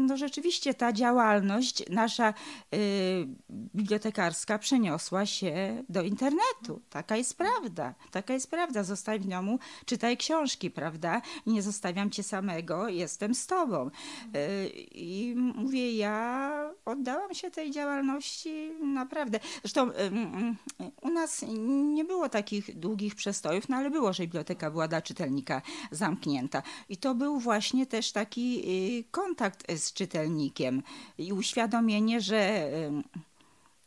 no, 0.00 0.16
rzeczywiście 0.16 0.74
ta 0.74 0.92
działalność 0.92 1.90
nasza 1.90 2.34
y, 2.74 3.26
bibliotekarska 3.50 4.58
przeniosła 4.58 5.26
się 5.26 5.84
do 5.88 6.02
internetu. 6.02 6.80
Taka 6.90 7.16
jest 7.16 7.38
prawda. 7.38 7.94
Taka 8.10 8.34
jest 8.34 8.50
prawda. 8.50 8.82
Zostaj 8.82 9.20
w 9.20 9.26
domu, 9.26 9.58
czytaj 9.84 10.16
książki, 10.16 10.70
prawda? 10.70 11.22
Nie 11.46 11.62
zostawiam 11.62 12.10
cię 12.10 12.22
samego, 12.22 12.88
jestem 12.88 13.34
z 13.34 13.46
tobą. 13.46 13.90
Y, 14.36 14.68
I 14.94 15.34
mówię, 15.36 15.96
ja 15.96 16.70
oddałam 16.84 17.34
się 17.34 17.50
tej 17.50 17.70
działalności 17.70 18.70
naprawdę. 18.82 19.40
Zresztą 19.62 19.90
y, 19.90 19.92
y, 19.92 20.92
u 21.02 21.10
nas 21.10 21.44
nie 21.68 22.04
było 22.04 22.28
takich 22.28 22.78
długich 22.78 23.14
przestojów, 23.14 23.68
no 23.68 23.76
ale 23.76 23.90
było, 23.90 24.12
że 24.12 24.22
biblioteka 24.22 24.70
była 24.70 24.88
dla 24.88 25.02
czytelników 25.02 25.41
czytelnika 25.42 25.62
zamknięta. 25.90 26.62
I 26.88 26.96
to 26.96 27.14
był 27.14 27.40
właśnie 27.40 27.86
też 27.86 28.12
taki 28.12 28.62
y, 29.00 29.04
kontakt 29.10 29.72
z 29.76 29.92
czytelnikiem 29.92 30.82
i 31.18 31.32
uświadomienie, 31.32 32.20
że 32.20 32.70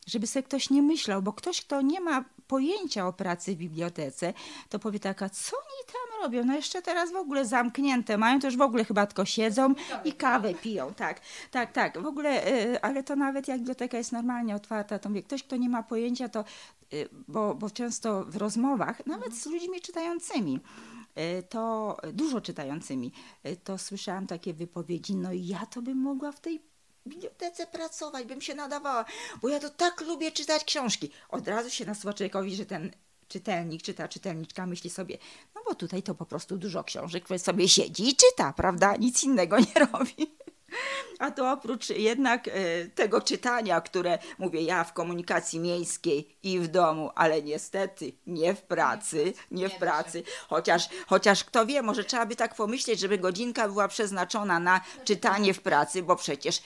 żeby 0.08 0.28
sobie 0.28 0.44
ktoś 0.44 0.70
nie 0.70 0.82
myślał, 0.82 1.22
bo 1.22 1.34
ktoś, 1.34 1.62
kto 1.62 1.82
nie 1.82 2.02
ma 2.02 2.26
pojęcia 2.48 3.08
o 3.08 3.14
pracy 3.14 3.56
w 3.56 3.58
bibliotece, 3.58 4.34
to 4.70 4.80
powie 4.80 5.00
taka, 5.00 5.30
co 5.30 5.58
oni 5.58 5.94
tam 5.94 6.22
robią? 6.22 6.46
No 6.46 6.56
jeszcze 6.56 6.82
teraz 6.82 7.12
w 7.12 7.16
ogóle 7.16 7.46
zamknięte 7.46 8.18
mają, 8.18 8.40
to 8.40 8.48
już 8.48 8.58
w 8.58 8.62
ogóle 8.62 8.86
chyba 8.86 9.06
tylko 9.06 9.26
siedzą 9.26 9.76
i 10.04 10.14
kawę 10.14 10.54
piją. 10.54 10.94
Tak, 10.94 11.22
tak, 11.52 11.72
tak. 11.72 12.02
W 12.02 12.06
ogóle, 12.06 12.48
y, 12.48 12.82
ale 12.82 13.04
to 13.04 13.16
nawet 13.16 13.48
jak 13.48 13.58
biblioteka 13.58 13.98
jest 13.98 14.12
normalnie 14.12 14.56
otwarta, 14.56 15.00
to 15.00 15.10
mówię, 15.10 15.24
ktoś, 15.24 15.44
kto 15.44 15.58
nie 15.58 15.70
ma 15.70 15.84
pojęcia, 15.84 16.30
to, 16.30 16.44
y, 16.94 17.10
bo, 17.28 17.56
bo 17.56 17.70
często 17.70 18.26
w 18.26 18.36
rozmowach, 18.36 19.06
nawet 19.06 19.34
z 19.34 19.46
ludźmi 19.46 19.82
czytającymi, 19.82 20.60
to 21.50 21.98
dużo 22.14 22.42
czytającymi, 22.42 23.12
e, 23.44 23.56
to 23.56 23.78
słyszałam 23.78 24.28
takie 24.28 24.54
wypowiedzi, 24.54 25.16
no 25.16 25.34
i 25.34 25.48
ja 25.48 25.66
to 25.66 25.82
bym 25.82 25.98
mogła 25.98 26.32
w 26.32 26.40
tej 26.40 26.62
bibliotece 27.08 27.68
pracować, 27.68 28.26
bym 28.26 28.42
się 28.42 28.56
nadawała, 28.56 29.06
bo 29.42 29.50
ja 29.50 29.60
to 29.60 29.70
tak 29.70 30.02
lubię 30.02 30.32
czytać 30.32 30.64
książki. 30.64 31.10
Od 31.30 31.48
razu 31.48 31.70
się 31.70 31.86
nasuwa 31.86 32.14
człowiekowi, 32.14 32.56
że 32.56 32.66
ten 32.66 32.92
czytelnik, 33.28 33.82
czy 33.82 33.94
ta 33.94 34.08
czytelniczka 34.08 34.66
myśli 34.66 34.90
sobie, 34.90 35.18
no 35.56 35.62
bo 35.66 35.76
tutaj 35.76 36.04
to 36.04 36.16
po 36.16 36.26
prostu 36.26 36.58
dużo 36.58 36.84
książek, 36.84 37.24
które 37.24 37.40
sobie 37.40 37.70
siedzi 37.70 38.10
i 38.10 38.16
czyta, 38.16 38.54
prawda? 38.54 38.96
Nic 38.96 39.24
innego 39.24 39.60
nie 39.60 39.86
robi. 39.92 40.36
A 41.20 41.32
to 41.32 41.52
oprócz 41.52 41.90
jednak 41.90 42.48
e, 42.48 42.52
tego 42.96 43.22
czytania, 43.22 43.82
które 43.82 44.20
mówię 44.38 44.62
ja 44.62 44.84
w 44.84 44.94
komunikacji 44.94 45.60
miejskiej 45.60 46.38
i 46.44 46.60
w 46.60 46.68
domu, 46.68 47.12
ale 47.16 47.42
niestety 47.42 48.12
nie 48.28 48.56
w 48.56 48.62
pracy, 48.62 49.34
nie 49.52 49.70
w 49.70 49.76
pracy. 49.76 50.24
Chociaż, 50.48 50.90
chociaż 51.08 51.44
kto 51.44 51.66
wie, 51.66 51.82
może 51.82 52.04
trzeba 52.04 52.26
by 52.26 52.36
tak 52.36 52.56
pomyśleć, 52.56 53.00
żeby 53.00 53.18
godzinka 53.18 53.68
była 53.68 53.88
przeznaczona 53.88 54.60
na 54.60 54.82
czytanie 55.04 55.54
w 55.54 55.62
pracy, 55.62 56.04
bo 56.04 56.16
przecież 56.16 56.62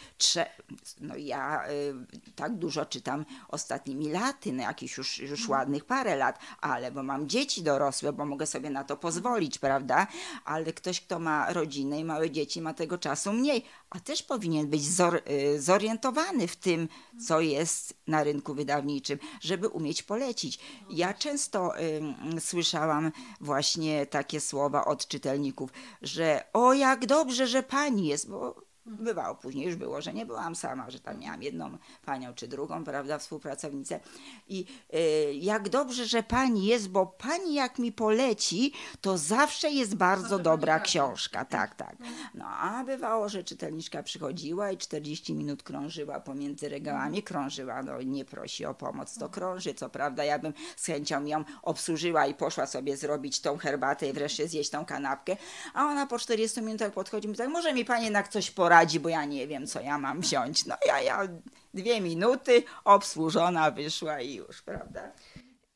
no 1.01 1.15
ja 1.15 1.70
y, 1.70 1.93
tak 2.36 2.55
dużo 2.55 2.86
czytam 2.86 3.26
ostatnimi 3.47 4.09
laty, 4.09 4.53
no 4.53 4.63
jakieś 4.63 4.97
już, 4.97 5.20
już 5.20 5.49
ładnych 5.49 5.86
parę 5.86 6.15
lat, 6.15 6.39
ale 6.61 6.91
bo 6.91 7.03
mam 7.03 7.30
dzieci 7.30 7.63
dorosłe, 7.63 8.13
bo 8.13 8.26
mogę 8.26 8.45
sobie 8.45 8.70
na 8.70 8.84
to 8.84 8.97
pozwolić, 8.97 9.57
prawda? 9.57 10.07
Ale 10.45 10.74
ktoś, 10.74 11.01
kto 11.01 11.20
ma 11.20 11.53
rodzinę 11.53 11.99
i 11.99 12.03
małe 12.03 12.32
dzieci, 12.32 12.61
ma 12.61 12.74
tego 12.74 12.97
czasu 12.97 13.34
mniej, 13.34 13.65
a 13.89 13.99
też 13.99 14.24
powinien 14.24 14.67
być 14.67 14.84
zor, 14.84 15.22
y, 15.30 15.61
zorientowany 15.61 16.47
w 16.47 16.55
tym, 16.55 16.88
co 17.28 17.39
jest 17.41 17.93
na 18.07 18.24
rynku 18.24 18.53
wydawniczym, 18.53 19.20
żeby 19.41 19.67
umieć 19.67 20.03
polecić. 20.03 20.59
Ja 20.89 21.13
często 21.13 21.80
y, 21.80 22.41
słyszałam 22.41 23.11
właśnie 23.41 24.05
takie 24.05 24.41
słowa 24.41 24.86
od 24.86 25.07
czytelników, 25.07 25.70
że 26.01 26.43
o 26.53 26.74
jak 26.74 27.05
dobrze, 27.05 27.47
że 27.47 27.63
pani 27.63 28.07
jest, 28.07 28.30
bo 28.30 28.68
bywało 28.89 29.35
później, 29.35 29.65
już 29.65 29.75
było, 29.75 30.01
że 30.01 30.13
nie 30.13 30.25
byłam 30.25 30.55
sama, 30.55 30.89
że 30.89 30.99
tam 30.99 31.19
miałam 31.19 31.43
jedną 31.43 31.77
panią 32.05 32.33
czy 32.33 32.47
drugą, 32.47 32.83
prawda, 32.83 33.17
współpracownicę. 33.17 33.99
I 34.47 34.65
y, 34.93 35.33
jak 35.33 35.69
dobrze, 35.69 36.05
że 36.05 36.23
pani 36.23 36.65
jest, 36.65 36.89
bo 36.89 37.05
pani 37.05 37.53
jak 37.53 37.79
mi 37.79 37.91
poleci, 37.91 38.73
to 39.01 39.17
zawsze 39.17 39.69
jest 39.69 39.95
bardzo 39.95 40.39
dobra 40.39 40.79
książka, 40.79 41.45
tak, 41.45 41.75
tak. 41.75 41.95
No 42.33 42.45
a 42.45 42.83
bywało, 42.83 43.29
że 43.29 43.43
czytelniczka 43.43 44.03
przychodziła 44.03 44.71
i 44.71 44.77
40 44.77 45.33
minut 45.33 45.63
krążyła 45.63 46.19
pomiędzy 46.19 46.69
regałami, 46.69 47.23
krążyła, 47.23 47.83
no 47.83 48.01
nie 48.01 48.25
prosi 48.25 48.65
o 48.65 48.73
pomoc, 48.73 49.17
to 49.19 49.29
krąży, 49.29 49.73
co 49.73 49.89
prawda 49.89 50.23
ja 50.23 50.39
bym 50.39 50.53
z 50.75 50.85
chęcią 50.85 51.25
ją 51.25 51.43
obsłużyła 51.61 52.25
i 52.25 52.33
poszła 52.33 52.67
sobie 52.67 52.97
zrobić 52.97 53.39
tą 53.39 53.57
herbatę 53.57 54.09
i 54.09 54.13
wreszcie 54.13 54.47
zjeść 54.47 54.69
tą 54.69 54.85
kanapkę, 54.85 55.37
a 55.73 55.85
ona 55.85 56.07
po 56.07 56.19
40 56.19 56.61
minutach 56.61 56.93
podchodzi 56.93 57.25
i 57.25 57.27
mówi 57.27 57.37
tak, 57.37 57.49
może 57.49 57.73
mi 57.73 57.85
pani 57.85 58.03
jednak 58.03 58.27
coś 58.27 58.51
poradzi, 58.51 58.78
bo 58.99 59.09
ja 59.09 59.25
nie 59.25 59.47
wiem, 59.47 59.67
co 59.67 59.82
ja 59.82 59.97
mam 59.97 60.21
wziąć. 60.21 60.65
No 60.65 60.75
ja, 60.88 61.01
ja 61.01 61.27
dwie 61.73 62.01
minuty, 62.01 62.63
obsłużona 62.84 63.71
wyszła 63.71 64.21
i 64.21 64.34
już, 64.34 64.61
prawda? 64.61 65.11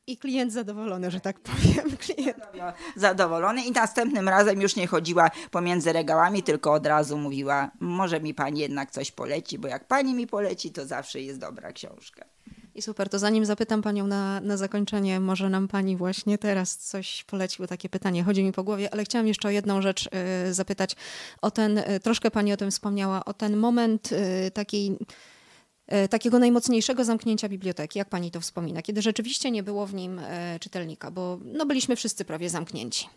I 0.06 0.16
klient 0.18 0.52
zadowolony, 0.52 1.10
że 1.10 1.20
tak 1.20 1.40
powiem. 1.40 1.96
Klient. 2.04 2.44
Zadowolony 2.96 3.64
i 3.64 3.70
następnym 3.70 4.28
razem 4.28 4.60
już 4.62 4.76
nie 4.76 4.86
chodziła 4.86 5.30
pomiędzy 5.50 5.92
regałami, 5.92 6.42
tylko 6.42 6.72
od 6.72 6.86
razu 6.86 7.18
mówiła, 7.18 7.70
może 7.80 8.20
mi 8.20 8.34
pani 8.34 8.60
jednak 8.60 8.90
coś 8.90 9.10
poleci, 9.10 9.58
bo 9.58 9.68
jak 9.68 9.86
pani 9.86 10.14
mi 10.14 10.26
poleci, 10.26 10.72
to 10.72 10.86
zawsze 10.86 11.20
jest 11.20 11.38
dobra 11.38 11.72
książka. 11.72 12.33
I 12.74 12.82
super, 12.82 13.08
to 13.08 13.18
zanim 13.18 13.44
zapytam 13.44 13.82
Panią 13.82 14.06
na, 14.06 14.40
na 14.40 14.56
zakończenie, 14.56 15.20
może 15.20 15.50
nam 15.50 15.68
Pani 15.68 15.96
właśnie 15.96 16.38
teraz 16.38 16.76
coś 16.76 17.24
poleciło, 17.24 17.68
takie 17.68 17.88
pytanie 17.88 18.24
chodzi 18.24 18.44
mi 18.44 18.52
po 18.52 18.64
głowie, 18.64 18.92
ale 18.92 19.04
chciałam 19.04 19.26
jeszcze 19.26 19.48
o 19.48 19.50
jedną 19.50 19.82
rzecz 19.82 20.08
y, 20.48 20.54
zapytać. 20.54 20.96
O 21.42 21.50
ten, 21.50 21.78
y, 21.78 22.00
troszkę 22.02 22.30
Pani 22.30 22.52
o 22.52 22.56
tym 22.56 22.70
wspomniała, 22.70 23.24
o 23.24 23.34
ten 23.34 23.56
moment 23.56 24.12
y, 24.12 24.50
takiej, 24.50 24.96
y, 26.04 26.08
takiego 26.08 26.38
najmocniejszego 26.38 27.04
zamknięcia 27.04 27.48
biblioteki. 27.48 27.98
Jak 27.98 28.08
Pani 28.08 28.30
to 28.30 28.40
wspomina? 28.40 28.82
Kiedy 28.82 29.02
rzeczywiście 29.02 29.50
nie 29.50 29.62
było 29.62 29.86
w 29.86 29.94
nim 29.94 30.18
y, 30.18 30.22
czytelnika, 30.60 31.10
bo 31.10 31.38
no, 31.44 31.66
byliśmy 31.66 31.96
wszyscy 31.96 32.24
prawie 32.24 32.50
zamknięci. 32.50 33.08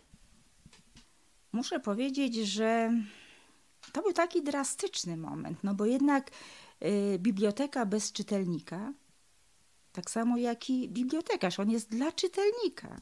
Muszę 1.52 1.80
powiedzieć, 1.80 2.34
że 2.34 2.92
to 3.92 4.02
był 4.02 4.12
taki 4.12 4.42
drastyczny 4.42 5.16
moment, 5.16 5.58
no 5.64 5.74
bo 5.74 5.86
jednak 5.86 6.30
y, 6.82 7.18
biblioteka 7.18 7.86
bez 7.86 8.12
czytelnika, 8.12 8.92
tak 9.92 10.10
samo 10.10 10.36
jak 10.36 10.70
i 10.70 10.88
bibliotekarz, 10.88 11.60
on 11.60 11.70
jest 11.70 11.90
dla 11.90 12.12
czytelnika. 12.12 13.00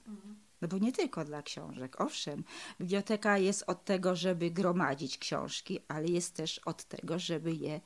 No 0.62 0.68
bo 0.68 0.78
nie 0.78 0.92
tylko 0.92 1.24
dla 1.24 1.42
książek. 1.42 2.00
Owszem, 2.00 2.44
biblioteka 2.80 3.38
jest 3.38 3.64
od 3.66 3.84
tego, 3.84 4.16
żeby 4.16 4.50
gromadzić 4.50 5.18
książki, 5.18 5.80
ale 5.88 6.06
jest 6.06 6.34
też 6.34 6.58
od 6.58 6.84
tego, 6.84 7.18
żeby 7.18 7.52
je 7.52 7.80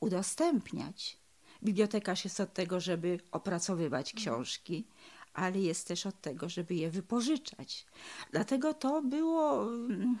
udostępniać. 0.00 1.18
Bibliotekarz 1.62 2.24
jest 2.24 2.40
od 2.40 2.54
tego, 2.54 2.80
żeby 2.80 3.20
opracowywać 3.32 4.12
książki, 4.12 4.86
ale 5.34 5.58
jest 5.58 5.88
też 5.88 6.06
od 6.06 6.20
tego, 6.20 6.48
żeby 6.48 6.74
je 6.74 6.90
wypożyczać. 6.90 7.86
Dlatego 8.30 8.74
to 8.74 9.02
było, 9.02 9.62
mm, 9.62 10.18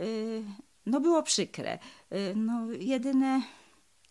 y, 0.00 0.44
no 0.86 1.00
było 1.00 1.22
przykre. 1.22 1.78
Y, 2.12 2.34
No 2.36 2.72
jedyne 2.72 3.42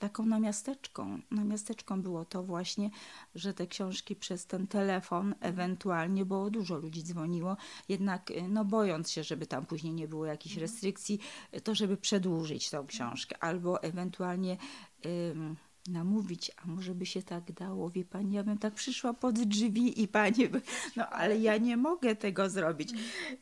taką 0.04 0.26
namiasteczką, 0.26 1.20
namiasteczką 1.32 2.02
było 2.02 2.26
to 2.26 2.44
właśnie, 2.44 2.90
że 3.36 3.54
te 3.54 3.68
książki 3.68 4.16
przez 4.16 4.46
ten 4.46 4.68
telefon 4.68 5.36
ewentualnie, 5.40 6.26
bo 6.26 6.50
dużo 6.50 6.78
ludzi 6.78 7.04
dzwoniło, 7.04 7.58
jednak 7.90 8.32
y, 8.32 8.48
no 8.50 8.66
bojąc 8.66 9.12
się, 9.12 9.24
żeby 9.24 9.48
tam 9.48 9.66
później 9.66 9.94
nie 9.94 10.08
było 10.08 10.26
jakichś 10.26 10.56
restrykcji, 10.58 11.20
y, 11.56 11.62
to 11.62 11.76
żeby 11.76 11.98
przedłużyć 11.98 12.70
tą 12.70 12.88
książkę 12.88 13.44
albo 13.44 13.84
ewentualnie 13.84 14.58
ym, 15.06 15.56
namówić, 15.88 16.52
a 16.64 16.68
może 16.68 16.96
by 16.96 17.06
się 17.06 17.24
tak 17.24 17.52
dało, 17.52 17.90
wie 17.90 18.06
pani, 18.06 18.36
ja 18.36 18.44
bym 18.44 18.58
tak 18.58 18.74
przyszła 18.74 19.14
pod 19.14 19.40
drzwi 19.40 20.02
i 20.02 20.08
pani 20.08 20.50
by, 20.50 20.62
no 20.96 21.08
ale 21.08 21.38
ja 21.38 21.58
nie 21.58 21.78
mogę 21.78 22.16
tego 22.16 22.50
zrobić. 22.50 22.94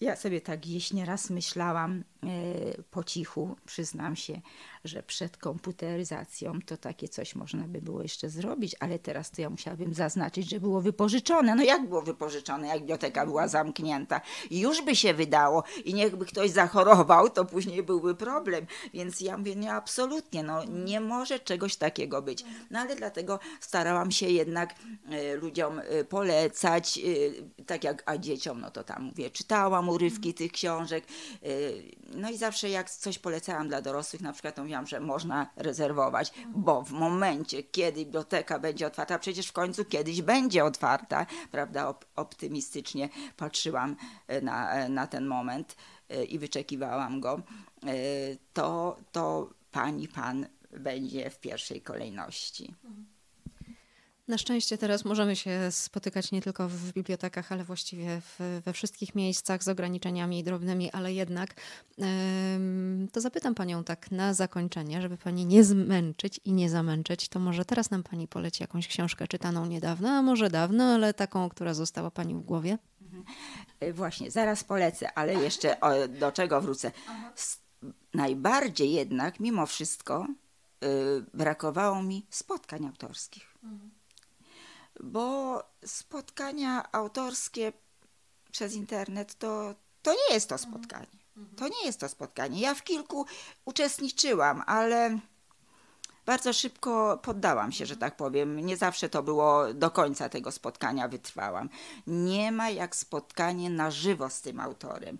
Ja 0.01 0.16
sobie 0.16 0.41
tak 0.41 0.59
gdzieś 0.59 0.93
nieraz 0.93 1.30
myślałam 1.30 2.03
e, 2.24 2.84
po 2.84 3.03
cichu, 3.03 3.55
przyznam 3.66 4.16
się, 4.16 4.41
że 4.84 5.03
przed 5.03 5.38
komputeryzacją 5.38 6.59
to 6.65 6.77
takie 6.77 7.07
coś 7.07 7.36
można 7.36 7.63
by 7.67 7.82
było 7.82 8.01
jeszcze 8.01 8.29
zrobić, 8.29 8.75
ale 8.79 8.99
teraz 8.99 9.32
to 9.32 9.41
ja 9.41 9.49
musiałabym 9.49 9.93
zaznaczyć, 9.93 10.49
że 10.49 10.59
było 10.59 10.82
wypożyczone. 10.82 11.55
No 11.55 11.63
jak 11.63 11.88
było 11.88 12.01
wypożyczone, 12.01 12.67
jak 12.67 12.79
biblioteka 12.79 13.25
była 13.25 13.47
zamknięta? 13.47 14.21
I 14.49 14.59
już 14.59 14.82
by 14.82 14.95
się 14.95 15.13
wydało 15.13 15.63
i 15.86 15.93
niechby 15.93 16.25
ktoś 16.25 16.51
zachorował, 16.51 17.29
to 17.29 17.45
później 17.45 17.84
byłby 17.84 18.15
problem. 18.15 18.65
Więc 18.93 19.21
ja 19.21 19.38
mówię, 19.38 19.55
nie, 19.55 19.73
absolutnie, 19.73 20.43
no 20.43 20.63
nie 20.63 21.01
może 21.01 21.39
czegoś 21.39 21.75
takiego 21.75 22.21
być. 22.21 22.45
No 22.71 22.79
ale 22.79 22.95
dlatego 22.95 23.39
starałam 23.59 24.11
się 24.11 24.27
jednak 24.27 24.75
e, 25.09 25.36
ludziom 25.36 25.79
e, 25.79 26.03
polecać, 26.03 26.97
e, 26.97 27.63
tak 27.63 27.84
jak, 27.84 28.03
a 28.05 28.17
dzieciom, 28.17 28.61
no 28.61 28.71
to 28.71 28.84
tam 28.84 29.03
mówię, 29.03 29.29
czytałam 29.29 29.89
urywki 29.89 30.34
tych 30.34 30.51
książek, 30.51 31.03
no 32.15 32.29
i 32.29 32.38
zawsze 32.38 32.69
jak 32.69 32.89
coś 32.89 33.19
polecałam 33.19 33.67
dla 33.67 33.82
dorosłych, 33.82 34.21
na 34.21 34.34
przykład 34.34 34.55
to 34.55 34.63
mówiłam, 34.72 34.88
że 34.88 34.99
można 34.99 35.49
rezerwować, 35.55 36.34
bo 36.55 36.84
w 36.84 36.91
momencie, 36.91 37.63
kiedy 37.63 38.05
biblioteka 38.05 38.59
będzie 38.59 38.88
otwarta, 38.88 39.19
przecież 39.19 39.47
w 39.47 39.51
końcu 39.51 39.86
kiedyś 39.86 40.22
będzie 40.22 40.65
otwarta, 40.65 41.26
prawda, 41.51 41.86
Op- 41.91 42.05
optymistycznie 42.15 43.09
patrzyłam 43.38 43.95
e, 44.28 44.41
na, 44.41 44.72
e, 44.72 44.89
na 44.89 45.07
ten 45.07 45.26
moment 45.26 45.76
e, 46.09 46.24
i 46.24 46.39
wyczekiwałam 46.39 47.19
go, 47.19 47.41
to, 48.53 48.97
to 49.11 49.49
pani, 49.72 50.07
pan 50.07 50.47
będzie 50.72 51.30
w 51.30 51.39
pierwszej 51.39 51.82
kolejności. 51.82 52.76
Na 54.32 54.38
szczęście 54.38 54.77
teraz 54.77 55.05
możemy 55.05 55.36
się 55.36 55.71
spotykać 55.71 56.32
nie 56.32 56.41
tylko 56.41 56.67
w 56.69 56.93
bibliotekach, 56.93 57.51
ale 57.51 57.63
właściwie 57.63 58.21
w, 58.21 58.61
we 58.65 58.73
wszystkich 58.73 59.15
miejscach 59.15 59.63
z 59.63 59.67
ograniczeniami 59.67 60.43
drobnymi, 60.43 60.91
ale 60.91 61.13
jednak 61.13 61.53
to 63.11 63.21
zapytam 63.21 63.55
Panią 63.55 63.84
tak 63.84 64.11
na 64.11 64.34
zakończenie, 64.34 65.01
żeby 65.01 65.17
Pani 65.17 65.45
nie 65.45 65.63
zmęczyć 65.63 66.39
i 66.45 66.53
nie 66.53 66.69
zamęczyć, 66.69 67.29
to 67.29 67.39
może 67.39 67.65
teraz 67.65 67.91
nam 67.91 68.03
Pani 68.03 68.27
poleci 68.27 68.63
jakąś 68.63 68.88
książkę 68.88 69.27
czytaną 69.27 69.65
niedawno, 69.65 70.09
a 70.09 70.21
może 70.21 70.49
dawno, 70.49 70.84
ale 70.84 71.13
taką, 71.13 71.49
która 71.49 71.73
została 71.73 72.11
Pani 72.11 72.36
w 72.36 72.41
głowie. 72.41 72.77
E, 73.79 73.93
Właśnie, 73.93 74.32
zaraz 74.32 74.63
polecę, 74.63 75.13
ale 75.13 75.34
jeszcze 75.34 75.79
o, 75.79 76.07
do 76.07 76.32
czego 76.32 76.61
wrócę. 76.61 76.91
Najbardziej 78.13 78.91
jednak, 78.91 79.39
mimo 79.39 79.65
wszystko, 79.65 80.27
y, 80.84 80.88
brakowało 81.34 82.03
mi 82.03 82.25
spotkań 82.29 82.86
autorskich. 82.86 83.51
Bo 84.99 85.63
spotkania 85.85 86.91
autorskie 86.91 87.73
przez 88.51 88.73
internet 88.73 89.35
to, 89.35 89.75
to 90.01 90.11
nie 90.11 90.33
jest 90.33 90.49
to 90.49 90.57
spotkanie. 90.57 91.21
To 91.57 91.67
nie 91.67 91.85
jest 91.85 91.99
to 91.99 92.09
spotkanie. 92.09 92.61
Ja 92.61 92.75
w 92.75 92.83
kilku 92.83 93.25
uczestniczyłam, 93.65 94.63
ale 94.65 95.19
bardzo 96.25 96.53
szybko 96.53 97.19
poddałam 97.23 97.71
się, 97.71 97.85
że 97.85 97.97
tak 97.97 98.15
powiem. 98.15 98.59
Nie 98.59 98.77
zawsze 98.77 99.09
to 99.09 99.23
było 99.23 99.73
do 99.73 99.91
końca 99.91 100.29
tego 100.29 100.51
spotkania 100.51 101.07
wytrwałam. 101.07 101.69
Nie 102.07 102.51
ma 102.51 102.69
jak 102.69 102.95
spotkanie 102.95 103.69
na 103.69 103.91
żywo 103.91 104.29
z 104.29 104.41
tym 104.41 104.59
autorem. 104.59 105.17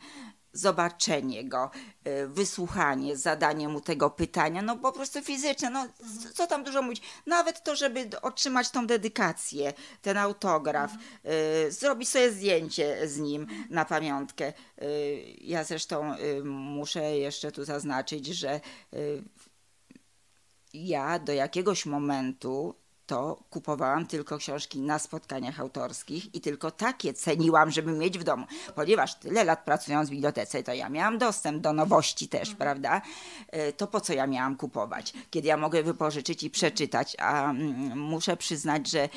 Zobaczenie 0.54 1.50
go, 1.50 1.72
y, 2.08 2.28
wysłuchanie, 2.28 3.18
zadanie 3.18 3.68
mu 3.68 3.82
tego 3.82 4.10
pytania, 4.10 4.62
no 4.62 4.78
po 4.78 4.92
prostu 4.92 5.22
fizyczne, 5.22 5.70
no 5.70 5.88
co 6.34 6.48
tam 6.48 6.64
dużo 6.64 6.82
mówić. 6.82 7.02
Nawet 7.26 7.64
to, 7.64 7.76
żeby 7.76 8.10
otrzymać 8.22 8.70
tą 8.70 8.88
dedykację, 8.88 9.74
ten 10.02 10.18
autograf, 10.18 10.92
y, 11.68 11.72
zrobić 11.72 12.10
sobie 12.10 12.32
zdjęcie 12.32 13.08
z 13.08 13.20
nim 13.20 13.48
na 13.70 13.86
pamiątkę. 13.86 14.54
Y, 14.82 15.36
ja 15.42 15.64
zresztą 15.64 16.16
muszę 16.44 17.18
jeszcze 17.18 17.52
tu 17.52 17.66
zaznaczyć, 17.66 18.28
że 18.28 18.60
ja 20.74 21.20
do 21.20 21.34
jakiegoś 21.34 21.86
momentu 21.86 22.81
to 23.12 23.38
kupowałam 23.50 24.06
tylko 24.06 24.38
książki 24.38 24.82
na 24.82 25.00
spotkaniach 25.00 25.60
autorskich 25.60 26.36
i 26.36 26.42
tylko 26.42 26.72
takie 26.72 27.14
ceniłam, 27.14 27.72
żeby 27.72 27.92
mieć 27.92 28.20
w 28.20 28.24
domu. 28.24 28.46
Ponieważ 28.76 29.16
tyle 29.16 29.44
lat 29.44 29.66
pracując 29.66 30.10
w 30.10 30.12
bibliotece, 30.12 30.64
to 30.64 30.74
ja 30.74 30.90
miałam 30.90 31.18
dostęp 31.18 31.62
do 31.62 31.74
nowości 31.74 32.28
też, 32.28 32.50
mhm. 32.50 32.58
prawda? 32.58 33.02
E, 33.48 33.74
to 33.74 33.88
po 33.88 34.02
co 34.02 34.14
ja 34.14 34.28
miałam 34.28 34.56
kupować? 34.56 35.14
Kiedy 35.30 35.48
ja 35.48 35.58
mogę 35.58 35.84
wypożyczyć 35.84 36.44
i 36.44 36.50
przeczytać, 36.50 37.16
a 37.20 37.50
mm, 37.50 38.00
muszę 38.00 38.38
przyznać, 38.38 38.90
że 38.90 39.04
y, 39.04 39.10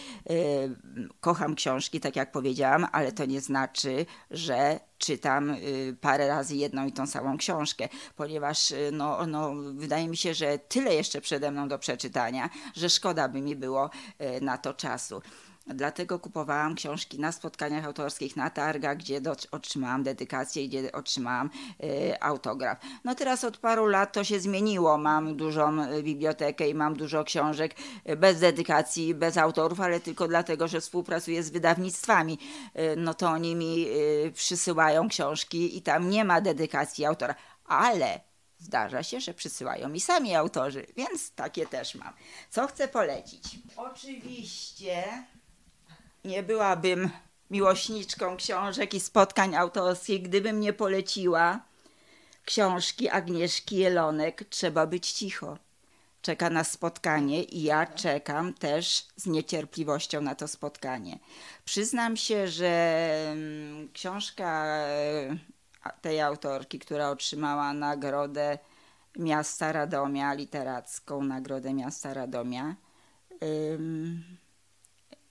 kocham 1.20 1.54
książki, 1.54 2.00
tak 2.00 2.16
jak 2.16 2.32
powiedziałam, 2.32 2.86
ale 2.92 3.12
to 3.12 3.24
nie 3.24 3.40
znaczy, 3.40 4.06
że 4.30 4.80
czytam 5.04 5.50
y, 5.50 5.96
parę 6.00 6.28
razy 6.28 6.56
jedną 6.56 6.86
i 6.86 6.92
tą 6.92 7.06
samą 7.06 7.36
książkę, 7.36 7.88
ponieważ 8.16 8.70
y, 8.70 8.90
no, 8.92 9.26
no, 9.26 9.54
wydaje 9.74 10.08
mi 10.08 10.16
się, 10.16 10.34
że 10.34 10.58
tyle 10.58 10.94
jeszcze 10.94 11.20
przede 11.20 11.50
mną 11.50 11.68
do 11.68 11.78
przeczytania, 11.78 12.50
że 12.74 12.90
szkoda 12.90 13.28
by 13.28 13.40
mi 13.40 13.56
było 13.56 13.90
y, 14.20 14.40
na 14.40 14.58
to 14.58 14.74
czasu. 14.74 15.22
Dlatego 15.66 16.18
kupowałam 16.18 16.74
książki 16.74 17.18
na 17.18 17.32
spotkaniach 17.32 17.84
autorskich, 17.84 18.36
na 18.36 18.50
targach, 18.50 18.96
gdzie 18.96 19.20
do, 19.20 19.36
otrzymałam 19.50 20.02
dedykację, 20.02 20.68
gdzie 20.68 20.92
otrzymałam 20.92 21.50
y, 21.84 22.20
autograf. 22.20 22.78
No 23.04 23.14
teraz 23.14 23.44
od 23.44 23.56
paru 23.56 23.86
lat 23.86 24.12
to 24.12 24.24
się 24.24 24.40
zmieniło. 24.40 24.98
Mam 24.98 25.36
dużą 25.36 25.84
y, 25.84 26.02
bibliotekę 26.02 26.68
i 26.68 26.74
mam 26.74 26.96
dużo 26.96 27.24
książek 27.24 27.74
y, 28.08 28.16
bez 28.16 28.40
dedykacji, 28.40 29.14
bez 29.14 29.36
autorów, 29.36 29.80
ale 29.80 30.00
tylko 30.00 30.28
dlatego, 30.28 30.68
że 30.68 30.80
współpracuję 30.80 31.42
z 31.42 31.50
wydawnictwami. 31.50 32.38
Y, 32.78 32.96
no 32.96 33.14
to 33.14 33.28
oni 33.28 33.56
mi 33.56 33.86
y, 33.88 34.32
przysyłają 34.34 35.08
książki 35.08 35.78
i 35.78 35.82
tam 35.82 36.10
nie 36.10 36.24
ma 36.24 36.40
dedykacji 36.40 37.04
autora. 37.04 37.34
Ale 37.64 38.20
Zdarza 38.58 39.02
się, 39.02 39.20
że 39.20 39.34
przysyłają 39.34 39.88
mi 39.88 40.00
sami 40.00 40.34
autorzy, 40.34 40.86
więc 40.96 41.30
takie 41.30 41.66
też 41.66 41.94
mam. 41.94 42.12
Co 42.50 42.66
chcę 42.66 42.88
polecić? 42.88 43.42
Oczywiście 43.76 45.04
nie 46.24 46.42
byłabym 46.42 47.10
miłośniczką 47.50 48.36
książek 48.36 48.94
i 48.94 49.00
spotkań 49.00 49.54
autorskich, 49.54 50.22
gdybym 50.22 50.60
nie 50.60 50.72
poleciła 50.72 51.60
książki 52.44 53.08
Agnieszki 53.08 53.76
Jelonek 53.76 54.44
Trzeba 54.50 54.86
być 54.86 55.12
cicho. 55.12 55.58
Czeka 56.22 56.50
na 56.50 56.64
spotkanie 56.64 57.42
i 57.42 57.62
ja 57.62 57.86
czekam 57.86 58.54
też 58.54 59.06
z 59.16 59.26
niecierpliwością 59.26 60.20
na 60.20 60.34
to 60.34 60.48
spotkanie. 60.48 61.18
Przyznam 61.64 62.16
się, 62.16 62.48
że 62.48 63.06
mm, 63.32 63.88
książka 63.92 64.66
e, 64.66 65.36
tej 66.00 66.20
autorki, 66.20 66.78
która 66.78 67.10
otrzymała 67.10 67.72
nagrodę 67.72 68.58
Miasta 69.16 69.72
Radomia, 69.72 70.34
literacką 70.34 71.24
nagrodę 71.24 71.74
Miasta 71.74 72.14
Radomia, 72.14 72.74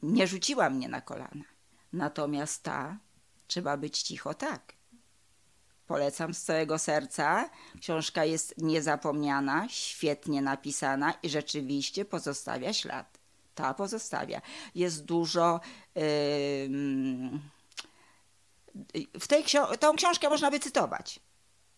nie 0.03 0.27
rzuciła 0.27 0.69
mnie 0.69 0.89
na 0.89 1.01
kolana. 1.01 1.45
Natomiast 1.93 2.63
ta 2.63 2.97
trzeba 3.47 3.77
być 3.77 4.01
cicho 4.01 4.33
tak. 4.33 4.73
Polecam 5.87 6.33
z 6.33 6.43
całego 6.43 6.79
serca. 6.79 7.49
Książka 7.81 8.25
jest 8.25 8.53
niezapomniana, 8.57 9.67
świetnie 9.69 10.41
napisana 10.41 11.13
i 11.23 11.29
rzeczywiście 11.29 12.05
pozostawia 12.05 12.73
ślad. 12.73 13.19
Ta 13.55 13.73
pozostawia. 13.73 14.41
Jest 14.75 15.05
dużo. 15.05 15.59
Yy, 15.95 16.03
w 19.19 19.27
tej 19.27 19.43
ksio- 19.43 19.77
tą 19.77 19.95
książkę 19.95 20.29
można 20.29 20.51
by 20.51 20.59
cytować. 20.59 21.19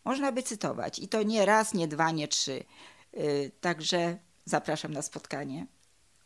Można 0.05 0.31
by 0.31 0.43
cytować. 0.43 0.99
I 0.99 1.07
to 1.07 1.23
nie 1.23 1.45
raz, 1.45 1.73
nie 1.73 1.87
dwa, 1.87 2.11
nie 2.11 2.27
trzy. 2.27 2.63
Yy, 3.13 3.51
także 3.61 4.17
zapraszam 4.45 4.93
na 4.93 5.01
spotkanie. 5.01 5.67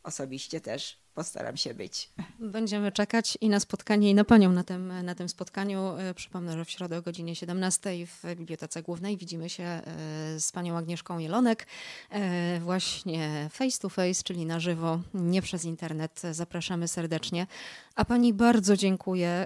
Osobiście 0.03 0.61
też 0.61 0.98
postaram 1.19 1.57
się 1.57 1.73
być. 1.73 2.09
Będziemy 2.39 2.91
czekać 2.91 3.37
i 3.41 3.49
na 3.49 3.59
spotkanie, 3.59 4.09
i 4.09 4.15
na 4.15 4.23
Panią 4.23 4.51
na 4.51 4.63
tym, 4.63 5.03
na 5.03 5.15
tym 5.15 5.29
spotkaniu. 5.29 5.97
E, 5.97 6.13
przypomnę, 6.13 6.53
że 6.53 6.65
w 6.65 6.69
środę 6.69 6.97
o 6.97 7.01
godzinie 7.01 7.35
17 7.35 7.89
w 8.05 8.35
Bibliotece 8.35 8.83
Głównej 8.83 9.17
widzimy 9.17 9.49
się 9.49 9.63
e, 9.63 9.81
z 10.39 10.51
Panią 10.51 10.77
Agnieszką 10.77 11.19
Jelonek 11.19 11.67
e, 12.09 12.59
właśnie 12.59 13.49
face 13.51 13.79
to 13.79 13.89
face, 13.89 14.23
czyli 14.23 14.45
na 14.45 14.59
żywo, 14.59 14.99
nie 15.13 15.41
przez 15.41 15.65
internet. 15.65 16.21
Zapraszamy 16.31 16.87
serdecznie. 16.87 17.47
A 17.95 18.05
Pani 18.05 18.33
bardzo 18.33 18.77
dziękuję 18.77 19.45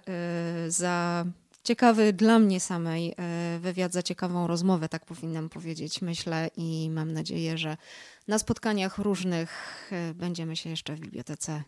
za 0.68 1.26
ciekawy 1.64 2.14
dla 2.14 2.40
mnie 2.40 2.60
samej 2.60 3.16
wywiad, 3.60 3.94
za 3.94 4.04
ciekawą 4.04 4.48
rozmowę, 4.48 4.90
tak 4.90 5.06
powinnam 5.06 5.50
powiedzieć, 5.50 6.02
myślę 6.02 6.50
i 6.58 6.90
mam 6.90 7.12
nadzieję, 7.12 7.58
że 7.58 7.78
na 8.28 8.40
spotkaniach 8.40 8.98
różnych 8.98 9.82
e, 9.92 10.14
będziemy 10.14 10.56
się 10.56 10.70
jeszcze 10.70 10.96
w 10.96 11.00
bibliotece 11.00 11.64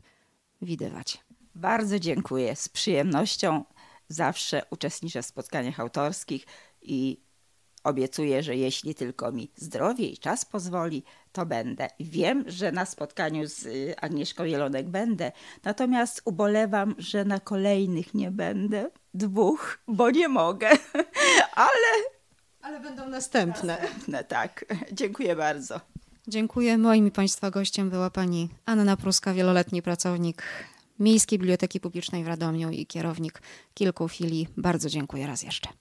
widywać. 0.61 1.19
Bardzo 1.55 1.99
dziękuję. 1.99 2.55
Z 2.55 2.69
przyjemnością 2.69 3.63
zawsze 4.09 4.61
uczestniczę 4.69 5.21
w 5.21 5.25
spotkaniach 5.25 5.79
autorskich 5.79 6.45
i 6.81 7.24
obiecuję, 7.85 8.43
że 8.43 8.55
jeśli 8.55 8.95
tylko 8.95 9.31
mi 9.31 9.51
zdrowie 9.55 10.07
i 10.07 10.17
czas 10.17 10.45
pozwoli, 10.45 11.03
to 11.31 11.45
będę. 11.45 11.87
Wiem, 11.99 12.43
że 12.47 12.71
na 12.71 12.85
spotkaniu 12.85 13.47
z 13.47 13.65
y, 13.65 13.95
Agnieszką 14.01 14.43
Jelonek 14.43 14.89
będę, 14.89 15.31
natomiast 15.63 16.21
ubolewam, 16.25 16.95
że 16.97 17.25
na 17.25 17.39
kolejnych 17.39 18.13
nie 18.13 18.31
będę. 18.31 18.89
Dwóch, 19.13 19.79
bo 19.87 20.11
nie 20.11 20.27
mogę, 20.27 20.69
ale. 21.55 21.91
Ale 22.61 22.79
będą 22.79 23.09
następne. 23.09 23.77
Następne, 23.81 24.23
tak. 24.23 24.65
Dziękuję 24.91 25.35
bardzo. 25.35 25.79
Dziękuję. 26.27 26.77
Moim 26.77 27.07
i 27.07 27.11
Państwa 27.11 27.51
gościem 27.51 27.89
była 27.89 28.09
pani 28.09 28.49
Anna 28.65 28.97
Pruska, 28.97 29.33
wieloletni 29.33 29.81
pracownik 29.81 30.43
Miejskiej 30.99 31.39
Biblioteki 31.39 31.79
Publicznej 31.79 32.23
w 32.23 32.27
Radomiu 32.27 32.69
i 32.69 32.85
kierownik 32.85 33.41
kilku 33.73 34.09
filii. 34.09 34.47
Bardzo 34.57 34.89
dziękuję 34.89 35.27
raz 35.27 35.43
jeszcze. 35.43 35.69